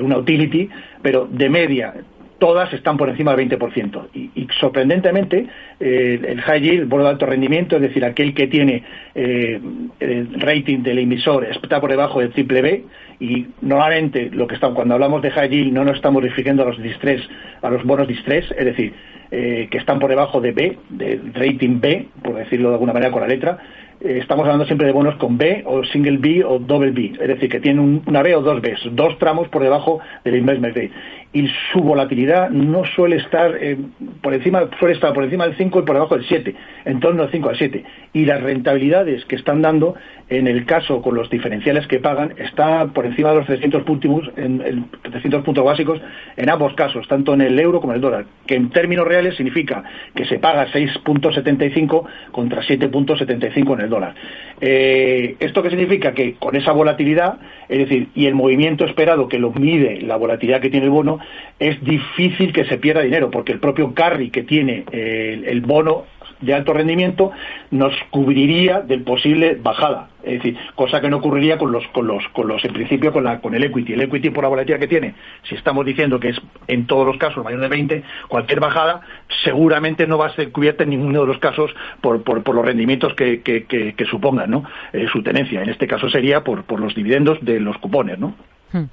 una 0.00 0.16
utility, 0.16 0.70
pero 1.02 1.28
de 1.30 1.50
media 1.50 1.92
todas 2.40 2.72
están 2.72 2.96
por 2.96 3.08
encima 3.08 3.36
del 3.36 3.48
20%. 3.48 4.08
Y, 4.14 4.48
sorprendentemente, 4.58 5.46
eh, 5.78 6.20
el 6.26 6.40
high 6.40 6.60
yield, 6.60 6.80
el 6.80 6.86
bono 6.86 7.04
de 7.04 7.10
alto 7.10 7.26
rendimiento, 7.26 7.76
es 7.76 7.82
decir, 7.82 8.04
aquel 8.04 8.34
que 8.34 8.48
tiene 8.48 8.82
eh, 9.14 9.60
el 10.00 10.40
rating 10.40 10.82
del 10.82 10.98
emisor 10.98 11.44
está 11.44 11.80
por 11.80 11.90
debajo 11.90 12.18
del 12.18 12.30
triple 12.30 12.62
B, 12.62 12.84
y 13.20 13.46
normalmente 13.60 14.30
lo 14.32 14.48
que 14.48 14.58
cuando 14.58 14.94
hablamos 14.94 15.22
de 15.22 15.30
high 15.30 15.48
yield 15.48 15.72
no 15.72 15.84
nos 15.84 15.96
estamos 15.96 16.22
refiriendo 16.22 16.62
a 16.64 16.66
los 16.66 16.82
distress, 16.82 17.22
a 17.62 17.70
los 17.70 17.84
bonos 17.84 18.08
distress, 18.08 18.50
es 18.58 18.64
decir, 18.64 18.94
eh, 19.30 19.68
que 19.70 19.78
están 19.78 20.00
por 20.00 20.10
debajo 20.10 20.40
de 20.40 20.52
B, 20.52 20.78
del 20.88 21.32
rating 21.34 21.80
B, 21.80 22.08
por 22.22 22.34
decirlo 22.34 22.70
de 22.70 22.74
alguna 22.74 22.94
manera 22.94 23.12
con 23.12 23.20
la 23.20 23.28
letra, 23.28 23.58
estamos 24.00 24.44
hablando 24.44 24.64
siempre 24.64 24.86
de 24.86 24.94
bonos 24.94 25.16
con 25.16 25.36
B 25.36 25.62
o 25.66 25.84
single 25.84 26.16
B 26.16 26.42
o 26.42 26.58
double 26.58 26.90
B, 26.90 27.12
es 27.20 27.28
decir, 27.28 27.50
que 27.50 27.60
tienen 27.60 28.02
una 28.06 28.22
B 28.22 28.34
o 28.34 28.40
dos 28.40 28.62
Bs, 28.62 28.88
dos 28.92 29.18
tramos 29.18 29.48
por 29.48 29.62
debajo 29.62 30.00
del 30.24 30.36
investment 30.36 30.74
grade 30.74 30.90
y 31.32 31.48
su 31.72 31.80
volatilidad 31.80 32.50
no 32.50 32.84
suele 32.84 33.16
estar 33.16 33.56
eh, 33.60 33.78
por 34.20 34.34
encima, 34.34 34.68
suele 34.80 34.94
estar 34.94 35.12
por 35.12 35.22
encima 35.22 35.46
del 35.46 35.56
5 35.56 35.78
y 35.78 35.82
por 35.82 35.94
debajo 35.94 36.16
del 36.16 36.26
7, 36.26 36.54
en 36.86 36.98
torno 36.98 37.22
al 37.22 37.30
5 37.30 37.48
al 37.48 37.56
7. 37.56 37.84
Y 38.12 38.24
las 38.24 38.42
rentabilidades 38.42 39.24
que 39.26 39.36
están 39.36 39.62
dando, 39.62 39.94
en 40.28 40.48
el 40.48 40.66
caso 40.66 41.00
con 41.02 41.14
los 41.14 41.30
diferenciales 41.30 41.86
que 41.86 42.00
pagan, 42.00 42.34
está 42.38 42.86
por 42.88 43.06
encima 43.06 43.30
de 43.30 43.36
los 43.36 43.46
300 43.46 43.84
puntos, 43.84 44.30
en, 44.36 44.88
300 45.02 45.44
puntos 45.44 45.64
básicos 45.64 46.00
en 46.36 46.50
ambos 46.50 46.74
casos, 46.74 47.06
tanto 47.06 47.32
en 47.34 47.42
el 47.42 47.56
euro 47.60 47.80
como 47.80 47.92
en 47.92 47.96
el 47.96 48.02
dólar, 48.02 48.24
que 48.46 48.56
en 48.56 48.70
términos 48.70 49.06
reales 49.06 49.36
significa 49.36 49.84
que 50.16 50.24
se 50.24 50.40
paga 50.40 50.66
6.75 50.66 52.06
contra 52.32 52.62
7.75 52.62 53.74
en 53.74 53.80
el 53.80 53.88
dólar. 53.88 54.14
Eh, 54.60 55.36
¿Esto 55.38 55.62
qué 55.62 55.70
significa? 55.70 56.12
Que 56.12 56.34
con 56.34 56.56
esa 56.56 56.72
volatilidad, 56.72 57.38
es 57.68 57.78
decir, 57.78 58.08
y 58.16 58.26
el 58.26 58.34
movimiento 58.34 58.84
esperado 58.84 59.28
que 59.28 59.38
lo 59.38 59.52
mide 59.52 60.00
la 60.02 60.16
volatilidad 60.16 60.60
que 60.60 60.70
tiene 60.70 60.86
el 60.86 60.90
bono, 60.90 61.19
es 61.58 61.82
difícil 61.82 62.52
que 62.52 62.64
se 62.64 62.78
pierda 62.78 63.02
dinero, 63.02 63.30
porque 63.30 63.52
el 63.52 63.60
propio 63.60 63.94
carry 63.94 64.30
que 64.30 64.42
tiene 64.42 64.84
eh, 64.92 65.42
el 65.46 65.60
bono 65.60 66.04
de 66.40 66.54
alto 66.54 66.72
rendimiento 66.72 67.32
nos 67.70 67.94
cubriría 68.10 68.80
del 68.80 69.02
posible 69.02 69.58
bajada. 69.60 70.08
Es 70.22 70.34
decir, 70.34 70.56
cosa 70.74 71.00
que 71.00 71.08
no 71.08 71.18
ocurriría 71.18 71.56
con 71.56 71.72
los, 71.72 71.86
con 71.88 72.06
los, 72.06 72.26
con 72.28 72.46
los, 72.46 72.62
en 72.64 72.72
principio, 72.72 73.12
con, 73.12 73.24
la, 73.24 73.40
con 73.40 73.54
el 73.54 73.64
equity. 73.64 73.94
El 73.94 74.02
equity 74.02 74.30
por 74.30 74.44
la 74.44 74.48
volatilidad 74.48 74.80
que 74.80 74.88
tiene, 74.88 75.14
si 75.44 75.54
estamos 75.54 75.84
diciendo 75.86 76.20
que 76.20 76.30
es 76.30 76.40
en 76.66 76.86
todos 76.86 77.06
los 77.06 77.16
casos 77.16 77.42
mayor 77.44 77.60
de 77.60 77.68
20, 77.68 78.02
cualquier 78.28 78.60
bajada 78.60 79.00
seguramente 79.44 80.06
no 80.06 80.18
va 80.18 80.26
a 80.26 80.34
ser 80.34 80.52
cubierta 80.52 80.84
en 80.84 80.90
ninguno 80.90 81.22
de 81.22 81.26
los 81.26 81.38
casos 81.38 81.74
por, 82.00 82.22
por, 82.22 82.54
los 82.54 82.64
rendimientos 82.64 83.14
que, 83.14 83.40
que, 83.42 83.64
que, 83.64 84.04
supongan 84.06 84.50
¿no? 84.50 84.64
Eh, 84.92 85.06
su 85.10 85.22
tenencia. 85.22 85.62
En 85.62 85.70
este 85.70 85.86
caso 85.86 86.10
sería 86.10 86.42
por, 86.42 86.64
por 86.64 86.80
los 86.80 86.94
dividendos 86.94 87.38
de 87.42 87.60
los 87.60 87.78
cupones, 87.78 88.18
¿no? 88.18 88.34
Hmm. 88.72 88.84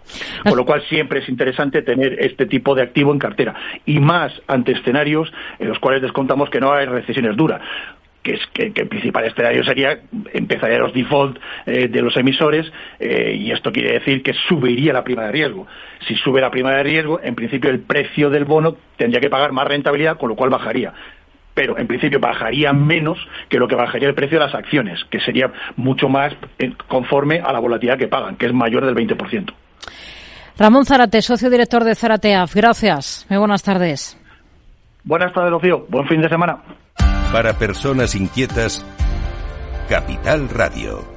Con 0.43 0.57
lo 0.57 0.65
cual 0.65 0.81
siempre 0.89 1.19
es 1.19 1.29
interesante 1.29 1.81
tener 1.81 2.19
este 2.19 2.45
tipo 2.45 2.73
de 2.75 2.81
activo 2.81 3.11
en 3.11 3.19
cartera 3.19 3.53
y 3.85 3.99
más 3.99 4.33
ante 4.47 4.71
escenarios 4.71 5.31
en 5.59 5.67
los 5.67 5.79
cuales 5.79 6.01
descontamos 6.01 6.49
que 6.49 6.59
no 6.59 6.73
hay 6.73 6.85
recesiones 6.85 7.35
duras 7.35 7.61
que 8.27 8.33
es 8.33 8.47
que, 8.53 8.73
el 8.75 8.87
principal 8.89 9.23
escenario 9.25 9.63
sería 9.63 9.99
empezaría 10.33 10.79
los 10.79 10.93
default 10.93 11.37
eh, 11.65 11.87
de 11.87 12.01
los 12.01 12.17
emisores 12.17 12.69
eh, 12.99 13.37
y 13.39 13.51
esto 13.51 13.71
quiere 13.71 13.93
decir 13.93 14.21
que 14.21 14.33
subiría 14.33 14.91
la 14.91 15.03
prima 15.03 15.23
de 15.23 15.31
riesgo. 15.31 15.65
Si 16.07 16.15
sube 16.15 16.41
la 16.41 16.51
prima 16.51 16.71
de 16.71 16.83
riesgo, 16.83 17.21
en 17.23 17.35
principio 17.35 17.69
el 17.69 17.79
precio 17.79 18.29
del 18.29 18.43
bono 18.43 18.75
tendría 18.97 19.21
que 19.21 19.29
pagar 19.29 19.53
más 19.53 19.67
rentabilidad, 19.67 20.17
con 20.17 20.29
lo 20.29 20.35
cual 20.35 20.49
bajaría 20.49 20.93
pero 21.53 21.75
en 21.79 21.87
principio 21.87 22.19
bajaría 22.19 22.71
menos 22.71 23.17
que 23.49 23.57
lo 23.57 23.67
que 23.67 23.73
bajaría 23.73 24.07
el 24.07 24.13
precio 24.13 24.37
de 24.37 24.45
las 24.45 24.53
acciones, 24.53 25.03
que 25.05 25.19
sería 25.19 25.51
mucho 25.75 26.07
más 26.07 26.35
eh, 26.59 26.71
conforme 26.87 27.39
a 27.39 27.51
la 27.51 27.57
volatilidad 27.57 27.97
que 27.97 28.07
pagan, 28.07 28.35
que 28.35 28.45
es 28.45 28.53
mayor 28.53 28.85
del 28.85 28.93
20%. 28.93 29.51
Ramón 30.57 30.85
Zarate, 30.85 31.21
socio 31.21 31.49
director 31.49 31.83
de 31.83 31.95
Zarateaf. 31.95 32.55
Gracias. 32.55 33.25
Muy 33.29 33.37
buenas 33.37 33.61
tardes. 33.61 34.17
Buenas 35.03 35.31
tardes, 35.33 35.51
Rocío. 35.51 35.85
Buen 35.89 36.07
fin 36.07 36.21
de 36.21 36.29
semana. 36.29 36.57
Para 37.31 37.53
personas 37.53 38.15
inquietas, 38.15 38.83
Capital 39.87 40.49
Radio. 40.49 41.16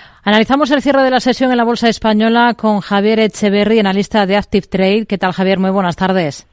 Analizamos 0.23 0.69
el 0.69 0.83
cierre 0.83 1.01
de 1.01 1.09
la 1.09 1.19
sesión 1.19 1.49
en 1.49 1.57
la 1.57 1.63
Bolsa 1.63 1.89
Española 1.89 2.53
con 2.55 2.79
Javier 2.79 3.19
Echeverry, 3.19 3.79
analista 3.79 4.27
de 4.27 4.37
Active 4.37 4.67
Trade. 4.67 5.05
¿Qué 5.07 5.17
tal, 5.17 5.31
Javier? 5.31 5.57
Muy 5.57 5.71
buenas 5.71 5.95
tardes. 5.95 6.45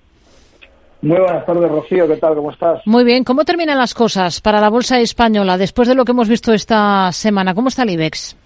Muy 1.03 1.19
buenas 1.19 1.45
tardes, 1.45 1.71
Rocío. 1.71 2.09
¿Qué 2.09 2.17
tal? 2.17 2.35
¿Cómo 2.35 2.51
estás? 2.51 2.81
Muy 2.87 3.05
bien. 3.05 3.25
¿Cómo 3.25 3.45
terminan 3.45 3.77
las 3.77 3.93
cosas 3.93 4.41
para 4.41 4.63
la 4.63 4.71
Bolsa 4.71 4.99
Española 5.01 5.59
después 5.59 5.87
de 5.87 5.95
lo 5.95 6.07
que 6.07 6.13
hemos 6.13 6.31
visto 6.31 6.55
esta 6.55 7.13
semana? 7.13 7.55
¿Cómo 7.55 7.69
está 7.69 7.83
el 7.83 7.91
IBEX? 7.91 8.38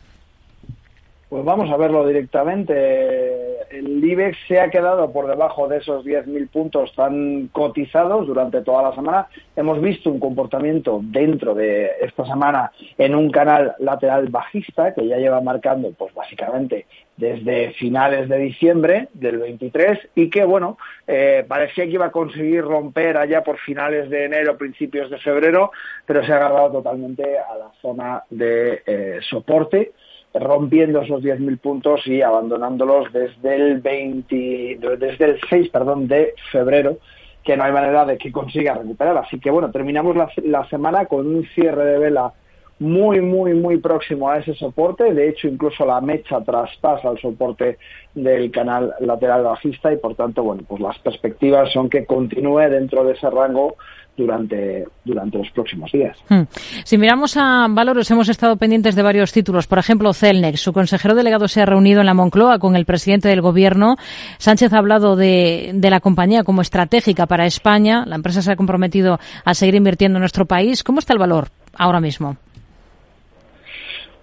Pues 1.32 1.46
vamos 1.46 1.70
a 1.70 1.78
verlo 1.78 2.06
directamente. 2.06 3.66
El 3.70 4.04
IBEX 4.04 4.36
se 4.46 4.60
ha 4.60 4.68
quedado 4.68 5.10
por 5.14 5.26
debajo 5.26 5.66
de 5.66 5.78
esos 5.78 6.04
10.000 6.04 6.50
puntos 6.50 6.94
tan 6.94 7.48
cotizados 7.52 8.26
durante 8.26 8.60
toda 8.60 8.82
la 8.82 8.94
semana. 8.94 9.28
Hemos 9.56 9.80
visto 9.80 10.10
un 10.10 10.20
comportamiento 10.20 11.00
dentro 11.02 11.54
de 11.54 11.90
esta 12.02 12.26
semana 12.26 12.70
en 12.98 13.14
un 13.14 13.30
canal 13.30 13.74
lateral 13.78 14.28
bajista 14.28 14.92
que 14.92 15.08
ya 15.08 15.16
lleva 15.16 15.40
marcando, 15.40 15.90
pues 15.92 16.12
básicamente 16.12 16.84
desde 17.16 17.72
finales 17.74 18.28
de 18.28 18.36
diciembre 18.36 19.08
del 19.14 19.38
23 19.38 20.10
y 20.14 20.28
que, 20.28 20.44
bueno, 20.44 20.76
eh, 21.06 21.46
parecía 21.48 21.84
que 21.84 21.92
iba 21.92 22.06
a 22.06 22.12
conseguir 22.12 22.62
romper 22.62 23.16
allá 23.16 23.42
por 23.42 23.56
finales 23.56 24.10
de 24.10 24.26
enero, 24.26 24.58
principios 24.58 25.08
de 25.08 25.16
febrero, 25.16 25.72
pero 26.04 26.22
se 26.26 26.30
ha 26.30 26.36
agarrado 26.36 26.72
totalmente 26.72 27.38
a 27.38 27.56
la 27.56 27.70
zona 27.80 28.22
de 28.28 28.82
eh, 28.84 29.20
soporte 29.22 29.92
rompiendo 30.34 31.02
esos 31.02 31.22
10.000 31.22 31.58
puntos 31.58 32.06
y 32.06 32.22
abandonándolos 32.22 33.12
desde 33.12 33.54
el 33.54 33.80
20, 33.80 34.78
desde 34.98 35.24
el 35.24 35.40
6, 35.48 35.68
perdón, 35.70 36.08
de 36.08 36.34
febrero, 36.50 36.98
que 37.44 37.56
no 37.56 37.64
hay 37.64 37.72
manera 37.72 38.04
de 38.04 38.16
que 38.16 38.32
consiga 38.32 38.74
recuperar. 38.74 39.16
Así 39.18 39.38
que 39.38 39.50
bueno, 39.50 39.70
terminamos 39.70 40.16
la, 40.16 40.30
la 40.44 40.68
semana 40.68 41.06
con 41.06 41.26
un 41.26 41.44
cierre 41.54 41.84
de 41.84 41.98
vela 41.98 42.32
muy, 42.78 43.20
muy, 43.20 43.54
muy 43.54 43.78
próximo 43.78 44.28
a 44.28 44.38
ese 44.38 44.54
soporte. 44.54 45.14
De 45.14 45.28
hecho, 45.28 45.48
incluso 45.48 45.84
la 45.86 46.00
mecha 46.00 46.40
traspasa 46.40 47.10
el 47.10 47.20
soporte 47.20 47.78
del 48.14 48.50
canal 48.50 48.92
lateral 49.00 49.44
bajista 49.44 49.92
y, 49.92 49.96
por 49.96 50.14
tanto, 50.14 50.42
bueno, 50.42 50.62
pues 50.66 50.80
las 50.80 50.98
perspectivas 50.98 51.72
son 51.72 51.88
que 51.88 52.04
continúe 52.04 52.68
dentro 52.68 53.04
de 53.04 53.12
ese 53.12 53.30
rango 53.30 53.76
durante, 54.16 54.86
durante 55.04 55.38
los 55.38 55.50
próximos 55.50 55.90
días. 55.92 56.18
Hmm. 56.28 56.42
Si 56.84 56.98
miramos 56.98 57.36
a 57.36 57.66
valores, 57.70 58.10
hemos 58.10 58.28
estado 58.28 58.56
pendientes 58.56 58.94
de 58.94 59.02
varios 59.02 59.32
títulos. 59.32 59.66
Por 59.66 59.78
ejemplo, 59.78 60.12
Celnex. 60.12 60.60
Su 60.60 60.72
consejero 60.72 61.14
delegado 61.14 61.48
se 61.48 61.62
ha 61.62 61.66
reunido 61.66 62.00
en 62.00 62.06
la 62.06 62.14
Moncloa 62.14 62.58
con 62.58 62.76
el 62.76 62.84
presidente 62.84 63.28
del 63.28 63.40
Gobierno. 63.40 63.96
Sánchez 64.38 64.72
ha 64.72 64.78
hablado 64.78 65.16
de, 65.16 65.70
de 65.74 65.90
la 65.90 66.00
compañía 66.00 66.44
como 66.44 66.62
estratégica 66.62 67.26
para 67.26 67.46
España. 67.46 68.04
La 68.06 68.16
empresa 68.16 68.42
se 68.42 68.52
ha 68.52 68.56
comprometido 68.56 69.18
a 69.44 69.54
seguir 69.54 69.76
invirtiendo 69.76 70.18
en 70.18 70.22
nuestro 70.22 70.46
país. 70.46 70.84
¿Cómo 70.84 70.98
está 70.98 71.12
el 71.14 71.18
valor 71.18 71.48
ahora 71.74 72.00
mismo? 72.00 72.36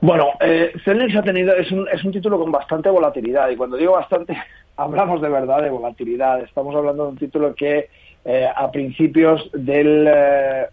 Bueno, 0.01 0.29
eh, 0.39 0.71
ha 0.85 1.21
tenido, 1.21 1.53
es 1.55 1.71
un, 1.71 1.87
es 1.89 2.03
un 2.05 2.11
título 2.13 2.39
con 2.39 2.51
bastante 2.51 2.89
volatilidad 2.89 3.49
y 3.49 3.57
cuando 3.57 3.75
digo 3.75 3.93
bastante, 3.93 4.37
hablamos 4.77 5.21
de 5.21 5.29
verdad 5.29 5.61
de 5.61 5.69
volatilidad. 5.69 6.41
Estamos 6.41 6.75
hablando 6.75 7.03
de 7.03 7.09
un 7.09 7.17
título 7.17 7.53
que 7.53 7.89
eh, 8.25 8.47
a 8.53 8.69
principios 8.69 9.49
del 9.53 10.09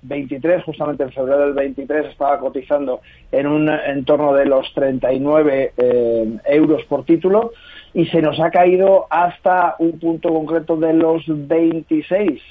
23, 0.03 0.59
eh, 0.59 0.63
justamente 0.65 1.05
en 1.05 1.13
febrero 1.13 1.47
del 1.47 1.55
23, 1.55 2.07
estaba 2.07 2.39
cotizando 2.39 3.01
en 3.31 3.47
un 3.47 3.69
entorno 3.69 4.35
de 4.35 4.47
los 4.47 4.73
39 4.75 5.73
eh, 5.77 6.39
euros 6.47 6.85
por 6.85 7.05
título 7.05 7.53
y 7.95 8.07
se 8.07 8.21
nos 8.21 8.39
ha 8.41 8.51
caído 8.51 9.07
hasta 9.11 9.77
un 9.79 9.99
punto 9.99 10.29
concreto 10.29 10.77
de 10.77 10.93
los 10.93 11.23
26, 11.27 12.43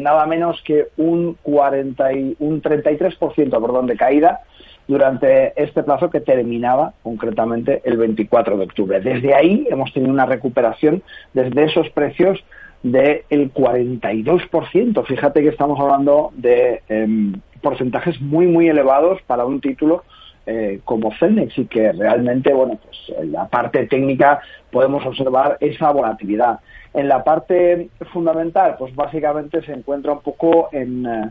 nada 0.00 0.26
menos 0.26 0.60
que 0.62 0.88
un, 0.96 1.36
40 1.42 2.12
y, 2.12 2.36
un 2.40 2.60
33% 2.60 3.36
perdón, 3.36 3.86
de 3.86 3.96
caída 3.96 4.40
durante 4.86 5.60
este 5.60 5.82
plazo 5.82 6.10
que 6.10 6.20
terminaba 6.20 6.92
concretamente 7.02 7.80
el 7.84 7.96
24 7.96 8.56
de 8.56 8.64
octubre. 8.64 9.00
Desde 9.00 9.34
ahí 9.34 9.66
hemos 9.70 9.92
tenido 9.92 10.12
una 10.12 10.26
recuperación 10.26 11.02
desde 11.32 11.64
esos 11.64 11.88
precios 11.90 12.44
del 12.82 13.52
42%. 13.52 15.06
Fíjate 15.06 15.42
que 15.42 15.48
estamos 15.48 15.80
hablando 15.80 16.32
de 16.36 16.82
em, 16.88 17.32
porcentajes 17.62 18.20
muy, 18.20 18.46
muy 18.46 18.68
elevados 18.68 19.22
para 19.22 19.46
un 19.46 19.60
título 19.60 20.04
eh, 20.46 20.80
como 20.84 21.10
Celnex 21.14 21.56
y 21.56 21.64
que 21.64 21.92
realmente, 21.92 22.52
bueno, 22.52 22.78
pues 22.82 23.18
en 23.18 23.32
la 23.32 23.48
parte 23.48 23.86
técnica 23.86 24.40
podemos 24.70 25.04
observar 25.06 25.56
esa 25.60 25.90
volatilidad. 25.90 26.60
En 26.92 27.08
la 27.08 27.24
parte 27.24 27.88
fundamental, 28.12 28.76
pues 28.78 28.94
básicamente 28.94 29.62
se 29.62 29.72
encuentra 29.72 30.12
un 30.12 30.20
poco 30.20 30.68
en, 30.70 31.06
eh, 31.06 31.30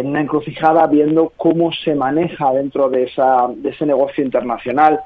en 0.00 0.06
una 0.08 0.20
encrucijada 0.20 0.86
viendo 0.86 1.32
cómo 1.36 1.72
se 1.72 1.94
maneja 1.94 2.52
dentro 2.52 2.88
de, 2.88 3.04
esa, 3.04 3.48
de 3.54 3.70
ese 3.70 3.86
negocio 3.86 4.24
internacional 4.24 5.00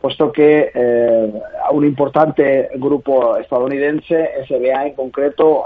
puesto 0.00 0.32
que 0.32 0.70
eh, 0.74 1.32
un 1.72 1.84
importante 1.84 2.70
grupo 2.76 3.36
estadounidense, 3.36 4.30
SBA 4.48 4.86
en 4.86 4.94
concreto, 4.94 5.64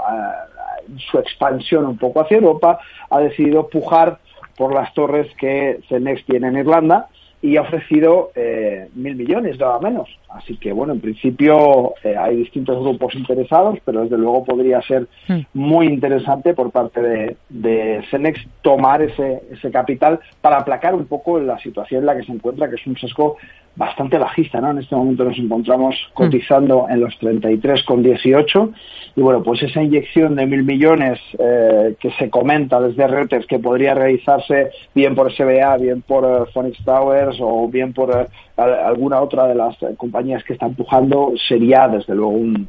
su 1.09 1.17
expansión 1.17 1.85
un 1.85 1.97
poco 1.97 2.21
hacia 2.21 2.35
Europa, 2.37 2.79
ha 3.09 3.19
decidido 3.19 3.69
pujar 3.69 4.19
por 4.57 4.73
las 4.73 4.93
torres 4.93 5.27
que 5.37 5.79
Cenex 5.87 6.25
tiene 6.25 6.49
en 6.49 6.57
Irlanda 6.57 7.07
y 7.45 7.57
ha 7.57 7.61
ofrecido 7.61 8.31
eh, 8.33 8.89
mil 8.95 9.15
millones, 9.15 9.59
nada 9.59 9.79
menos. 9.79 10.09
Así 10.29 10.57
que, 10.57 10.73
bueno, 10.73 10.93
en 10.93 10.99
principio 10.99 11.93
eh, 12.03 12.15
hay 12.17 12.37
distintos 12.37 12.81
grupos 12.81 13.13
interesados, 13.13 13.77
pero 13.85 14.01
desde 14.01 14.17
luego 14.17 14.43
podría 14.43 14.81
ser 14.81 15.07
hmm. 15.27 15.41
muy 15.53 15.85
interesante 15.85 16.55
por 16.55 16.71
parte 16.71 17.03
de, 17.03 17.37
de 17.49 18.03
Cenex 18.09 18.39
tomar 18.63 19.03
ese, 19.03 19.43
ese 19.51 19.69
capital 19.69 20.19
para 20.41 20.57
aplacar 20.57 20.95
un 20.95 21.05
poco 21.05 21.39
la 21.39 21.59
situación 21.59 21.99
en 21.99 22.05
la 22.07 22.17
que 22.17 22.23
se 22.23 22.31
encuentra, 22.31 22.67
que 22.67 22.77
es 22.77 22.87
un 22.87 22.97
sesgo 22.97 23.37
bastante 23.75 24.17
bajista, 24.17 24.61
¿no? 24.61 24.71
En 24.71 24.79
este 24.79 24.95
momento 24.95 25.25
nos 25.25 25.37
encontramos 25.37 25.95
hmm. 25.95 26.13
cotizando 26.13 26.87
en 26.89 27.01
los 27.01 27.13
33,18 27.19 28.73
y 29.17 29.21
bueno, 29.21 29.43
pues 29.43 29.63
esa 29.63 29.81
inyección 29.81 30.35
de 30.35 30.45
mil 30.45 30.63
millones 30.63 31.19
eh, 31.39 31.95
que 31.99 32.11
se 32.11 32.29
comenta 32.29 32.81
desde 32.81 33.07
Reuters 33.07 33.45
que 33.47 33.59
podría 33.59 33.93
realizarse 33.93 34.71
bien 34.93 35.15
por 35.15 35.31
SBA, 35.31 35.77
bien 35.77 36.01
por 36.01 36.25
uh, 36.25 36.45
Phoenix 36.53 36.83
Towers 36.83 37.34
o 37.41 37.67
bien 37.67 37.93
por 37.93 38.09
uh, 38.09 38.61
alguna 38.61 39.21
otra 39.21 39.47
de 39.47 39.55
las 39.55 39.75
compañías 39.97 40.43
que 40.43 40.53
está 40.53 40.67
empujando 40.67 41.33
sería 41.47 41.87
desde 41.87 42.15
luego 42.15 42.31
un, 42.31 42.67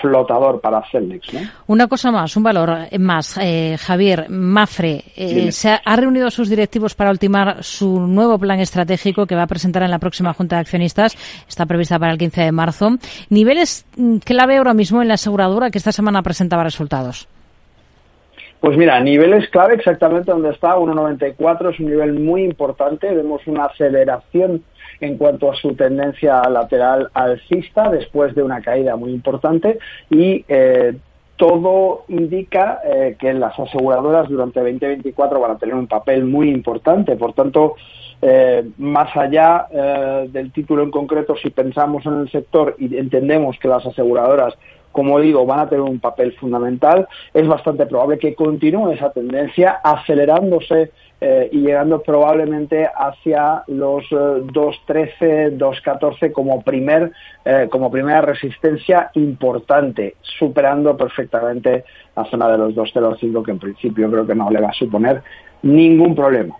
flotador 0.00 0.60
para 0.60 0.80
Celnex. 0.92 1.26
Una 1.66 1.88
cosa 1.88 2.12
más, 2.12 2.36
un 2.36 2.44
valor 2.44 2.70
más. 3.00 3.36
Eh, 3.40 3.76
Javier, 3.80 4.30
Mafre 4.30 5.02
eh, 5.16 5.50
se 5.50 5.70
ha, 5.70 5.80
ha, 5.84 5.96
reunido 5.96 6.28
a 6.28 6.30
sus 6.30 6.48
directivos 6.48 6.94
para 6.94 7.10
ultimar 7.10 7.64
su 7.64 7.98
nuevo 7.98 8.38
plan 8.38 8.60
estratégico 8.60 9.26
que 9.26 9.34
va 9.34 9.42
a 9.42 9.48
presentar 9.48 9.82
en 9.82 9.90
la 9.90 9.98
próxima 9.98 10.32
Junta 10.34 10.54
de 10.56 10.60
Accionistas. 10.60 11.16
Está 11.48 11.66
prevista 11.66 11.98
para 11.98 12.12
el 12.12 12.18
15 12.18 12.42
de 12.42 12.52
marzo. 12.52 12.90
Niveles 13.28 13.86
mm, 13.96 14.18
clave 14.18 14.58
ahora 14.58 14.72
mismo 14.72 15.02
en 15.02 15.08
la 15.08 15.14
aseguradora 15.14 15.70
que 15.70 15.78
esta 15.78 15.90
semana 15.90 16.22
presentaba 16.22 16.62
resultados. 16.62 17.26
Pues 18.64 18.78
mira, 18.78 18.98
niveles 18.98 19.50
clave 19.50 19.74
exactamente 19.74 20.30
donde 20.30 20.48
está 20.48 20.78
1,94 20.78 21.74
es 21.74 21.80
un 21.80 21.84
nivel 21.84 22.14
muy 22.14 22.44
importante. 22.44 23.14
Vemos 23.14 23.46
una 23.46 23.66
aceleración 23.66 24.64
en 25.00 25.18
cuanto 25.18 25.52
a 25.52 25.54
su 25.54 25.74
tendencia 25.74 26.40
lateral 26.48 27.10
alcista 27.12 27.90
después 27.90 28.34
de 28.34 28.42
una 28.42 28.62
caída 28.62 28.96
muy 28.96 29.12
importante 29.12 29.78
y 30.08 30.46
eh, 30.48 30.96
todo 31.36 32.06
indica 32.08 32.80
eh, 32.86 33.16
que 33.18 33.34
las 33.34 33.58
aseguradoras 33.58 34.30
durante 34.30 34.60
2024 34.60 35.40
van 35.40 35.50
a 35.50 35.58
tener 35.58 35.74
un 35.74 35.86
papel 35.86 36.24
muy 36.24 36.48
importante. 36.48 37.16
Por 37.16 37.34
tanto, 37.34 37.74
eh, 38.22 38.66
más 38.78 39.14
allá 39.14 39.66
del 40.26 40.52
título 40.52 40.84
en 40.84 40.90
concreto, 40.90 41.36
si 41.36 41.50
pensamos 41.50 42.06
en 42.06 42.20
el 42.20 42.30
sector 42.30 42.76
y 42.78 42.96
entendemos 42.96 43.58
que 43.58 43.68
las 43.68 43.84
aseguradoras 43.84 44.54
como 44.94 45.18
digo, 45.18 45.44
van 45.44 45.58
a 45.58 45.68
tener 45.68 45.82
un 45.82 45.98
papel 45.98 46.32
fundamental. 46.34 47.08
Es 47.34 47.46
bastante 47.48 47.84
probable 47.84 48.16
que 48.16 48.34
continúe 48.34 48.92
esa 48.92 49.10
tendencia 49.10 49.80
acelerándose 49.82 50.92
eh, 51.20 51.48
y 51.50 51.62
llegando 51.62 52.00
probablemente 52.00 52.86
hacia 52.86 53.64
los 53.66 54.04
2.13, 54.04 55.10
eh, 55.20 55.58
2.14 55.58 56.30
como, 56.30 56.62
primer, 56.62 57.10
eh, 57.44 57.66
como 57.68 57.90
primera 57.90 58.20
resistencia 58.20 59.10
importante, 59.14 60.14
superando 60.22 60.96
perfectamente 60.96 61.84
la 62.14 62.24
zona 62.26 62.48
de 62.50 62.58
los 62.58 62.74
2.05 62.74 63.44
que 63.44 63.50
en 63.50 63.58
principio 63.58 64.08
creo 64.08 64.24
que 64.24 64.34
no 64.36 64.48
le 64.48 64.60
va 64.60 64.68
a 64.68 64.74
suponer 64.74 65.22
ningún 65.62 66.14
problema. 66.14 66.54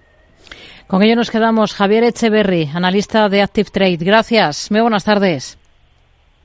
Con 0.89 1.05
ello 1.05 1.15
nos 1.15 1.31
quedamos. 1.31 1.73
Javier 1.73 2.03
Echeverry, 2.03 2.69
analista 2.75 3.29
de 3.29 3.43
Active 3.43 3.71
Trade. 3.71 3.99
Gracias. 4.01 4.73
Muy 4.73 4.81
buenas 4.81 5.05
tardes. 5.05 5.64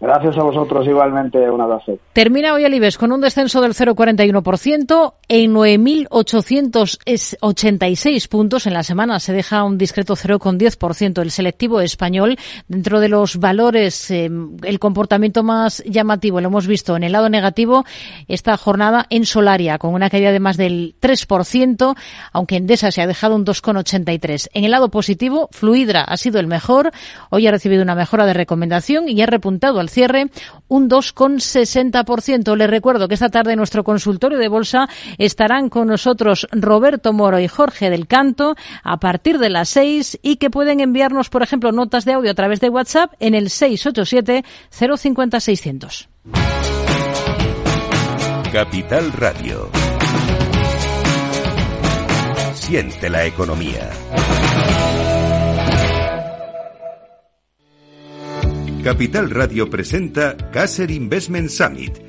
Gracias 0.01 0.37
a 0.37 0.43
vosotros 0.43 0.87
igualmente, 0.87 1.37
un 1.49 1.59
abrazo. 1.59 1.99
Termina 2.13 2.53
hoy 2.53 2.63
el 2.63 2.73
IBEX 2.73 2.97
con 2.97 3.11
un 3.11 3.19
descenso 3.19 3.59
del 3.59 3.73
0,41% 3.73 5.13
en 5.27 5.53
9.886 5.53 8.29
puntos. 8.29 8.65
En 8.65 8.73
la 8.73 8.83
semana 8.83 9.19
se 9.19 9.33
deja 9.33 9.65
un 9.65 9.77
discreto 9.77 10.15
0,10%. 10.15 11.21
El 11.21 11.31
selectivo 11.31 11.81
español, 11.81 12.37
dentro 12.69 13.01
de 13.01 13.09
los 13.09 13.41
valores, 13.41 14.09
eh, 14.09 14.31
el 14.63 14.79
comportamiento 14.79 15.43
más 15.43 15.83
llamativo 15.85 16.39
lo 16.39 16.47
hemos 16.47 16.65
visto 16.65 16.95
en 16.95 17.03
el 17.03 17.11
lado 17.11 17.27
negativo 17.27 17.83
esta 18.29 18.55
jornada 18.55 19.05
en 19.09 19.25
Solaria, 19.25 19.79
con 19.79 19.93
una 19.93 20.09
caída 20.09 20.31
de 20.31 20.39
más 20.39 20.55
del 20.55 20.95
3%, 21.01 21.97
aunque 22.31 22.55
Endesa 22.55 22.91
se 22.91 23.01
ha 23.01 23.07
dejado 23.07 23.35
un 23.35 23.45
2,83%. 23.45 24.47
En 24.53 24.63
el 24.63 24.71
lado 24.71 24.89
positivo, 24.89 25.49
Fluidra 25.51 26.05
ha 26.05 26.15
sido 26.15 26.39
el 26.39 26.47
mejor. 26.47 26.93
Hoy 27.31 27.47
ha 27.47 27.51
recibido 27.51 27.83
una 27.83 27.95
mejora 27.95 28.25
de 28.25 28.33
recomendación 28.33 29.09
y 29.09 29.21
ha 29.21 29.25
repuntado 29.25 29.81
al 29.81 29.88
cierre 29.89 30.29
un 30.67 30.89
2,60%. 30.89 32.55
Les 32.55 32.69
recuerdo 32.69 33.07
que 33.07 33.15
esta 33.15 33.29
tarde 33.29 33.53
en 33.53 33.57
nuestro 33.57 33.83
consultorio 33.83 34.37
de 34.37 34.47
bolsa 34.47 34.87
estarán 35.17 35.69
con 35.69 35.87
nosotros 35.87 36.47
Roberto 36.51 37.11
Moro 37.13 37.39
y 37.39 37.47
Jorge 37.47 37.89
del 37.89 38.07
Canto 38.07 38.55
a 38.83 38.97
partir 38.97 39.39
de 39.39 39.49
las 39.49 39.69
6 39.69 40.19
y 40.21 40.37
que 40.37 40.49
pueden 40.49 40.79
enviarnos, 40.79 41.29
por 41.29 41.43
ejemplo, 41.43 41.71
notas 41.71 42.05
de 42.05 42.13
audio 42.13 42.31
a 42.31 42.35
través 42.35 42.59
de 42.59 42.69
WhatsApp 42.69 43.13
en 43.19 43.35
el 43.35 43.49
687 43.49 44.43
050 44.69 45.39
600. 45.39 46.09
Capital 48.51 49.11
Radio. 49.13 49.69
Siente 52.53 53.09
la 53.09 53.25
economía. 53.25 53.89
Capital 58.81 59.29
Radio 59.29 59.67
presenta 59.67 60.37
Caser 60.37 60.89
Investment 60.89 61.49
Summit, 61.49 62.08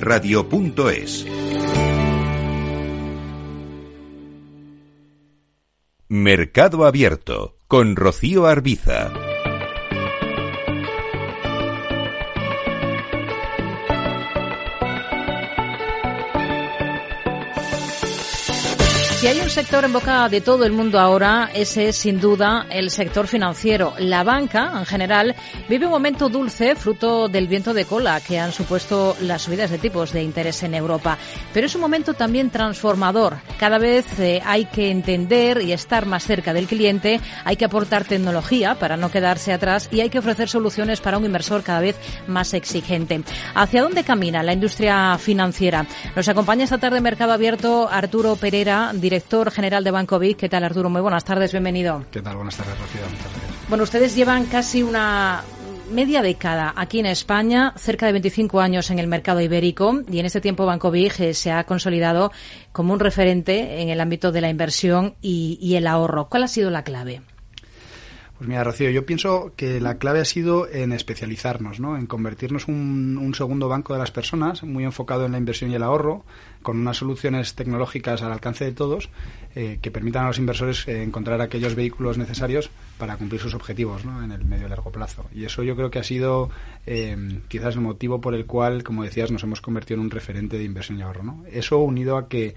eventos@capitalradio.es. 0.01 1.25
Mercado 6.09 6.85
Abierto 6.85 7.55
con 7.67 7.95
Rocío 7.95 8.45
Arbiza. 8.47 9.30
Si 19.21 19.27
hay 19.27 19.39
un 19.39 19.51
sector 19.51 19.85
en 19.85 19.93
boca 19.93 20.27
de 20.29 20.41
todo 20.41 20.65
el 20.65 20.71
mundo 20.71 20.99
ahora, 20.99 21.51
ese 21.53 21.89
es 21.89 21.95
sin 21.95 22.19
duda 22.19 22.65
el 22.71 22.89
sector 22.89 23.27
financiero. 23.27 23.93
La 23.99 24.23
banca, 24.23 24.71
en 24.75 24.85
general, 24.87 25.35
vive 25.69 25.85
un 25.85 25.91
momento 25.91 26.27
dulce 26.27 26.75
fruto 26.75 27.27
del 27.27 27.47
viento 27.47 27.71
de 27.75 27.85
cola 27.85 28.19
que 28.19 28.39
han 28.39 28.51
supuesto 28.51 29.15
las 29.21 29.43
subidas 29.43 29.69
de 29.69 29.77
tipos 29.77 30.11
de 30.11 30.23
interés 30.23 30.63
en 30.63 30.73
Europa. 30.73 31.19
Pero 31.53 31.67
es 31.67 31.75
un 31.75 31.81
momento 31.81 32.15
también 32.15 32.49
transformador. 32.49 33.37
Cada 33.59 33.77
vez 33.77 34.07
eh, 34.19 34.41
hay 34.43 34.65
que 34.65 34.89
entender 34.89 35.61
y 35.61 35.71
estar 35.71 36.07
más 36.07 36.23
cerca 36.23 36.51
del 36.51 36.65
cliente, 36.65 37.21
hay 37.45 37.57
que 37.57 37.65
aportar 37.65 38.05
tecnología 38.05 38.73
para 38.73 38.97
no 38.97 39.11
quedarse 39.11 39.53
atrás 39.53 39.87
y 39.91 40.01
hay 40.01 40.09
que 40.09 40.17
ofrecer 40.17 40.49
soluciones 40.49 40.99
para 40.99 41.19
un 41.19 41.25
inversor 41.25 41.61
cada 41.61 41.81
vez 41.81 41.95
más 42.25 42.55
exigente. 42.55 43.21
¿Hacia 43.53 43.83
dónde 43.83 44.03
camina 44.03 44.41
la 44.41 44.53
industria 44.53 45.15
financiera? 45.19 45.85
Nos 46.15 46.27
acompaña 46.27 46.63
esta 46.63 46.79
tarde 46.79 47.01
Mercado 47.01 47.33
Abierto 47.33 47.87
Arturo 47.87 48.35
Pereira, 48.35 48.89
director 48.95 49.10
general 49.51 49.83
de 49.83 49.91
Banco 49.91 50.19
Vic. 50.19 50.37
¿Qué 50.37 50.49
tal, 50.49 50.63
Arturo? 50.63 50.89
Muy 50.89 51.01
buenas 51.01 51.25
tardes, 51.25 51.51
bienvenido. 51.51 52.05
¿Qué 52.11 52.21
tal? 52.21 52.37
Buenas 52.37 52.55
tardes, 52.55 52.79
Rocío. 52.79 53.01
Bueno, 53.67 53.83
ustedes 53.83 54.15
llevan 54.15 54.45
casi 54.45 54.83
una 54.83 55.43
media 55.91 56.21
década 56.21 56.73
aquí 56.77 56.99
en 56.99 57.05
España, 57.05 57.73
cerca 57.75 58.05
de 58.05 58.13
25 58.13 58.61
años 58.61 58.89
en 58.89 58.99
el 58.99 59.07
mercado 59.07 59.41
ibérico 59.41 60.01
y 60.09 60.19
en 60.19 60.25
este 60.25 60.39
tiempo 60.39 60.65
Banco 60.65 60.89
Big 60.91 61.13
eh, 61.19 61.33
se 61.33 61.51
ha 61.51 61.65
consolidado 61.65 62.31
como 62.71 62.93
un 62.93 62.99
referente 62.99 63.81
en 63.81 63.89
el 63.89 63.99
ámbito 63.99 64.31
de 64.31 64.41
la 64.41 64.49
inversión 64.49 65.15
y, 65.21 65.75
el 65.75 65.87
ahorro. 65.87 66.27
¿Cuál 66.29 66.43
ha 66.43 66.47
sido 66.47 66.69
la 66.69 66.83
clave? 66.83 67.21
Pues 68.37 68.47
mira, 68.47 68.63
Rocío, 68.63 68.89
yo 68.89 69.05
pienso 69.05 69.53
que 69.55 69.79
la 69.81 69.97
clave 69.97 70.21
ha 70.21 70.25
sido 70.25 70.67
en 70.67 70.93
especializarnos, 70.93 71.79
¿no? 71.79 71.97
en 71.97 72.07
convertirnos 72.07 72.67
un, 72.67 73.17
un 73.17 73.35
segundo 73.35 73.67
banco 73.67 73.93
de 73.93 73.99
las 73.99 74.11
personas, 74.11 74.63
muy 74.63 74.83
enfocado 74.83 75.25
en 75.25 75.33
la 75.33 75.37
inversión 75.37 75.71
y 75.71 75.75
el 75.75 75.83
ahorro, 75.83 76.25
con 76.61 76.77
unas 76.77 76.97
soluciones 76.97 77.55
tecnológicas 77.55 78.21
al 78.21 78.31
alcance 78.31 78.65
de 78.65 78.71
todos 78.71 79.09
eh, 79.55 79.79
que 79.81 79.91
permitan 79.91 80.25
a 80.25 80.27
los 80.27 80.37
inversores 80.37 80.87
eh, 80.87 81.03
encontrar 81.03 81.41
aquellos 81.41 81.75
vehículos 81.75 82.17
necesarios 82.17 82.69
para 82.97 83.17
cumplir 83.17 83.41
sus 83.41 83.53
objetivos 83.53 84.05
¿no? 84.05 84.23
en 84.23 84.31
el 84.31 84.45
medio 84.45 84.67
y 84.67 84.69
largo 84.69 84.91
plazo. 84.91 85.25
Y 85.33 85.45
eso 85.45 85.63
yo 85.63 85.75
creo 85.75 85.89
que 85.91 85.99
ha 85.99 86.03
sido 86.03 86.49
eh, 86.85 87.41
quizás 87.47 87.75
el 87.75 87.81
motivo 87.81 88.21
por 88.21 88.33
el 88.33 88.45
cual, 88.45 88.83
como 88.83 89.03
decías, 89.03 89.31
nos 89.31 89.43
hemos 89.43 89.61
convertido 89.61 89.99
en 89.99 90.05
un 90.05 90.11
referente 90.11 90.57
de 90.57 90.63
inversión 90.63 90.99
y 90.99 91.01
ahorro. 91.01 91.23
¿no? 91.23 91.43
Eso 91.51 91.79
unido 91.79 92.17
a 92.17 92.27
que 92.27 92.55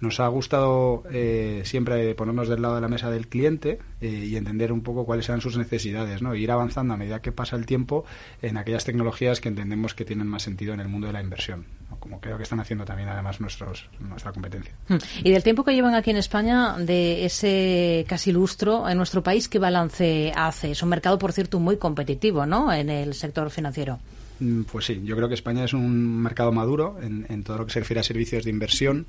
nos 0.00 0.20
ha 0.20 0.28
gustado 0.28 1.02
eh, 1.10 1.62
siempre 1.64 2.14
ponernos 2.14 2.48
del 2.48 2.62
lado 2.62 2.76
de 2.76 2.80
la 2.80 2.88
mesa 2.88 3.10
del 3.10 3.28
cliente 3.28 3.78
eh, 4.00 4.26
y 4.28 4.36
entender 4.36 4.72
un 4.72 4.82
poco 4.82 5.04
cuáles 5.04 5.28
eran 5.28 5.40
sus 5.40 5.56
necesidades, 5.56 6.22
¿no? 6.22 6.34
E 6.34 6.38
ir 6.38 6.50
avanzando 6.50 6.94
a 6.94 6.96
medida 6.96 7.20
que 7.20 7.32
pasa 7.32 7.56
el 7.56 7.66
tiempo 7.66 8.04
en 8.42 8.56
aquellas 8.56 8.84
tecnologías 8.84 9.40
que 9.40 9.48
entendemos 9.48 9.94
que 9.94 10.04
tienen 10.04 10.28
más 10.28 10.42
sentido 10.42 10.72
en 10.74 10.80
el 10.80 10.88
mundo 10.88 11.08
de 11.08 11.12
la 11.12 11.22
inversión, 11.22 11.64
como 11.98 12.20
creo 12.20 12.36
que 12.36 12.42
están 12.42 12.60
haciendo 12.60 12.84
también 12.84 13.08
además 13.08 13.40
nuestros, 13.40 13.88
nuestra 14.00 14.32
competencia. 14.32 14.74
Hmm. 14.88 14.98
Y 15.24 15.30
del 15.30 15.42
tiempo 15.42 15.64
que 15.64 15.74
llevan 15.74 15.94
aquí 15.94 16.10
en 16.10 16.16
España, 16.16 16.76
de 16.78 17.24
ese 17.24 18.04
casi 18.08 18.32
lustro 18.32 18.88
en 18.88 18.96
nuestro 18.96 19.22
país, 19.22 19.48
¿qué 19.48 19.58
balance 19.58 20.32
hace? 20.36 20.72
Es 20.72 20.82
un 20.82 20.88
mercado, 20.88 21.18
por 21.18 21.32
cierto, 21.32 21.58
muy 21.58 21.76
competitivo, 21.76 22.46
¿no? 22.46 22.72
En 22.72 22.90
el 22.90 23.14
sector 23.14 23.50
financiero. 23.50 23.98
Mm, 24.40 24.62
pues 24.62 24.86
sí, 24.86 25.00
yo 25.04 25.16
creo 25.16 25.28
que 25.28 25.34
España 25.34 25.64
es 25.64 25.72
un 25.72 26.22
mercado 26.22 26.52
maduro 26.52 26.98
en, 27.02 27.26
en 27.28 27.42
todo 27.42 27.58
lo 27.58 27.66
que 27.66 27.72
se 27.72 27.80
refiere 27.80 28.00
a 28.00 28.04
servicios 28.04 28.44
de 28.44 28.50
inversión 28.50 29.06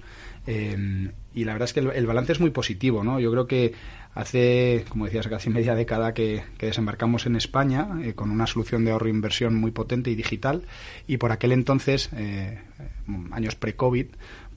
eh, 0.47 1.11
y 1.33 1.43
la 1.45 1.53
verdad 1.53 1.67
es 1.67 1.73
que 1.73 1.79
el, 1.79 2.07
balance 2.07 2.33
es 2.33 2.39
muy 2.39 2.49
positivo, 2.49 3.03
¿no? 3.03 3.19
Yo 3.19 3.31
creo 3.31 3.47
que 3.47 3.73
hace, 4.13 4.85
como 4.89 5.05
decías, 5.05 5.27
casi 5.27 5.49
media 5.49 5.75
década 5.75 6.13
que, 6.13 6.43
desembarcamos 6.59 7.25
en 7.25 7.35
España 7.35 7.87
eh, 8.03 8.13
con 8.13 8.31
una 8.31 8.47
solución 8.47 8.83
de 8.83 8.91
ahorro 8.91 9.07
e 9.07 9.11
inversión 9.11 9.55
muy 9.55 9.71
potente 9.71 10.09
y 10.09 10.15
digital 10.15 10.63
y 11.07 11.17
por 11.17 11.31
aquel 11.31 11.51
entonces, 11.51 12.09
eh, 12.15 12.59
años 13.31 13.55
pre-COVID, 13.55 14.07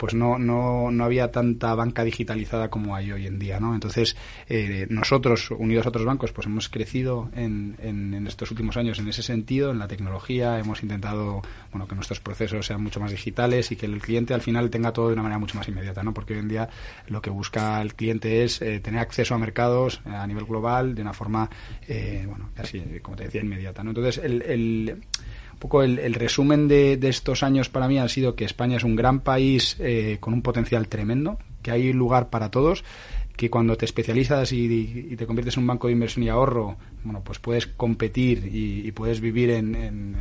pues 0.03 0.15
no, 0.15 0.37
no, 0.37 0.91
no 0.91 1.05
había 1.05 1.31
tanta 1.31 1.77
banca 1.77 2.03
digitalizada 2.03 2.71
como 2.71 2.97
hay 2.97 3.13
hoy 3.13 3.29
en 3.29 3.39
día, 3.39 3.61
¿no? 3.61 3.73
Entonces, 3.73 4.17
eh, 4.49 4.89
nosotros, 4.91 5.53
unidos 5.53 5.87
a 5.87 5.91
otros 5.91 6.05
bancos, 6.05 6.33
pues 6.33 6.49
hemos 6.49 6.69
crecido 6.69 7.31
en, 7.37 7.77
en, 7.79 8.27
estos 8.27 8.51
últimos 8.51 8.77
años 8.77 8.99
en 8.99 9.07
ese 9.07 9.23
sentido, 9.23 9.71
en 9.71 9.79
la 9.79 9.87
tecnología, 9.87 10.59
hemos 10.59 10.83
intentado, 10.83 11.41
bueno, 11.71 11.87
que 11.87 11.95
nuestros 11.95 12.19
procesos 12.19 12.67
sean 12.67 12.83
mucho 12.83 12.99
más 12.99 13.13
digitales 13.13 13.71
y 13.71 13.77
que 13.77 13.87
el 13.87 14.01
cliente 14.01 14.35
al 14.35 14.41
final 14.41 14.71
tenga 14.71 14.93
todo 14.93 15.07
de 15.07 15.13
una 15.13 15.23
manera 15.23 15.39
mucho 15.39 15.57
más 15.57 15.69
inmediata, 15.69 16.03
¿no? 16.03 16.13
Porque 16.13 16.35
hoy 16.35 16.41
en 16.41 16.49
día 16.49 16.69
lo 17.07 17.23
que 17.23 17.31
busca 17.31 17.81
el 17.81 17.95
cliente 17.95 18.43
es 18.43 18.61
eh, 18.61 18.81
tener 18.81 18.99
acceso 18.99 19.37
a 19.37 19.39
mercados 19.39 20.01
eh, 20.05 20.09
a 20.11 20.27
nivel 20.27 20.47
global 20.47 20.97
de 20.97 21.03
una 21.03 21.13
forma, 21.13 21.49
bueno, 22.27 22.51
casi, 22.57 22.81
como 23.03 23.17
te 23.17 23.23
decía, 23.27 23.41
inmediata, 23.41 23.85
¿no? 23.85 23.91
Entonces, 23.91 24.19
el, 24.25 24.43
el 24.43 25.01
poco 25.63 25.85
el, 25.85 26.15
resumen 26.15 26.67
de, 26.67 26.99
estos 27.05 27.45
años 27.45 27.69
para 27.69 27.87
mí 27.87 27.97
ha 27.97 28.09
sido 28.09 28.35
que 28.35 28.45
España 28.45 28.79
es 28.79 28.83
un 28.83 28.97
gran 28.97 29.21
país 29.21 29.77
eh, 29.79 30.17
con 30.19 30.35
un 30.35 30.43
potencial 30.43 30.89
tremendo, 30.89 31.39
que 31.63 31.71
hay 31.71 31.93
lugar 31.93 32.31
para 32.31 32.51
todos, 32.51 32.83
que 33.37 33.49
cuando 33.49 33.77
te 33.77 33.85
especializas 33.85 34.51
y, 34.51 35.15
te 35.17 35.25
conviertes 35.25 35.57
en 35.57 35.61
un 35.61 35.69
banco 35.69 35.87
de 35.87 35.93
inversión 35.93 36.25
y 36.25 36.31
ahorro, 36.31 36.79
bueno, 37.05 37.23
pues 37.25 37.39
puedes 37.39 37.67
competir 37.67 38.49
y, 38.53 38.91
puedes 38.93 39.21
vivir 39.21 39.51
en, 39.51 40.17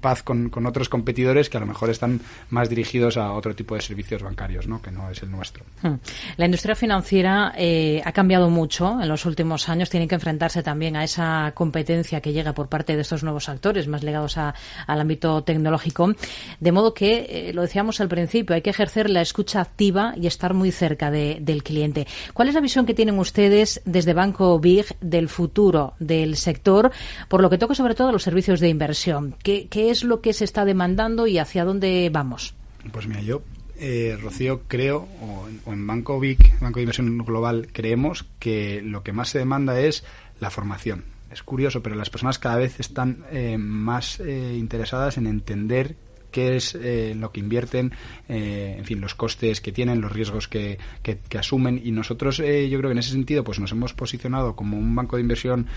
paz 0.00 0.22
con, 0.22 0.50
otros 0.66 0.88
competidores 0.88 1.50
que 1.50 1.56
a 1.56 1.60
lo 1.60 1.66
mejor 1.66 1.90
están 1.90 2.20
más 2.50 2.68
dirigidos 2.68 3.16
a 3.16 3.32
otro 3.32 3.54
tipo 3.54 3.74
de 3.74 3.80
servicios 3.80 4.22
bancarios, 4.22 4.66
¿no? 4.66 4.80
que 4.80 4.90
no 4.90 5.10
es 5.10 5.22
el 5.22 5.30
nuestro. 5.30 5.64
Hmm. 5.82 5.94
La 6.36 6.46
industria 6.46 6.74
financiera 6.74 7.52
eh, 7.56 8.02
ha 8.04 8.12
cambiado 8.12 8.50
mucho 8.50 9.00
en 9.00 9.08
los 9.08 9.26
últimos 9.26 9.68
años. 9.68 9.90
Tienen 9.90 10.08
que 10.08 10.14
enfrentarse 10.14 10.62
también 10.62 10.96
a 10.96 11.04
esa 11.04 11.52
competencia 11.54 12.20
que 12.20 12.32
llega 12.32 12.54
por 12.54 12.68
parte 12.68 12.96
de 12.96 13.02
estos 13.02 13.22
nuevos 13.22 13.48
actores 13.48 13.88
más 13.88 14.02
ligados 14.02 14.36
al 14.38 14.54
ámbito 14.86 15.42
tecnológico. 15.42 16.14
De 16.60 16.72
modo 16.72 16.94
que, 16.94 17.26
eh, 17.28 17.52
lo 17.52 17.62
decíamos 17.62 18.00
al 18.00 18.08
principio, 18.08 18.54
hay 18.54 18.62
que 18.62 18.70
ejercer 18.70 19.10
la 19.10 19.20
escucha 19.20 19.60
activa 19.60 20.14
y 20.16 20.26
estar 20.26 20.54
muy 20.54 20.70
cerca 20.70 21.10
del 21.10 21.62
cliente. 21.62 22.06
¿Cuál 22.32 22.48
es 22.48 22.54
la 22.54 22.60
visión 22.60 22.86
que 22.86 22.94
tienen 22.94 23.18
ustedes 23.18 23.82
desde 23.84 24.14
Banco 24.14 24.58
Big 24.58 24.86
del 25.00 25.28
futuro? 25.28 25.73
Del 25.98 26.36
sector, 26.36 26.90
por 27.28 27.42
lo 27.42 27.50
que 27.50 27.58
toca 27.58 27.74
sobre 27.74 27.94
todo 27.94 28.08
a 28.08 28.12
los 28.12 28.22
servicios 28.22 28.60
de 28.60 28.68
inversión. 28.68 29.34
¿Qué, 29.42 29.68
qué 29.68 29.90
es 29.90 30.04
lo 30.04 30.20
que 30.20 30.32
se 30.32 30.44
está 30.44 30.64
demandando 30.64 31.26
y 31.26 31.38
hacia 31.38 31.64
dónde 31.64 32.10
vamos? 32.12 32.54
Pues 32.92 33.06
mira, 33.06 33.22
yo 33.22 33.42
eh, 33.76 34.16
Rocío, 34.20 34.62
creo, 34.68 35.08
o 35.20 35.48
en, 35.72 35.86
Banco 35.86 36.20
Vic, 36.20 36.60
Banco 36.60 36.78
de 36.78 36.82
Inversión 36.82 37.18
Global, 37.18 37.68
creemos 37.72 38.24
que 38.38 38.80
lo 38.82 39.02
que 39.02 39.12
más 39.12 39.30
se 39.30 39.38
demanda 39.38 39.80
es 39.80 40.04
la 40.40 40.50
formación. 40.50 41.04
Es 41.30 41.42
curioso, 41.42 41.82
pero 41.82 41.96
las 41.96 42.10
personas 42.10 42.38
cada 42.38 42.56
vez 42.56 42.78
están 42.78 43.24
eh, 43.32 43.58
más 43.58 44.20
eh, 44.20 44.54
interesadas 44.56 45.18
en 45.18 45.26
entender 45.26 45.96
qué 46.34 46.56
es 46.56 46.74
eh, 46.74 47.14
lo 47.16 47.30
que 47.30 47.38
invierten, 47.38 47.92
en 48.28 48.84
fin, 48.84 49.00
los 49.00 49.14
costes 49.14 49.60
que 49.60 49.70
tienen, 49.70 50.00
los 50.00 50.10
riesgos 50.10 50.48
que, 50.48 50.78
que, 51.00 51.18
que 51.28 51.38
asumen. 51.38 51.80
Y 51.82 51.92
nosotros, 51.92 52.38
yo 52.38 52.42
creo 52.44 52.82
que 52.82 52.92
en 52.92 52.98
ese 52.98 53.12
sentido, 53.12 53.44
pues 53.44 53.60
nos 53.60 53.70
hemos 53.70 53.94
posicionado 53.94 54.56
como 54.56 54.76
un 54.76 54.96
banco 54.96 55.14
de 55.14 55.22
inversión 55.22 55.68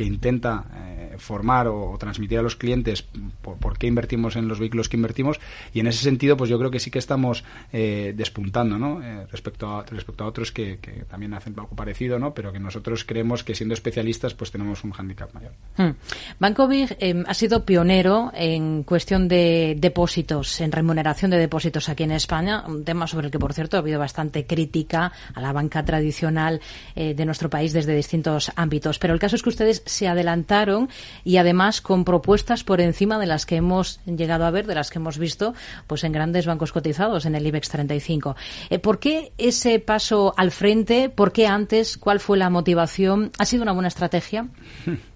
que 0.00 0.06
intenta 0.06 0.64
eh, 0.74 1.16
formar 1.18 1.68
o, 1.68 1.94
transmitir 1.98 2.38
a 2.38 2.42
los 2.42 2.56
clientes 2.56 3.04
por, 3.42 3.76
qué 3.76 3.86
invertimos 3.86 4.34
en 4.34 4.48
los 4.48 4.58
vehículos 4.58 4.88
que 4.88 4.96
invertimos 4.96 5.38
y 5.74 5.80
en 5.80 5.88
ese 5.88 6.02
sentido 6.02 6.38
pues 6.38 6.48
yo 6.48 6.58
creo 6.58 6.70
que 6.70 6.80
sí 6.80 6.90
que 6.90 6.98
estamos 6.98 7.44
eh, 7.70 8.14
despuntando 8.16 8.78
¿no? 8.78 9.02
Eh, 9.02 9.26
respecto 9.30 9.68
a 9.68 9.84
respecto 9.84 10.24
a 10.24 10.26
otros 10.26 10.52
que, 10.52 10.78
también 11.10 11.34
hacen 11.34 11.52
algo 11.58 11.76
parecido 11.76 12.18
¿no? 12.18 12.32
pero 12.32 12.50
que 12.50 12.58
nosotros 12.58 13.04
creemos 13.04 13.44
que 13.44 13.54
siendo 13.54 13.74
especialistas 13.74 14.32
pues 14.32 14.50
tenemos 14.50 14.82
un 14.84 14.92
hándicap 14.92 15.34
mayor 15.34 15.52
hmm. 15.76 15.90
Banco 16.38 16.66
Big 16.66 16.96
ha 17.26 17.34
sido 17.34 17.66
pionero 17.66 18.32
en 18.34 18.84
cuestión 18.84 19.28
de 19.28 19.76
depósitos 19.78 20.62
en 20.62 20.72
remuneración 20.72 21.30
de 21.30 21.36
depósitos 21.36 21.90
aquí 21.90 22.04
en 22.04 22.12
España 22.12 22.64
un 22.66 22.84
tema 22.84 23.06
sobre 23.06 23.26
el 23.26 23.30
que 23.30 23.38
por 23.38 23.52
cierto 23.52 23.76
ha 23.76 23.80
habido 23.80 23.98
bastante 23.98 24.46
crítica 24.46 25.12
a 25.34 25.40
la 25.42 25.52
banca 25.52 25.84
tradicional 25.84 26.62
de 26.96 27.24
nuestro 27.26 27.50
país 27.50 27.74
desde 27.74 27.94
distintos 27.94 28.50
ámbitos 28.56 28.98
pero 28.98 29.12
el 29.12 29.20
caso 29.20 29.36
es 29.36 29.42
que 29.42 29.50
ustedes 29.50 29.82
se 29.90 30.08
adelantaron 30.08 30.88
y 31.24 31.36
además 31.36 31.80
con 31.80 32.04
propuestas 32.04 32.64
por 32.64 32.80
encima 32.80 33.18
de 33.18 33.26
las 33.26 33.46
que 33.46 33.56
hemos 33.56 34.00
llegado 34.06 34.44
a 34.44 34.50
ver, 34.50 34.66
de 34.66 34.74
las 34.74 34.90
que 34.90 34.98
hemos 34.98 35.18
visto 35.18 35.54
pues 35.86 36.04
en 36.04 36.12
grandes 36.12 36.46
bancos 36.46 36.72
cotizados 36.72 37.26
en 37.26 37.34
el 37.34 37.46
IBEX 37.46 37.68
35. 37.68 38.36
Eh, 38.70 38.78
¿Por 38.78 38.98
qué 38.98 39.32
ese 39.38 39.78
paso 39.78 40.34
al 40.36 40.50
frente? 40.50 41.08
¿Por 41.08 41.32
qué 41.32 41.46
antes? 41.46 41.98
¿Cuál 41.98 42.20
fue 42.20 42.38
la 42.38 42.50
motivación? 42.50 43.32
¿Ha 43.38 43.44
sido 43.44 43.62
una 43.62 43.72
buena 43.72 43.88
estrategia? 43.88 44.48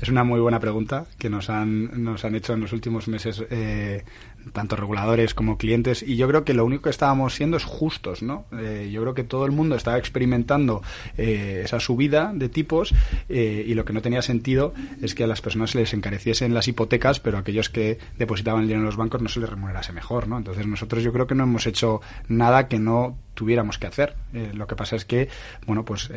Es 0.00 0.08
una 0.08 0.22
muy 0.24 0.40
buena 0.40 0.60
pregunta 0.60 1.06
que 1.18 1.28
nos 1.28 1.50
han, 1.50 2.02
nos 2.02 2.24
han 2.24 2.34
hecho 2.36 2.52
en 2.54 2.60
los 2.60 2.72
últimos 2.72 3.08
meses 3.08 3.44
eh, 3.50 4.04
tanto 4.52 4.76
reguladores 4.76 5.34
como 5.34 5.58
clientes 5.58 6.02
y 6.02 6.16
yo 6.16 6.28
creo 6.28 6.44
que 6.44 6.54
lo 6.54 6.64
único 6.64 6.84
que 6.84 6.90
estábamos 6.90 7.34
siendo 7.34 7.56
es 7.56 7.64
justos, 7.64 8.22
¿no? 8.22 8.46
Eh, 8.58 8.88
yo 8.92 9.00
creo 9.02 9.14
que 9.14 9.24
todo 9.24 9.46
el 9.46 9.52
mundo 9.52 9.76
estaba 9.76 9.98
experimentando 9.98 10.82
eh, 11.16 11.62
esa 11.64 11.80
subida 11.80 12.32
de 12.34 12.48
tipos 12.48 12.94
y 13.28 13.74
lo 13.74 13.84
que 13.84 13.92
no 13.92 14.02
tenía 14.02 14.22
sentido 14.22 14.72
es 15.02 15.14
que 15.14 15.24
a 15.24 15.26
las 15.26 15.40
personas 15.40 15.70
se 15.70 15.78
les 15.78 15.92
encareciesen 15.92 16.54
las 16.54 16.68
hipotecas, 16.68 17.20
pero 17.20 17.36
a 17.36 17.40
aquellos 17.40 17.68
que 17.68 17.98
depositaban 18.16 18.62
el 18.62 18.68
dinero 18.68 18.80
en 18.80 18.86
los 18.86 18.96
bancos 18.96 19.22
no 19.22 19.28
se 19.28 19.40
les 19.40 19.48
remunerase 19.48 19.92
mejor, 19.92 20.28
¿no? 20.28 20.38
Entonces 20.38 20.66
nosotros 20.66 21.02
yo 21.02 21.12
creo 21.12 21.26
que 21.26 21.34
no 21.34 21.44
hemos 21.44 21.66
hecho 21.66 22.00
nada 22.28 22.68
que 22.68 22.78
no 22.78 23.16
tuviéramos 23.38 23.78
que 23.78 23.86
hacer. 23.86 24.16
lo 24.52 24.66
que 24.66 24.74
pasa 24.74 24.96
es 24.96 25.04
que, 25.04 25.28
bueno, 25.64 25.84
pues 25.84 26.10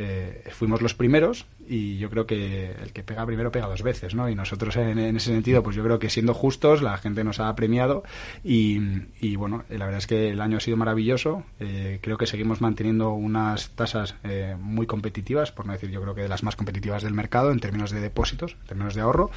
fuimos 0.51 0.81
los 0.81 0.95
primeros 0.95 1.45
y 1.67 1.99
yo 1.99 2.09
creo 2.09 2.25
que 2.25 2.71
el 2.81 2.91
que 2.91 3.03
pega 3.03 3.23
primero 3.25 3.51
pega 3.51 3.67
dos 3.67 3.83
veces, 3.83 4.15
¿no? 4.15 4.27
Y 4.27 4.35
nosotros 4.35 4.75
en, 4.75 4.97
ese 4.97 5.31
sentido, 5.31 5.61
pues 5.61 5.75
yo 5.75 5.83
creo 5.83 5.99
que 5.99 6.09
siendo 6.09 6.33
justos, 6.33 6.81
la 6.81 6.97
gente 6.97 7.23
nos 7.23 7.39
ha 7.39 7.53
premiado 7.55 8.03
y, 8.43 8.79
y 9.21 9.35
bueno, 9.35 9.63
la 9.69 9.85
verdad 9.85 9.99
es 9.99 10.07
que 10.07 10.29
el 10.29 10.41
año 10.41 10.57
ha 10.57 10.59
sido 10.59 10.77
maravilloso. 10.77 11.43
Eh, 11.59 11.99
creo 12.01 12.17
que 12.17 12.25
seguimos 12.25 12.61
manteniendo 12.61 13.11
unas 13.11 13.69
tasas 13.71 14.15
eh, 14.23 14.55
muy 14.59 14.87
competitivas, 14.87 15.51
por 15.51 15.65
no 15.65 15.73
decir 15.73 15.91
yo 15.91 16.01
creo 16.01 16.15
que 16.15 16.21
de 16.21 16.29
las 16.29 16.43
más 16.43 16.55
competitivas 16.55 17.03
del 17.03 17.13
mercado 17.13 17.51
en 17.51 17.59
términos 17.59 17.91
de 17.91 18.01
depósitos, 18.01 18.53
en 18.61 18.67
términos 18.67 18.95
de 18.95 19.01
ahorro. 19.01 19.31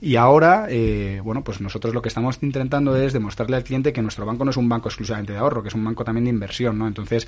Y 0.00 0.16
ahora, 0.16 0.66
eh, 0.68 1.20
bueno, 1.24 1.42
pues 1.42 1.60
nosotros 1.60 1.94
lo 1.94 2.02
que 2.02 2.08
estamos 2.08 2.38
intentando 2.42 2.96
es 2.96 3.12
demostrarle 3.12 3.56
al 3.56 3.64
cliente 3.64 3.92
que 3.92 4.02
nuestro 4.02 4.26
banco 4.26 4.44
no 4.44 4.50
es 4.50 4.56
un 4.56 4.68
banco 4.68 4.88
exclusivamente 4.88 5.32
de 5.32 5.38
ahorro, 5.38 5.62
que 5.62 5.68
es 5.68 5.74
un 5.74 5.84
banco 5.84 6.04
también 6.04 6.24
de 6.24 6.30
inversión, 6.30 6.78
¿no? 6.78 6.86
Entonces, 6.86 7.26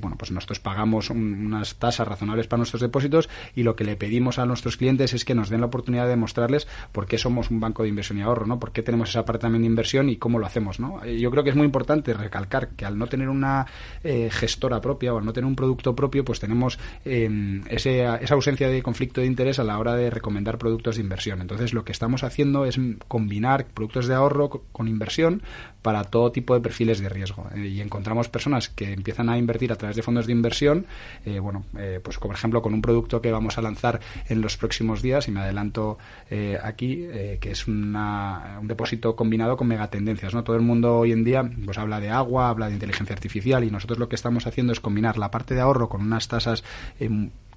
bueno, 0.00 0.16
pues 0.18 0.30
nosotros 0.30 0.60
pagamos 0.60 1.10
unas 1.10 1.76
tasas 1.76 2.06
razonables 2.06 2.46
para 2.46 2.58
nuestros 2.58 2.80
depósitos 2.80 3.28
y 3.54 3.62
lo 3.62 3.76
que 3.76 3.84
le 3.84 3.96
pedimos 3.96 4.38
a 4.38 4.46
nuestros 4.46 4.76
clientes 4.76 5.12
es 5.12 5.24
que 5.24 5.34
nos 5.34 5.48
den 5.48 5.60
la 5.60 5.66
oportunidad 5.66 6.08
de 6.08 6.16
mostrarles 6.16 6.66
por 6.92 7.06
qué 7.06 7.18
somos 7.18 7.50
un 7.50 7.60
banco 7.60 7.82
de 7.82 7.88
inversión 7.88 8.18
y 8.18 8.22
ahorro, 8.22 8.46
¿no? 8.46 8.58
Por 8.58 8.72
qué 8.72 8.82
tenemos 8.82 9.10
esa 9.10 9.24
parte 9.24 9.42
también 9.42 9.62
de 9.62 9.66
inversión 9.66 10.08
y 10.08 10.16
cómo 10.16 10.38
lo 10.38 10.46
hacemos, 10.46 10.80
¿no? 10.80 11.02
Eh, 11.04 11.18
yo 11.18 11.30
creo 11.30 11.44
que 11.44 11.50
es 11.50 11.56
muy 11.56 11.66
importante 11.66 12.14
recalcar 12.14 12.70
que 12.70 12.84
al 12.84 12.98
no 12.98 13.06
tener 13.06 13.28
una 13.28 13.66
eh, 14.02 14.28
gestora 14.30 14.80
propia 14.80 15.14
o 15.14 15.18
al 15.18 15.24
no 15.24 15.32
tener 15.32 15.46
un 15.46 15.56
producto 15.56 15.94
propio, 15.94 16.24
pues 16.24 16.40
tenemos 16.40 16.78
em, 17.04 17.62
esa 17.68 18.34
ausencia 18.34 18.68
de 18.68 18.82
conflicto 18.82 19.20
de 19.20 19.26
interés 19.26 19.58
a 19.58 19.64
la 19.64 19.78
hora 19.78 19.94
de 19.94 20.10
recomendar 20.10 20.58
productos 20.58 20.96
de 20.96 21.02
inversión. 21.02 21.40
Entonces, 21.40 21.72
lo 21.72 21.84
que 21.84 21.92
estamos 21.92 22.24
haciendo 22.24 22.64
es 22.64 22.78
combinar 23.08 23.66
productos 23.66 24.06
de 24.06 24.14
ahorro 24.14 24.50
con 24.72 24.88
inversión 24.88 25.42
para 25.82 26.04
todo 26.04 26.32
tipo 26.32 26.54
de 26.54 26.60
perfiles 26.60 27.00
de 27.00 27.08
riesgo. 27.08 27.48
Eh, 27.54 27.66
y 27.66 27.80
encontramos 27.80 28.28
personas 28.28 28.68
que 28.68 28.92
empiezan 28.92 29.28
a 29.28 29.38
invertir 29.38 29.72
a 29.72 29.76
través 29.76 29.96
de 29.96 30.02
fondos 30.02 30.26
de 30.26 30.32
inversión, 30.32 30.86
bueno, 31.40 31.64
pues 32.02 32.18
por 32.18 32.34
ejemplo 32.34 32.62
con 32.62 32.74
un 32.74 32.82
producto 32.82 33.20
que 33.20 33.30
vamos 33.30 33.58
a 33.58 33.62
lanzar 33.62 34.00
en 34.28 34.40
los 34.40 34.56
próximos 34.56 35.02
días, 35.02 35.28
y 35.28 35.30
me 35.30 35.40
adelanto 35.40 35.98
eh, 36.30 36.58
aquí, 36.62 37.06
eh, 37.10 37.38
que 37.40 37.50
es 37.50 37.66
un 37.66 37.96
depósito 38.62 39.16
combinado 39.16 39.56
con 39.56 39.68
megatendencias. 39.68 40.34
¿no? 40.34 40.44
Todo 40.44 40.56
el 40.56 40.62
mundo 40.62 40.98
hoy 40.98 41.12
en 41.12 41.24
día 41.24 41.48
pues 41.64 41.78
habla 41.78 42.00
de 42.00 42.10
agua, 42.10 42.48
habla 42.48 42.68
de 42.68 42.74
inteligencia 42.74 43.14
artificial, 43.14 43.64
y 43.64 43.70
nosotros 43.70 43.98
lo 43.98 44.08
que 44.08 44.16
estamos 44.16 44.46
haciendo 44.46 44.72
es 44.72 44.80
combinar 44.80 45.18
la 45.18 45.30
parte 45.30 45.54
de 45.54 45.60
ahorro 45.60 45.88
con 45.88 46.02
unas 46.02 46.28
tasas 46.28 46.64
eh, 46.98 47.10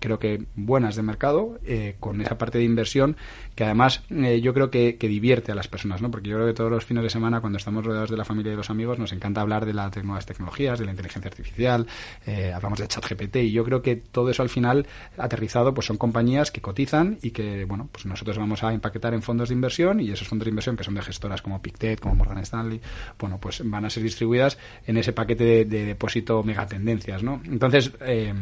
creo 0.03 0.19
que 0.19 0.43
buenas 0.55 0.97
de 0.97 1.01
mercado, 1.01 1.59
eh, 1.65 1.95
con 2.01 2.19
esa 2.19 2.37
parte 2.37 2.57
de 2.57 2.65
inversión 2.65 3.15
que 3.55 3.63
además 3.63 4.03
eh, 4.09 4.41
yo 4.41 4.53
creo 4.53 4.69
que, 4.69 4.97
divierte 4.99 5.53
a 5.53 5.55
las 5.55 5.69
personas, 5.69 6.01
¿no? 6.01 6.11
Porque 6.11 6.29
yo 6.29 6.35
creo 6.35 6.47
que 6.47 6.53
todos 6.53 6.69
los 6.69 6.83
fines 6.83 7.03
de 7.03 7.09
semana, 7.09 7.39
cuando 7.39 7.57
estamos 7.57 7.85
rodeados 7.85 8.09
de 8.09 8.17
la 8.17 8.25
familia 8.25 8.51
y 8.51 8.55
los 8.57 8.69
amigos, 8.69 8.99
nos 8.99 9.13
encanta 9.13 9.39
hablar 9.39 9.65
de 9.65 9.73
las 9.73 9.95
nuevas 10.03 10.25
tecnologías, 10.25 10.77
de 10.77 10.85
la 10.85 10.91
inteligencia 10.91 11.29
artificial, 11.29 11.87
eh, 12.25 12.51
hablamos 12.53 12.79
de 12.79 12.87
ChatGPT 12.87 13.37
y 13.37 13.51
yo 13.53 13.63
creo 13.63 13.81
que 13.81 13.95
todo 13.95 14.29
eso 14.29 14.43
al 14.43 14.49
final 14.49 14.85
aterrizado 15.17 15.73
pues 15.73 15.87
son 15.87 15.95
compañías 15.95 16.51
que 16.51 16.59
cotizan 16.59 17.17
y 17.21 17.31
que, 17.31 17.63
bueno, 17.63 17.87
pues 17.89 18.05
nosotros 18.05 18.37
vamos 18.37 18.61
a 18.63 18.73
empaquetar 18.73 19.13
en 19.13 19.21
fondos 19.21 19.49
de 19.49 19.55
inversión 19.55 20.01
y 20.01 20.11
esos 20.11 20.27
fondos 20.27 20.45
de 20.45 20.49
inversión 20.49 20.75
que 20.75 20.83
son 20.83 20.95
de 20.95 21.01
gestoras 21.01 21.41
como 21.41 21.61
Pictet, 21.61 22.01
como 22.01 22.15
Morgan 22.15 22.39
Stanley, 22.39 22.81
bueno, 23.17 23.39
pues 23.39 23.61
van 23.63 23.85
a 23.85 23.89
ser 23.89 24.03
distribuidas 24.03 24.57
en 24.85 24.97
ese 24.97 25.13
paquete 25.13 25.45
de, 25.45 25.65
de 25.65 25.85
depósito 25.85 26.43
megatendencias, 26.43 27.23
¿no? 27.23 27.41
Entonces, 27.45 27.91
eh, 28.01 28.33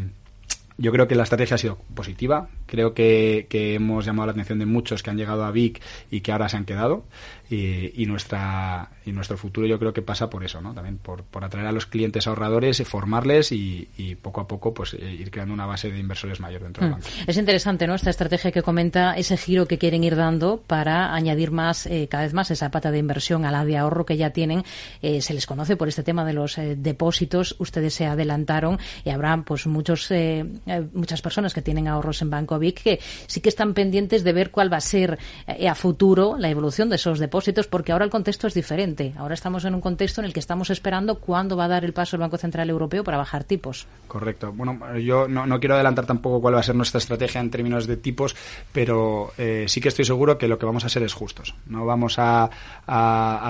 yo 0.81 0.91
creo 0.91 1.07
que 1.07 1.15
la 1.15 1.23
estrategia 1.23 1.55
ha 1.55 1.57
sido 1.59 1.77
positiva. 1.93 2.49
Creo 2.65 2.93
que, 2.93 3.45
que, 3.49 3.75
hemos 3.75 4.03
llamado 4.03 4.25
la 4.25 4.31
atención 4.31 4.57
de 4.57 4.65
muchos 4.65 5.03
que 5.03 5.11
han 5.11 5.17
llegado 5.17 5.45
a 5.45 5.51
Vic 5.51 5.79
y 6.09 6.21
que 6.21 6.31
ahora 6.31 6.49
se 6.49 6.57
han 6.57 6.65
quedado. 6.65 7.03
Y, 7.53 8.05
nuestra 8.05 8.91
y 9.05 9.11
nuestro 9.11 9.37
futuro 9.37 9.67
yo 9.67 9.77
creo 9.77 9.91
que 9.91 10.01
pasa 10.01 10.29
por 10.29 10.45
eso 10.45 10.61
no 10.61 10.73
también 10.73 10.97
por, 10.97 11.23
por 11.23 11.43
atraer 11.43 11.67
a 11.67 11.73
los 11.73 11.85
clientes 11.85 12.25
ahorradores 12.25 12.81
formarles 12.87 13.51
y, 13.51 13.89
poco 14.21 14.39
a 14.39 14.47
poco 14.47 14.73
pues 14.73 14.93
eh, 14.93 15.17
ir 15.19 15.31
creando 15.31 15.53
una 15.53 15.65
base 15.65 15.91
de 15.91 15.99
inversores 15.99 16.39
mayor 16.39 16.63
dentro 16.63 16.83
del 16.83 16.91
hmm. 16.91 16.95
banco. 16.95 17.07
Es 17.27 17.35
interesante 17.35 17.87
no 17.87 17.95
esta 17.95 18.09
estrategia 18.09 18.53
que 18.53 18.61
comenta 18.61 19.15
ese 19.17 19.35
giro 19.35 19.65
que 19.65 19.77
quieren 19.77 20.03
ir 20.03 20.15
dando 20.15 20.61
para 20.65 21.13
añadir 21.13 21.51
más 21.51 21.87
eh, 21.87 22.07
cada 22.09 22.23
vez 22.23 22.33
más 22.33 22.51
esa 22.51 22.71
pata 22.71 22.89
de 22.89 22.99
inversión 22.99 23.43
a 23.43 23.51
la 23.51 23.65
de 23.65 23.77
ahorro 23.77 24.05
que 24.05 24.15
ya 24.15 24.29
tienen. 24.29 24.63
Eh, 25.01 25.21
se 25.21 25.33
les 25.33 25.45
conoce 25.45 25.75
por 25.75 25.89
este 25.89 26.03
tema 26.03 26.23
de 26.23 26.33
los 26.33 26.57
depósitos. 26.77 27.55
Ustedes 27.59 27.93
se 27.93 28.05
adelantaron 28.05 28.79
y 29.03 29.09
habrá 29.09 29.35
pues 29.43 29.67
muchos 29.67 30.09
muchas 30.93 31.21
personas 31.21 31.53
que 31.53 31.61
tienen 31.61 31.87
ahorros 31.87 32.21
en 32.21 32.29
Banco 32.29 32.57
Vic 32.59 32.81
que 32.81 32.99
sí 33.27 33.41
que 33.41 33.49
están 33.49 33.73
pendientes 33.73 34.23
de 34.23 34.33
ver 34.33 34.51
cuál 34.51 34.71
va 34.71 34.77
a 34.77 34.81
ser 34.81 35.19
a 35.47 35.75
futuro 35.75 36.37
la 36.37 36.49
evolución 36.49 36.89
de 36.89 36.95
esos 36.95 37.19
depósitos 37.19 37.67
porque 37.67 37.91
ahora 37.91 38.05
el 38.05 38.11
contexto 38.11 38.47
es 38.47 38.53
diferente. 38.53 39.13
Ahora 39.17 39.33
estamos 39.33 39.65
en 39.65 39.75
un 39.75 39.81
contexto 39.81 40.21
en 40.21 40.25
el 40.25 40.33
que 40.33 40.39
estamos 40.39 40.69
esperando 40.69 41.19
cuándo 41.19 41.55
va 41.57 41.65
a 41.65 41.67
dar 41.67 41.85
el 41.85 41.93
paso 41.93 42.15
el 42.15 42.21
Banco 42.21 42.37
Central 42.37 42.69
Europeo 42.69 43.03
para 43.03 43.17
bajar 43.17 43.43
tipos. 43.43 43.87
Correcto. 44.07 44.51
Bueno, 44.51 44.97
yo 44.97 45.27
no, 45.27 45.59
quiero 45.59 45.75
adelantar 45.75 46.05
tampoco 46.05 46.41
cuál 46.41 46.55
va 46.55 46.59
a 46.59 46.63
ser 46.63 46.75
nuestra 46.75 46.97
estrategia 46.97 47.39
en 47.39 47.49
términos 47.49 47.87
de 47.87 47.97
tipos, 47.97 48.35
pero 48.71 49.31
eh, 49.37 49.65
sí 49.67 49.79
que 49.79 49.87
estoy 49.87 50.05
seguro 50.05 50.37
que 50.37 50.47
lo 50.47 50.59
que 50.59 50.65
vamos 50.65 50.83
a 50.83 50.87
hacer 50.87 51.03
es 51.03 51.13
justos. 51.13 51.55
No 51.67 51.85
vamos 51.85 52.15
a, 52.17 52.49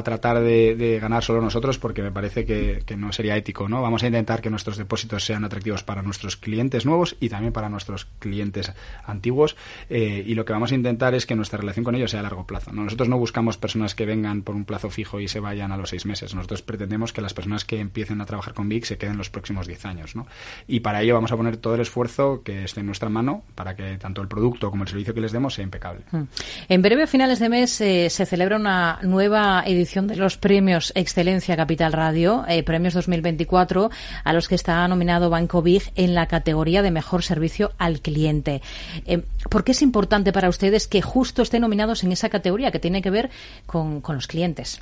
tratar 0.03 0.39
de, 0.41 0.99
ganar 1.01 1.23
solo 1.23 1.41
nosotros 1.41 1.79
porque 1.79 2.01
me 2.01 2.11
parece 2.11 2.45
que, 2.45 2.83
no 2.95 3.11
sería 3.11 3.35
ético. 3.35 3.67
no 3.67 3.81
Vamos 3.81 4.03
a 4.03 4.07
intentar 4.07 4.41
que 4.41 4.49
nuestros 4.49 4.77
depósitos 4.77 5.25
sean 5.25 5.43
atractivos 5.43 5.83
para 5.83 6.03
nuestros 6.03 6.37
clientes 6.37 6.85
nuevos 6.85 7.00
y 7.19 7.29
también 7.29 7.53
para 7.53 7.69
nuestros 7.69 8.05
clientes 8.19 8.71
antiguos. 9.05 9.55
Eh, 9.89 10.23
y 10.25 10.35
lo 10.35 10.45
que 10.45 10.53
vamos 10.53 10.71
a 10.71 10.75
intentar 10.75 11.15
es 11.15 11.25
que 11.25 11.35
nuestra 11.35 11.59
relación 11.59 11.83
con 11.83 11.95
ellos 11.95 12.11
sea 12.11 12.19
a 12.19 12.23
largo 12.23 12.45
plazo. 12.45 12.71
Nosotros 12.71 13.09
no 13.09 13.17
buscamos 13.17 13.57
personas 13.57 13.95
que 13.95 14.05
vengan 14.05 14.43
por 14.43 14.55
un 14.55 14.65
plazo 14.65 14.89
fijo 14.89 15.19
y 15.19 15.27
se 15.27 15.39
vayan 15.39 15.71
a 15.71 15.77
los 15.77 15.89
seis 15.89 16.05
meses. 16.05 16.35
Nosotros 16.35 16.61
pretendemos 16.61 17.13
que 17.13 17.21
las 17.21 17.33
personas 17.33 17.65
que 17.65 17.79
empiecen 17.79 18.21
a 18.21 18.25
trabajar 18.25 18.53
con 18.53 18.69
BIC 18.69 18.85
se 18.85 18.97
queden 18.97 19.17
los 19.17 19.29
próximos 19.29 19.67
diez 19.67 19.85
años. 19.85 20.15
¿no? 20.15 20.27
Y 20.67 20.81
para 20.81 21.01
ello 21.01 21.15
vamos 21.15 21.31
a 21.31 21.37
poner 21.37 21.57
todo 21.57 21.75
el 21.75 21.81
esfuerzo 21.81 22.41
que 22.43 22.63
esté 22.63 22.81
en 22.81 22.85
nuestra 22.85 23.09
mano 23.09 23.43
para 23.55 23.75
que 23.75 23.97
tanto 23.97 24.21
el 24.21 24.27
producto 24.27 24.69
como 24.69 24.83
el 24.83 24.89
servicio 24.89 25.13
que 25.13 25.21
les 25.21 25.31
demos 25.31 25.53
sea 25.53 25.63
impecable. 25.63 26.01
Hmm. 26.11 26.23
En 26.69 26.81
breve, 26.81 27.03
a 27.03 27.07
finales 27.07 27.39
de 27.39 27.49
mes, 27.49 27.81
eh, 27.81 28.09
se 28.09 28.25
celebra 28.25 28.57
una 28.57 28.99
nueva 29.03 29.63
edición 29.65 30.07
de 30.07 30.15
los 30.15 30.37
premios 30.37 30.91
Excelencia 30.95 31.55
Capital 31.55 31.93
Radio, 31.93 32.45
eh, 32.47 32.63
premios 32.63 32.93
2024, 32.93 33.89
a 34.23 34.33
los 34.33 34.47
que 34.47 34.55
está 34.55 34.87
nominado 34.87 35.29
Banco 35.29 35.61
Big 35.61 35.83
en 35.95 36.15
la 36.15 36.27
categoría 36.27 36.81
de 36.81 36.90
mejor 36.91 37.23
servicio 37.23 37.71
al 37.77 38.01
cliente. 38.01 38.61
Eh, 39.05 39.21
¿Por 39.49 39.63
qué 39.63 39.71
es 39.71 39.81
importante 39.81 40.31
para 40.31 40.49
ustedes 40.49 40.87
que 40.87 41.01
justo 41.01 41.41
estén 41.41 41.61
nominados 41.61 42.03
en 42.03 42.11
esa 42.11 42.29
categoría 42.29 42.71
que 42.71 42.79
tiene 42.79 43.01
que 43.01 43.09
ver 43.09 43.29
con, 43.65 44.01
los 44.07 44.27
clientes? 44.27 44.81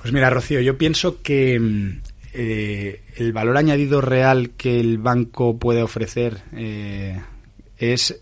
Pues 0.00 0.12
mira, 0.12 0.30
Rocío, 0.30 0.60
yo 0.60 0.78
pienso 0.78 1.22
que 1.22 1.58
mm, 1.58 2.00
eh, 2.34 3.02
el 3.16 3.32
valor 3.32 3.56
añadido 3.56 4.00
real 4.00 4.50
que 4.50 4.80
el 4.80 4.98
banco 4.98 5.58
puede 5.58 5.82
ofrecer 5.82 6.42
eh, 6.52 7.20
es 7.78 8.20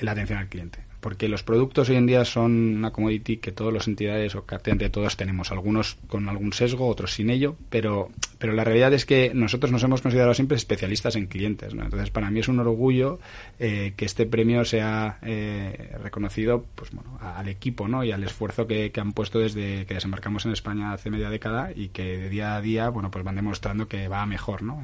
la 0.00 0.12
atención 0.12 0.38
al 0.38 0.48
cliente 0.48 0.88
porque 1.00 1.28
los 1.28 1.42
productos 1.42 1.88
hoy 1.88 1.96
en 1.96 2.06
día 2.06 2.24
son 2.24 2.76
una 2.76 2.90
commodity 2.90 3.36
que 3.38 3.52
todas 3.52 3.72
las 3.72 3.86
entidades 3.86 4.34
o 4.34 4.44
prácticamente 4.44 4.90
todos 4.90 5.16
tenemos, 5.16 5.50
algunos 5.52 5.96
con 6.08 6.28
algún 6.28 6.52
sesgo, 6.52 6.88
otros 6.88 7.12
sin 7.14 7.30
ello, 7.30 7.56
pero, 7.70 8.10
pero 8.38 8.52
la 8.52 8.64
realidad 8.64 8.92
es 8.92 9.04
que 9.04 9.32
nosotros 9.34 9.72
nos 9.72 9.82
hemos 9.82 10.02
considerado 10.02 10.34
siempre 10.34 10.56
especialistas 10.56 11.16
en 11.16 11.26
clientes, 11.26 11.74
¿no? 11.74 11.84
Entonces, 11.84 12.10
para 12.10 12.30
mí 12.30 12.40
es 12.40 12.48
un 12.48 12.60
orgullo 12.60 13.18
eh, 13.58 13.94
que 13.96 14.04
este 14.04 14.26
premio 14.26 14.64
sea 14.64 15.18
eh, 15.22 15.96
reconocido 16.02 16.64
pues, 16.74 16.90
bueno, 16.92 17.18
al 17.20 17.48
equipo 17.48 17.88
¿no? 17.88 18.04
y 18.04 18.12
al 18.12 18.22
esfuerzo 18.24 18.66
que, 18.66 18.92
han 18.98 19.12
puesto 19.12 19.38
desde 19.38 19.86
que 19.86 19.94
desembarcamos 19.94 20.44
en 20.46 20.52
España 20.52 20.92
hace 20.92 21.10
media 21.10 21.30
década 21.30 21.70
y 21.74 21.88
que 21.88 22.18
de 22.18 22.28
día 22.28 22.56
a 22.56 22.60
día 22.60 22.88
bueno, 22.88 23.10
pues 23.10 23.24
van 23.24 23.36
demostrando 23.36 23.88
que 23.88 24.08
va 24.08 24.24
mejor. 24.26 24.62
¿no? 24.62 24.82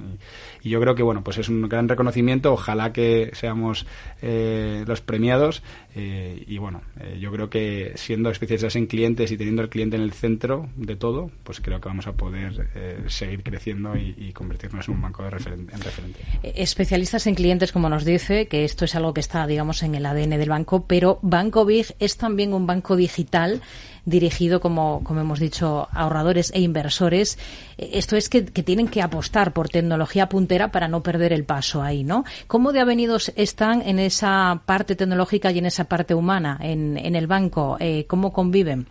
Y, 0.62 0.70
yo 0.70 0.80
creo 0.80 0.94
que 0.94 1.02
bueno, 1.02 1.22
pues 1.22 1.38
es 1.38 1.48
un 1.48 1.68
gran 1.68 1.88
reconocimiento, 1.88 2.52
ojalá 2.52 2.92
que 2.92 3.30
seamos 3.34 3.86
eh, 4.22 4.84
los 4.86 5.00
premiados 5.00 5.62
eh, 5.94 6.42
y 6.46 6.58
bueno, 6.58 6.82
eh, 7.00 7.18
yo 7.20 7.30
creo 7.30 7.48
que 7.48 7.92
siendo 7.94 8.30
especialistas 8.30 8.74
en 8.74 8.86
clientes 8.86 9.30
y 9.30 9.36
teniendo 9.36 9.62
el 9.62 9.68
cliente 9.68 9.96
en 9.96 10.02
el 10.02 10.12
centro 10.12 10.68
de 10.74 10.96
todo, 10.96 11.30
pues 11.44 11.60
creo 11.60 11.80
que 11.80 11.88
vamos 11.88 12.08
a 12.08 12.12
poder 12.12 12.68
seguir 13.06 13.43
creciendo 13.44 13.96
y, 13.96 14.32
convertirnos 14.32 14.88
en 14.88 14.94
un 14.94 15.02
banco 15.02 15.22
de 15.22 15.30
referen 15.30 15.68
en 15.72 15.80
referente. 15.80 16.20
Especialistas 16.42 17.26
en 17.28 17.36
clientes, 17.36 17.70
como 17.70 17.88
nos 17.88 18.04
dice, 18.04 18.48
que 18.48 18.64
esto 18.64 18.84
es 18.84 18.96
algo 18.96 19.14
que 19.14 19.20
está, 19.20 19.46
digamos, 19.46 19.82
en 19.84 19.94
el 19.94 20.06
ADN 20.06 20.30
del 20.30 20.48
banco, 20.48 20.86
pero 20.86 21.20
Banco 21.22 21.64
Big 21.64 21.94
es 22.00 22.16
también 22.16 22.52
un 22.52 22.66
banco 22.66 22.96
digital 22.96 23.62
dirigido, 24.04 24.60
como, 24.60 25.02
como 25.04 25.20
hemos 25.20 25.38
dicho, 25.38 25.88
a 25.92 26.02
ahorradores 26.02 26.50
e 26.54 26.60
inversores. 26.60 27.38
Eh, 27.78 27.90
esto 27.94 28.16
es 28.16 28.28
que, 28.28 28.42
tienen 28.42 28.88
que 28.88 29.02
apostar 29.02 29.52
por 29.52 29.68
tecnología 29.68 30.28
puntera 30.28 30.70
para 30.70 30.88
no 30.88 31.02
perder 31.02 31.32
el 31.32 31.44
paso 31.44 31.82
ahí, 31.82 32.04
¿no? 32.04 32.24
¿Cómo 32.46 32.72
de 32.72 32.80
avenidos 32.80 33.32
están 33.36 33.82
en 33.82 33.98
esa 33.98 34.62
parte 34.66 34.96
tecnológica 34.96 35.52
y 35.52 35.58
en 35.58 35.66
esa 35.66 35.84
parte 35.84 36.14
humana 36.14 36.58
en, 36.60 36.96
en 36.96 37.14
el 37.14 37.26
banco? 37.26 37.76
Eh, 37.80 38.06
¿Cómo 38.08 38.32
conviven? 38.32 38.86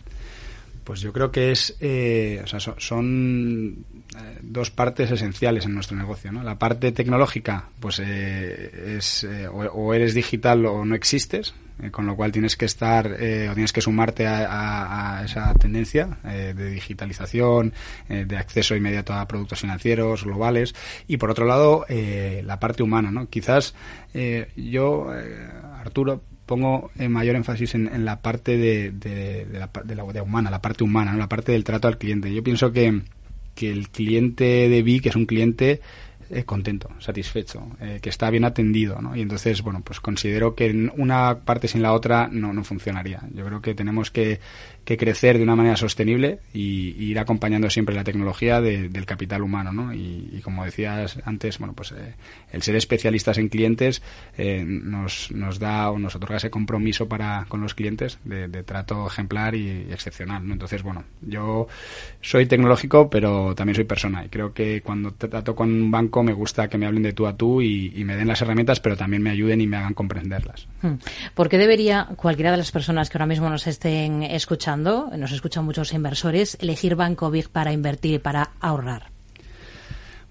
Pues 0.84 1.02
yo 1.02 1.14
creo 1.14 1.32
que 1.32 1.52
es, 1.52 1.76
eh, 1.80 2.42
o 2.44 2.48
sea, 2.48 2.60
son, 2.60 3.86
dos 4.42 4.70
partes 4.70 5.12
esenciales 5.12 5.66
en 5.66 5.74
nuestro 5.74 5.98
negocio. 5.98 6.32
¿no? 6.32 6.44
La 6.44 6.60
parte 6.60 6.92
tecnológica, 6.92 7.70
pues 7.80 8.00
es 8.00 9.28
o, 9.52 9.94
eres 9.94 10.14
digital 10.14 10.66
o 10.66 10.86
no 10.86 10.96
existes. 10.96 11.54
Eh, 11.82 11.90
con 11.90 12.06
lo 12.06 12.16
cual 12.16 12.32
tienes 12.32 12.56
que 12.56 12.66
estar 12.66 13.16
eh, 13.20 13.50
o 13.50 13.54
tienes 13.54 13.74
que 13.74 13.82
sumarte 13.82 14.28
a, 14.28 15.24
esa 15.26 15.54
tendencia 15.56 16.20
eh, 16.24 16.54
de 16.56 16.70
digitalización, 16.70 17.74
de 18.08 18.38
acceso 18.38 18.76
inmediato 18.76 19.14
a 19.14 19.28
productos 19.28 19.60
financieros 19.60 20.24
globales 20.24 20.76
y 21.08 21.18
por 21.18 21.32
otro 21.32 21.46
lado 21.46 21.86
la 21.90 22.60
parte 22.60 22.84
humana, 22.84 23.12
¿no? 23.12 23.28
Quizás 23.28 23.74
yo, 24.56 25.08
Arturo, 25.80 26.24
pongo 26.46 26.92
mayor 27.10 27.36
énfasis 27.36 27.76
en, 27.76 28.06
la 28.06 28.22
parte 28.22 28.58
de, 28.58 28.92
de, 28.92 29.48
la, 29.52 29.70
de, 29.84 30.22
humana, 30.22 30.52
la 30.52 30.62
parte 30.62 30.84
humana, 30.84 31.16
la 31.16 31.30
parte 31.30 31.52
del 31.52 31.64
trato 31.64 31.88
al 31.88 31.98
cliente. 31.98 32.34
Yo 32.34 32.44
pienso 32.44 32.72
que, 32.72 33.02
que 33.56 33.72
el 33.72 33.90
cliente 33.90 34.70
de 34.70 35.00
que 35.02 35.10
es 35.10 35.16
un 35.16 35.26
cliente 35.26 35.82
eh, 36.30 36.46
contento, 36.46 36.90
satisfecho, 37.00 37.68
eh, 37.80 38.00
que 38.02 38.10
está 38.10 38.30
bien 38.30 38.46
atendido, 38.46 39.02
¿no? 39.02 39.16
Y 39.16 39.22
entonces, 39.22 39.62
bueno, 39.62 39.82
pues 39.84 40.00
considero 40.00 40.56
que 40.56 40.90
una 40.96 41.40
parte 41.40 41.68
sin 41.68 41.82
la 41.82 41.94
otra 41.94 42.28
no, 42.32 42.54
no 42.54 42.64
funcionaría. 42.64 43.22
Yo 43.34 43.46
creo 43.46 43.62
que 43.62 43.76
tenemos 43.76 44.10
que 44.10 44.40
que 44.86 44.98
crecer 44.98 45.38
de 45.38 45.44
una 45.44 45.56
manera 45.56 45.78
sostenible 45.78 46.40
y, 46.54 46.94
ir 47.04 47.20
acompañando 47.20 47.70
siempre 47.70 47.96
la 47.96 48.04
tecnología 48.04 48.62
del 48.62 49.06
capital 49.06 49.42
humano, 49.42 49.72
¿no? 49.72 49.94
Y, 49.94 50.42
como 50.44 50.66
decías 50.66 51.20
antes, 51.26 51.58
bueno, 51.60 51.74
pues 51.74 51.92
eh, 51.92 52.16
el 52.52 52.62
ser 52.62 52.76
especialistas 52.76 53.38
en 53.38 53.50
clientes 53.50 54.02
eh, 54.38 54.64
nos, 54.66 55.32
nos 55.32 55.60
da 55.60 55.90
o 55.92 56.00
nos 56.00 56.16
otorga 56.16 56.38
ese 56.38 56.50
compromiso 56.50 57.08
para 57.08 57.46
con 57.48 57.62
los 57.62 57.76
clientes 57.76 58.20
de, 58.24 58.48
trato 58.64 59.08
ejemplar 59.08 59.56
y, 59.56 59.88
excepcional, 59.92 60.46
¿no? 60.46 60.54
Entonces, 60.54 60.84
bueno, 60.84 61.04
yo 61.22 61.68
soy 62.22 62.46
tecnológico, 62.46 63.10
pero 63.10 63.56
también 63.56 63.76
soy 63.76 63.86
persona 63.86 64.26
y 64.26 64.30
creo 64.30 64.54
que 64.54 64.82
cuando 64.82 65.14
trato 65.14 65.56
con 65.56 65.72
un 65.72 65.92
banco 65.92 66.24
me 66.24 66.34
gusta 66.34 66.68
que 66.68 66.78
me 66.78 66.86
hablen 66.86 67.04
de 67.04 67.14
tú 67.14 67.28
a 67.28 67.38
tú 67.38 67.62
y, 67.62 68.04
me 68.04 68.18
den 68.18 68.28
las 68.28 68.42
herramientas, 68.42 68.82
pero 68.82 68.98
también 68.98 69.24
me 69.24 69.30
ayuden 69.30 69.62
y 69.62 69.68
me 69.68 69.78
hagan 69.78 69.94
comprenderlas. 69.94 70.68
Hmm. 70.82 70.96
¿Por 71.34 71.48
qué 71.48 71.58
debería 71.58 72.10
cualquiera 72.18 72.52
de 72.52 72.58
las 72.58 72.72
personas 72.72 73.10
que 73.10 73.18
ahora 73.18 73.28
mismo 73.28 73.50
nos 73.50 73.66
estén 73.66 74.24
escuchando 74.24 74.73
nos 74.78 75.32
escuchan 75.32 75.66
muchos 75.66 75.94
inversores, 75.94 76.58
elegir 76.62 76.96
Banco 76.96 77.30
Big 77.32 77.50
para 77.50 77.72
invertir, 77.72 78.22
para 78.22 78.52
ahorrar? 78.60 79.12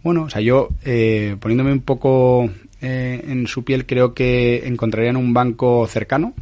Bueno, 0.03 0.25
o 0.25 0.31
sea, 0.31 0.41
yo 0.41 0.71
eh, 0.85 1.37
poniéndome 1.41 1.73
un 1.73 1.83
poco 1.83 2.51
eh, 2.81 3.25
en 3.27 3.47
su 3.47 3.65
piel, 3.65 3.87
creo 3.87 4.15
que 4.15 4.67
encontrarían 4.67 5.17
un 5.17 5.33
banco 5.33 5.87
cercano, 5.87 6.35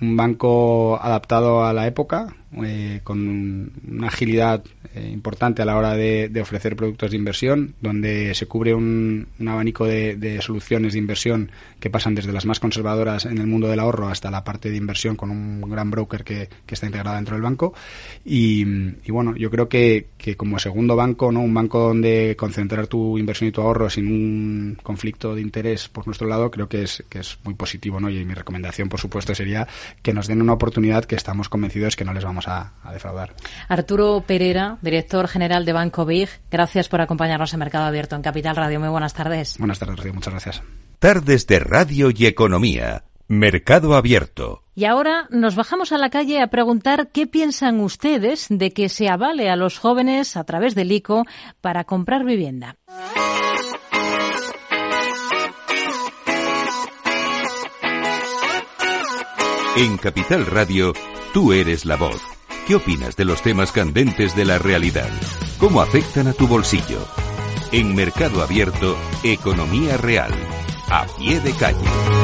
un 0.00 0.16
banco 0.16 0.98
adaptado 1.02 1.64
a 1.64 1.72
la 1.72 1.86
época, 1.86 2.36
eh, 2.64 3.00
con 3.04 3.70
una 3.90 4.08
agilidad 4.08 4.64
eh, 4.94 5.10
importante 5.12 5.60
a 5.60 5.66
la 5.66 5.76
hora 5.76 5.94
de, 5.94 6.32
ofrecer 6.40 6.76
productos 6.76 7.10
de 7.10 7.16
inversión, 7.18 7.74
donde 7.82 8.34
se 8.34 8.46
cubre 8.46 8.72
un, 8.74 9.26
abanico 9.46 9.84
de, 9.84 10.38
soluciones 10.40 10.94
de 10.94 10.98
inversión 10.98 11.50
que 11.78 11.90
pasan 11.90 12.14
desde 12.14 12.32
las 12.32 12.46
más 12.46 12.58
conservadoras 12.58 13.26
en 13.26 13.36
el 13.36 13.46
mundo 13.46 13.68
del 13.68 13.80
ahorro 13.80 14.08
hasta 14.08 14.30
la 14.30 14.44
parte 14.44 14.70
de 14.70 14.78
inversión 14.78 15.14
con 15.14 15.30
un 15.30 15.60
gran 15.68 15.90
broker 15.90 16.24
que, 16.24 16.48
está 16.68 16.86
integrado 16.86 17.16
dentro 17.16 17.34
del 17.34 17.42
banco. 17.42 17.74
Y, 18.24 18.64
bueno, 19.08 19.36
yo 19.36 19.50
creo 19.50 19.68
que, 19.68 20.06
como 20.36 20.58
segundo 20.58 20.96
banco, 20.96 21.30
no 21.30 21.40
un 21.40 21.52
banco 21.52 21.80
donde 21.80 22.34
concentrar 22.38 22.86
tu 22.86 23.18
inversión 23.18 23.48
y 23.48 23.52
tu 23.52 23.60
ahorro 23.60 23.90
sin 23.90 24.06
un 24.06 24.78
conflicto 24.82 25.34
de 25.34 25.42
interés 25.42 25.88
por 25.88 26.06
nuestro 26.06 26.26
lado, 26.28 26.50
creo 26.50 26.68
que 26.68 26.84
es, 26.84 27.04
que 27.10 27.18
es 27.18 27.38
muy 27.44 27.54
positivo. 27.54 28.00
¿no? 28.00 28.08
Y 28.08 28.24
mi 28.24 28.32
recomendación, 28.32 28.88
por 28.88 29.00
supuesto, 29.00 29.34
sería 29.34 29.68
que 30.02 30.14
nos 30.14 30.28
den 30.28 30.40
una 30.40 30.54
oportunidad 30.54 31.04
que 31.04 31.16
estamos 31.16 31.50
convencidos 31.50 31.96
que 31.96 32.04
no 32.04 32.14
les 32.14 32.24
vamos 32.24 32.37
a, 32.46 32.74
a 32.84 32.92
defraudar. 32.92 33.34
Arturo 33.68 34.22
Pereira, 34.26 34.78
director 34.82 35.26
general 35.26 35.64
de 35.64 35.72
Banco 35.72 36.04
Big, 36.04 36.28
gracias 36.50 36.88
por 36.88 37.00
acompañarnos 37.00 37.52
en 37.52 37.58
Mercado 37.58 37.86
Abierto 37.86 38.14
en 38.14 38.22
Capital 38.22 38.54
Radio. 38.54 38.78
Muy 38.78 38.90
buenas 38.90 39.14
tardes. 39.14 39.56
Buenas 39.58 39.78
tardes, 39.78 39.96
Radio. 39.96 40.14
Muchas 40.14 40.32
gracias. 40.32 40.62
Tardes 40.98 41.46
de 41.46 41.58
Radio 41.58 42.10
y 42.14 42.26
Economía. 42.26 43.04
Mercado 43.28 43.94
Abierto. 43.94 44.62
Y 44.74 44.84
ahora 44.84 45.26
nos 45.30 45.54
bajamos 45.54 45.92
a 45.92 45.98
la 45.98 46.08
calle 46.08 46.40
a 46.40 46.46
preguntar 46.46 47.10
qué 47.12 47.26
piensan 47.26 47.80
ustedes 47.80 48.46
de 48.48 48.72
que 48.72 48.88
se 48.88 49.08
avale 49.08 49.50
a 49.50 49.56
los 49.56 49.78
jóvenes 49.78 50.36
a 50.36 50.44
través 50.44 50.74
del 50.74 50.92
ICO 50.92 51.24
para 51.60 51.84
comprar 51.84 52.24
vivienda. 52.24 52.76
En 59.76 59.96
Capital 59.98 60.46
Radio, 60.46 60.92
tú 61.32 61.52
eres 61.52 61.84
la 61.84 61.96
voz. 61.96 62.20
¿Qué 62.66 62.74
opinas 62.74 63.16
de 63.16 63.24
los 63.24 63.42
temas 63.42 63.72
candentes 63.72 64.36
de 64.36 64.44
la 64.44 64.58
realidad? 64.58 65.08
¿Cómo 65.58 65.80
afectan 65.80 66.28
a 66.28 66.32
tu 66.32 66.46
bolsillo? 66.46 66.98
En 67.72 67.94
Mercado 67.94 68.42
Abierto, 68.42 68.96
Economía 69.22 69.96
Real. 69.96 70.32
A 70.90 71.06
pie 71.18 71.40
de 71.40 71.52
calle. 71.52 72.17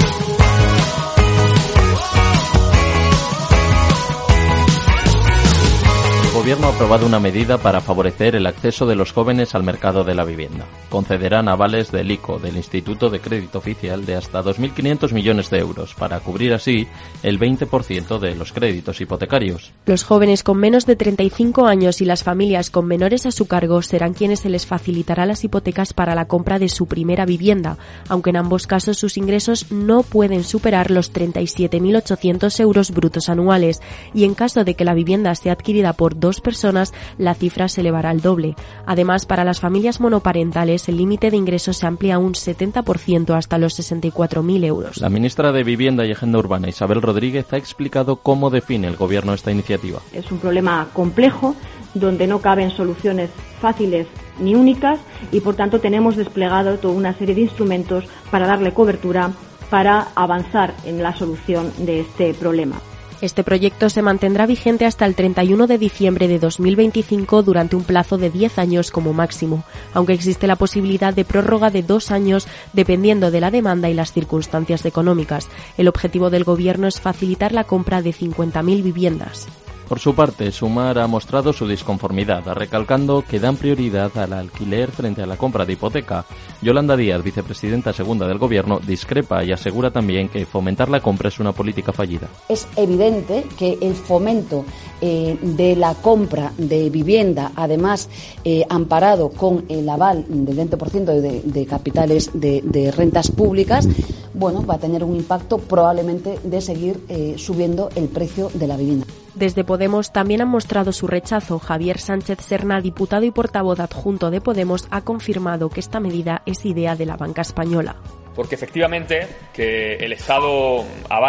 Gobierno 6.44 6.66
ha 6.66 6.74
aprobado 6.74 7.06
una 7.06 7.20
medida 7.20 7.56
para 7.56 7.80
favorecer 7.80 8.36
el 8.36 8.46
acceso 8.46 8.84
de 8.84 8.94
los 8.94 9.12
jóvenes 9.12 9.54
al 9.54 9.62
mercado 9.62 10.04
de 10.04 10.14
la 10.14 10.26
vivienda. 10.26 10.66
Concederán 10.90 11.48
avales 11.48 11.90
del 11.90 12.10
ICO, 12.10 12.38
del 12.38 12.58
Instituto 12.58 13.08
de 13.08 13.18
Crédito 13.18 13.56
Oficial, 13.56 14.04
de 14.04 14.16
hasta 14.16 14.42
2.500 14.42 15.14
millones 15.14 15.48
de 15.48 15.60
euros, 15.60 15.94
para 15.94 16.20
cubrir 16.20 16.52
así 16.52 16.86
el 17.22 17.40
20% 17.40 18.18
de 18.18 18.34
los 18.34 18.52
créditos 18.52 19.00
hipotecarios. 19.00 19.72
Los 19.86 20.04
jóvenes 20.04 20.42
con 20.42 20.58
menos 20.58 20.84
de 20.84 20.96
35 20.96 21.66
años 21.66 22.02
y 22.02 22.04
las 22.04 22.22
familias 22.22 22.68
con 22.68 22.84
menores 22.84 23.24
a 23.24 23.30
su 23.30 23.46
cargo 23.46 23.80
serán 23.80 24.12
quienes 24.12 24.40
se 24.40 24.50
les 24.50 24.66
facilitará 24.66 25.24
las 25.24 25.44
hipotecas 25.44 25.94
para 25.94 26.14
la 26.14 26.26
compra 26.26 26.58
de 26.58 26.68
su 26.68 26.84
primera 26.84 27.24
vivienda, 27.24 27.78
aunque 28.10 28.28
en 28.28 28.36
ambos 28.36 28.66
casos 28.66 28.98
sus 28.98 29.16
ingresos 29.16 29.72
no 29.72 30.02
pueden 30.02 30.44
superar 30.44 30.90
los 30.90 31.10
37.800 31.10 32.60
euros 32.60 32.90
brutos 32.90 33.30
anuales 33.30 33.80
y 34.12 34.24
en 34.24 34.34
caso 34.34 34.62
de 34.62 34.74
que 34.74 34.84
la 34.84 34.92
vivienda 34.92 35.34
sea 35.36 35.54
adquirida 35.54 35.94
por 35.94 36.14
dos 36.34 36.40
personas, 36.40 36.92
la 37.16 37.34
cifra 37.34 37.68
se 37.68 37.80
elevará 37.80 38.10
al 38.10 38.20
doble. 38.20 38.56
Además, 38.86 39.24
para 39.24 39.44
las 39.44 39.60
familias 39.60 40.00
monoparentales, 40.00 40.88
el 40.88 40.96
límite 40.96 41.30
de 41.30 41.36
ingresos 41.36 41.76
se 41.76 41.86
amplía 41.86 42.18
un 42.18 42.32
70% 42.32 43.36
hasta 43.36 43.58
los 43.58 43.78
64.000 43.78 44.64
euros. 44.64 44.98
La 44.98 45.08
ministra 45.08 45.52
de 45.52 45.62
Vivienda 45.62 46.04
y 46.04 46.10
Agenda 46.10 46.38
Urbana, 46.38 46.68
Isabel 46.68 47.02
Rodríguez, 47.02 47.52
ha 47.52 47.56
explicado 47.56 48.16
cómo 48.16 48.50
define 48.50 48.88
el 48.88 48.96
Gobierno 48.96 49.32
esta 49.32 49.52
iniciativa. 49.52 50.00
Es 50.12 50.30
un 50.32 50.38
problema 50.38 50.88
complejo 50.92 51.54
donde 51.94 52.26
no 52.26 52.40
caben 52.40 52.72
soluciones 52.72 53.30
fáciles 53.60 54.08
ni 54.40 54.56
únicas 54.56 54.98
y 55.30 55.38
por 55.38 55.54
tanto 55.54 55.80
tenemos 55.80 56.16
desplegado 56.16 56.78
toda 56.78 56.94
una 56.94 57.14
serie 57.14 57.36
de 57.36 57.42
instrumentos 57.42 58.04
para 58.32 58.48
darle 58.48 58.72
cobertura 58.72 59.30
para 59.70 60.08
avanzar 60.16 60.74
en 60.84 61.00
la 61.00 61.14
solución 61.14 61.72
de 61.78 62.00
este 62.00 62.34
problema. 62.34 62.80
Este 63.20 63.44
proyecto 63.44 63.88
se 63.88 64.02
mantendrá 64.02 64.46
vigente 64.46 64.86
hasta 64.86 65.06
el 65.06 65.14
31 65.14 65.66
de 65.66 65.78
diciembre 65.78 66.28
de 66.28 66.38
2025 66.38 67.42
durante 67.42 67.76
un 67.76 67.84
plazo 67.84 68.18
de 68.18 68.30
10 68.30 68.58
años 68.58 68.90
como 68.90 69.12
máximo, 69.12 69.64
aunque 69.92 70.12
existe 70.12 70.46
la 70.46 70.56
posibilidad 70.56 71.14
de 71.14 71.24
prórroga 71.24 71.70
de 71.70 71.82
dos 71.82 72.10
años 72.10 72.46
dependiendo 72.72 73.30
de 73.30 73.40
la 73.40 73.50
demanda 73.50 73.88
y 73.88 73.94
las 73.94 74.12
circunstancias 74.12 74.84
económicas. 74.84 75.48
El 75.78 75.88
objetivo 75.88 76.30
del 76.30 76.44
Gobierno 76.44 76.86
es 76.86 77.00
facilitar 77.00 77.52
la 77.52 77.64
compra 77.64 78.02
de 78.02 78.12
50.000 78.12 78.82
viviendas. 78.82 79.48
Por 79.88 80.00
su 80.00 80.14
parte, 80.14 80.50
Sumar 80.50 80.98
ha 80.98 81.06
mostrado 81.06 81.52
su 81.52 81.68
disconformidad, 81.68 82.42
recalcando 82.54 83.22
que 83.22 83.38
dan 83.38 83.56
prioridad 83.56 84.16
al 84.16 84.32
alquiler 84.32 84.90
frente 84.90 85.22
a 85.22 85.26
la 85.26 85.36
compra 85.36 85.66
de 85.66 85.74
hipoteca. 85.74 86.24
Yolanda 86.62 86.96
Díaz, 86.96 87.22
vicepresidenta 87.22 87.92
segunda 87.92 88.26
del 88.26 88.38
Gobierno, 88.38 88.80
discrepa 88.80 89.44
y 89.44 89.52
asegura 89.52 89.90
también 89.90 90.30
que 90.30 90.46
fomentar 90.46 90.88
la 90.88 91.00
compra 91.00 91.28
es 91.28 91.38
una 91.38 91.52
política 91.52 91.92
fallida. 91.92 92.28
Es 92.48 92.66
evidente 92.76 93.44
que 93.58 93.76
el 93.82 93.94
fomento 93.94 94.64
eh, 95.02 95.36
de 95.42 95.76
la 95.76 95.94
compra 95.94 96.52
de 96.56 96.88
vivienda, 96.88 97.52
además 97.54 98.08
eh, 98.42 98.64
amparado 98.70 99.28
con 99.28 99.66
el 99.68 99.86
aval 99.86 100.24
del 100.28 100.56
20% 100.56 101.42
de, 101.42 101.66
capitales 101.66 102.30
de, 102.32 102.62
de, 102.64 102.90
rentas 102.90 103.30
públicas, 103.30 103.86
bueno, 104.32 104.64
va 104.64 104.74
a 104.74 104.78
tener 104.78 105.04
un 105.04 105.14
impacto 105.14 105.58
probablemente 105.58 106.38
de 106.42 106.60
seguir 106.62 107.00
eh, 107.10 107.34
subiendo 107.36 107.90
el 107.96 108.08
precio 108.08 108.50
de 108.54 108.66
la 108.66 108.78
vivienda. 108.78 109.06
Desde 109.34 109.64
Podemos 109.64 110.12
también 110.12 110.42
han 110.42 110.48
mostrado 110.48 110.92
su 110.92 111.08
rechazo. 111.08 111.58
Javier 111.58 111.98
Sánchez 111.98 112.38
Serna, 112.40 112.80
diputado 112.80 113.24
y 113.24 113.32
portavoz 113.32 113.80
adjunto 113.80 114.30
de 114.30 114.40
Podemos, 114.40 114.86
ha 114.92 115.00
confirmado 115.00 115.68
que 115.70 115.80
esta 115.80 115.98
medida 115.98 116.42
es 116.46 116.64
idea 116.64 116.94
de 116.94 117.06
la 117.06 117.16
banca 117.16 117.42
española. 117.42 117.96
Porque 118.36 118.54
efectivamente 118.54 119.26
que 119.52 119.96
el 119.96 120.12
Estado 120.12 120.84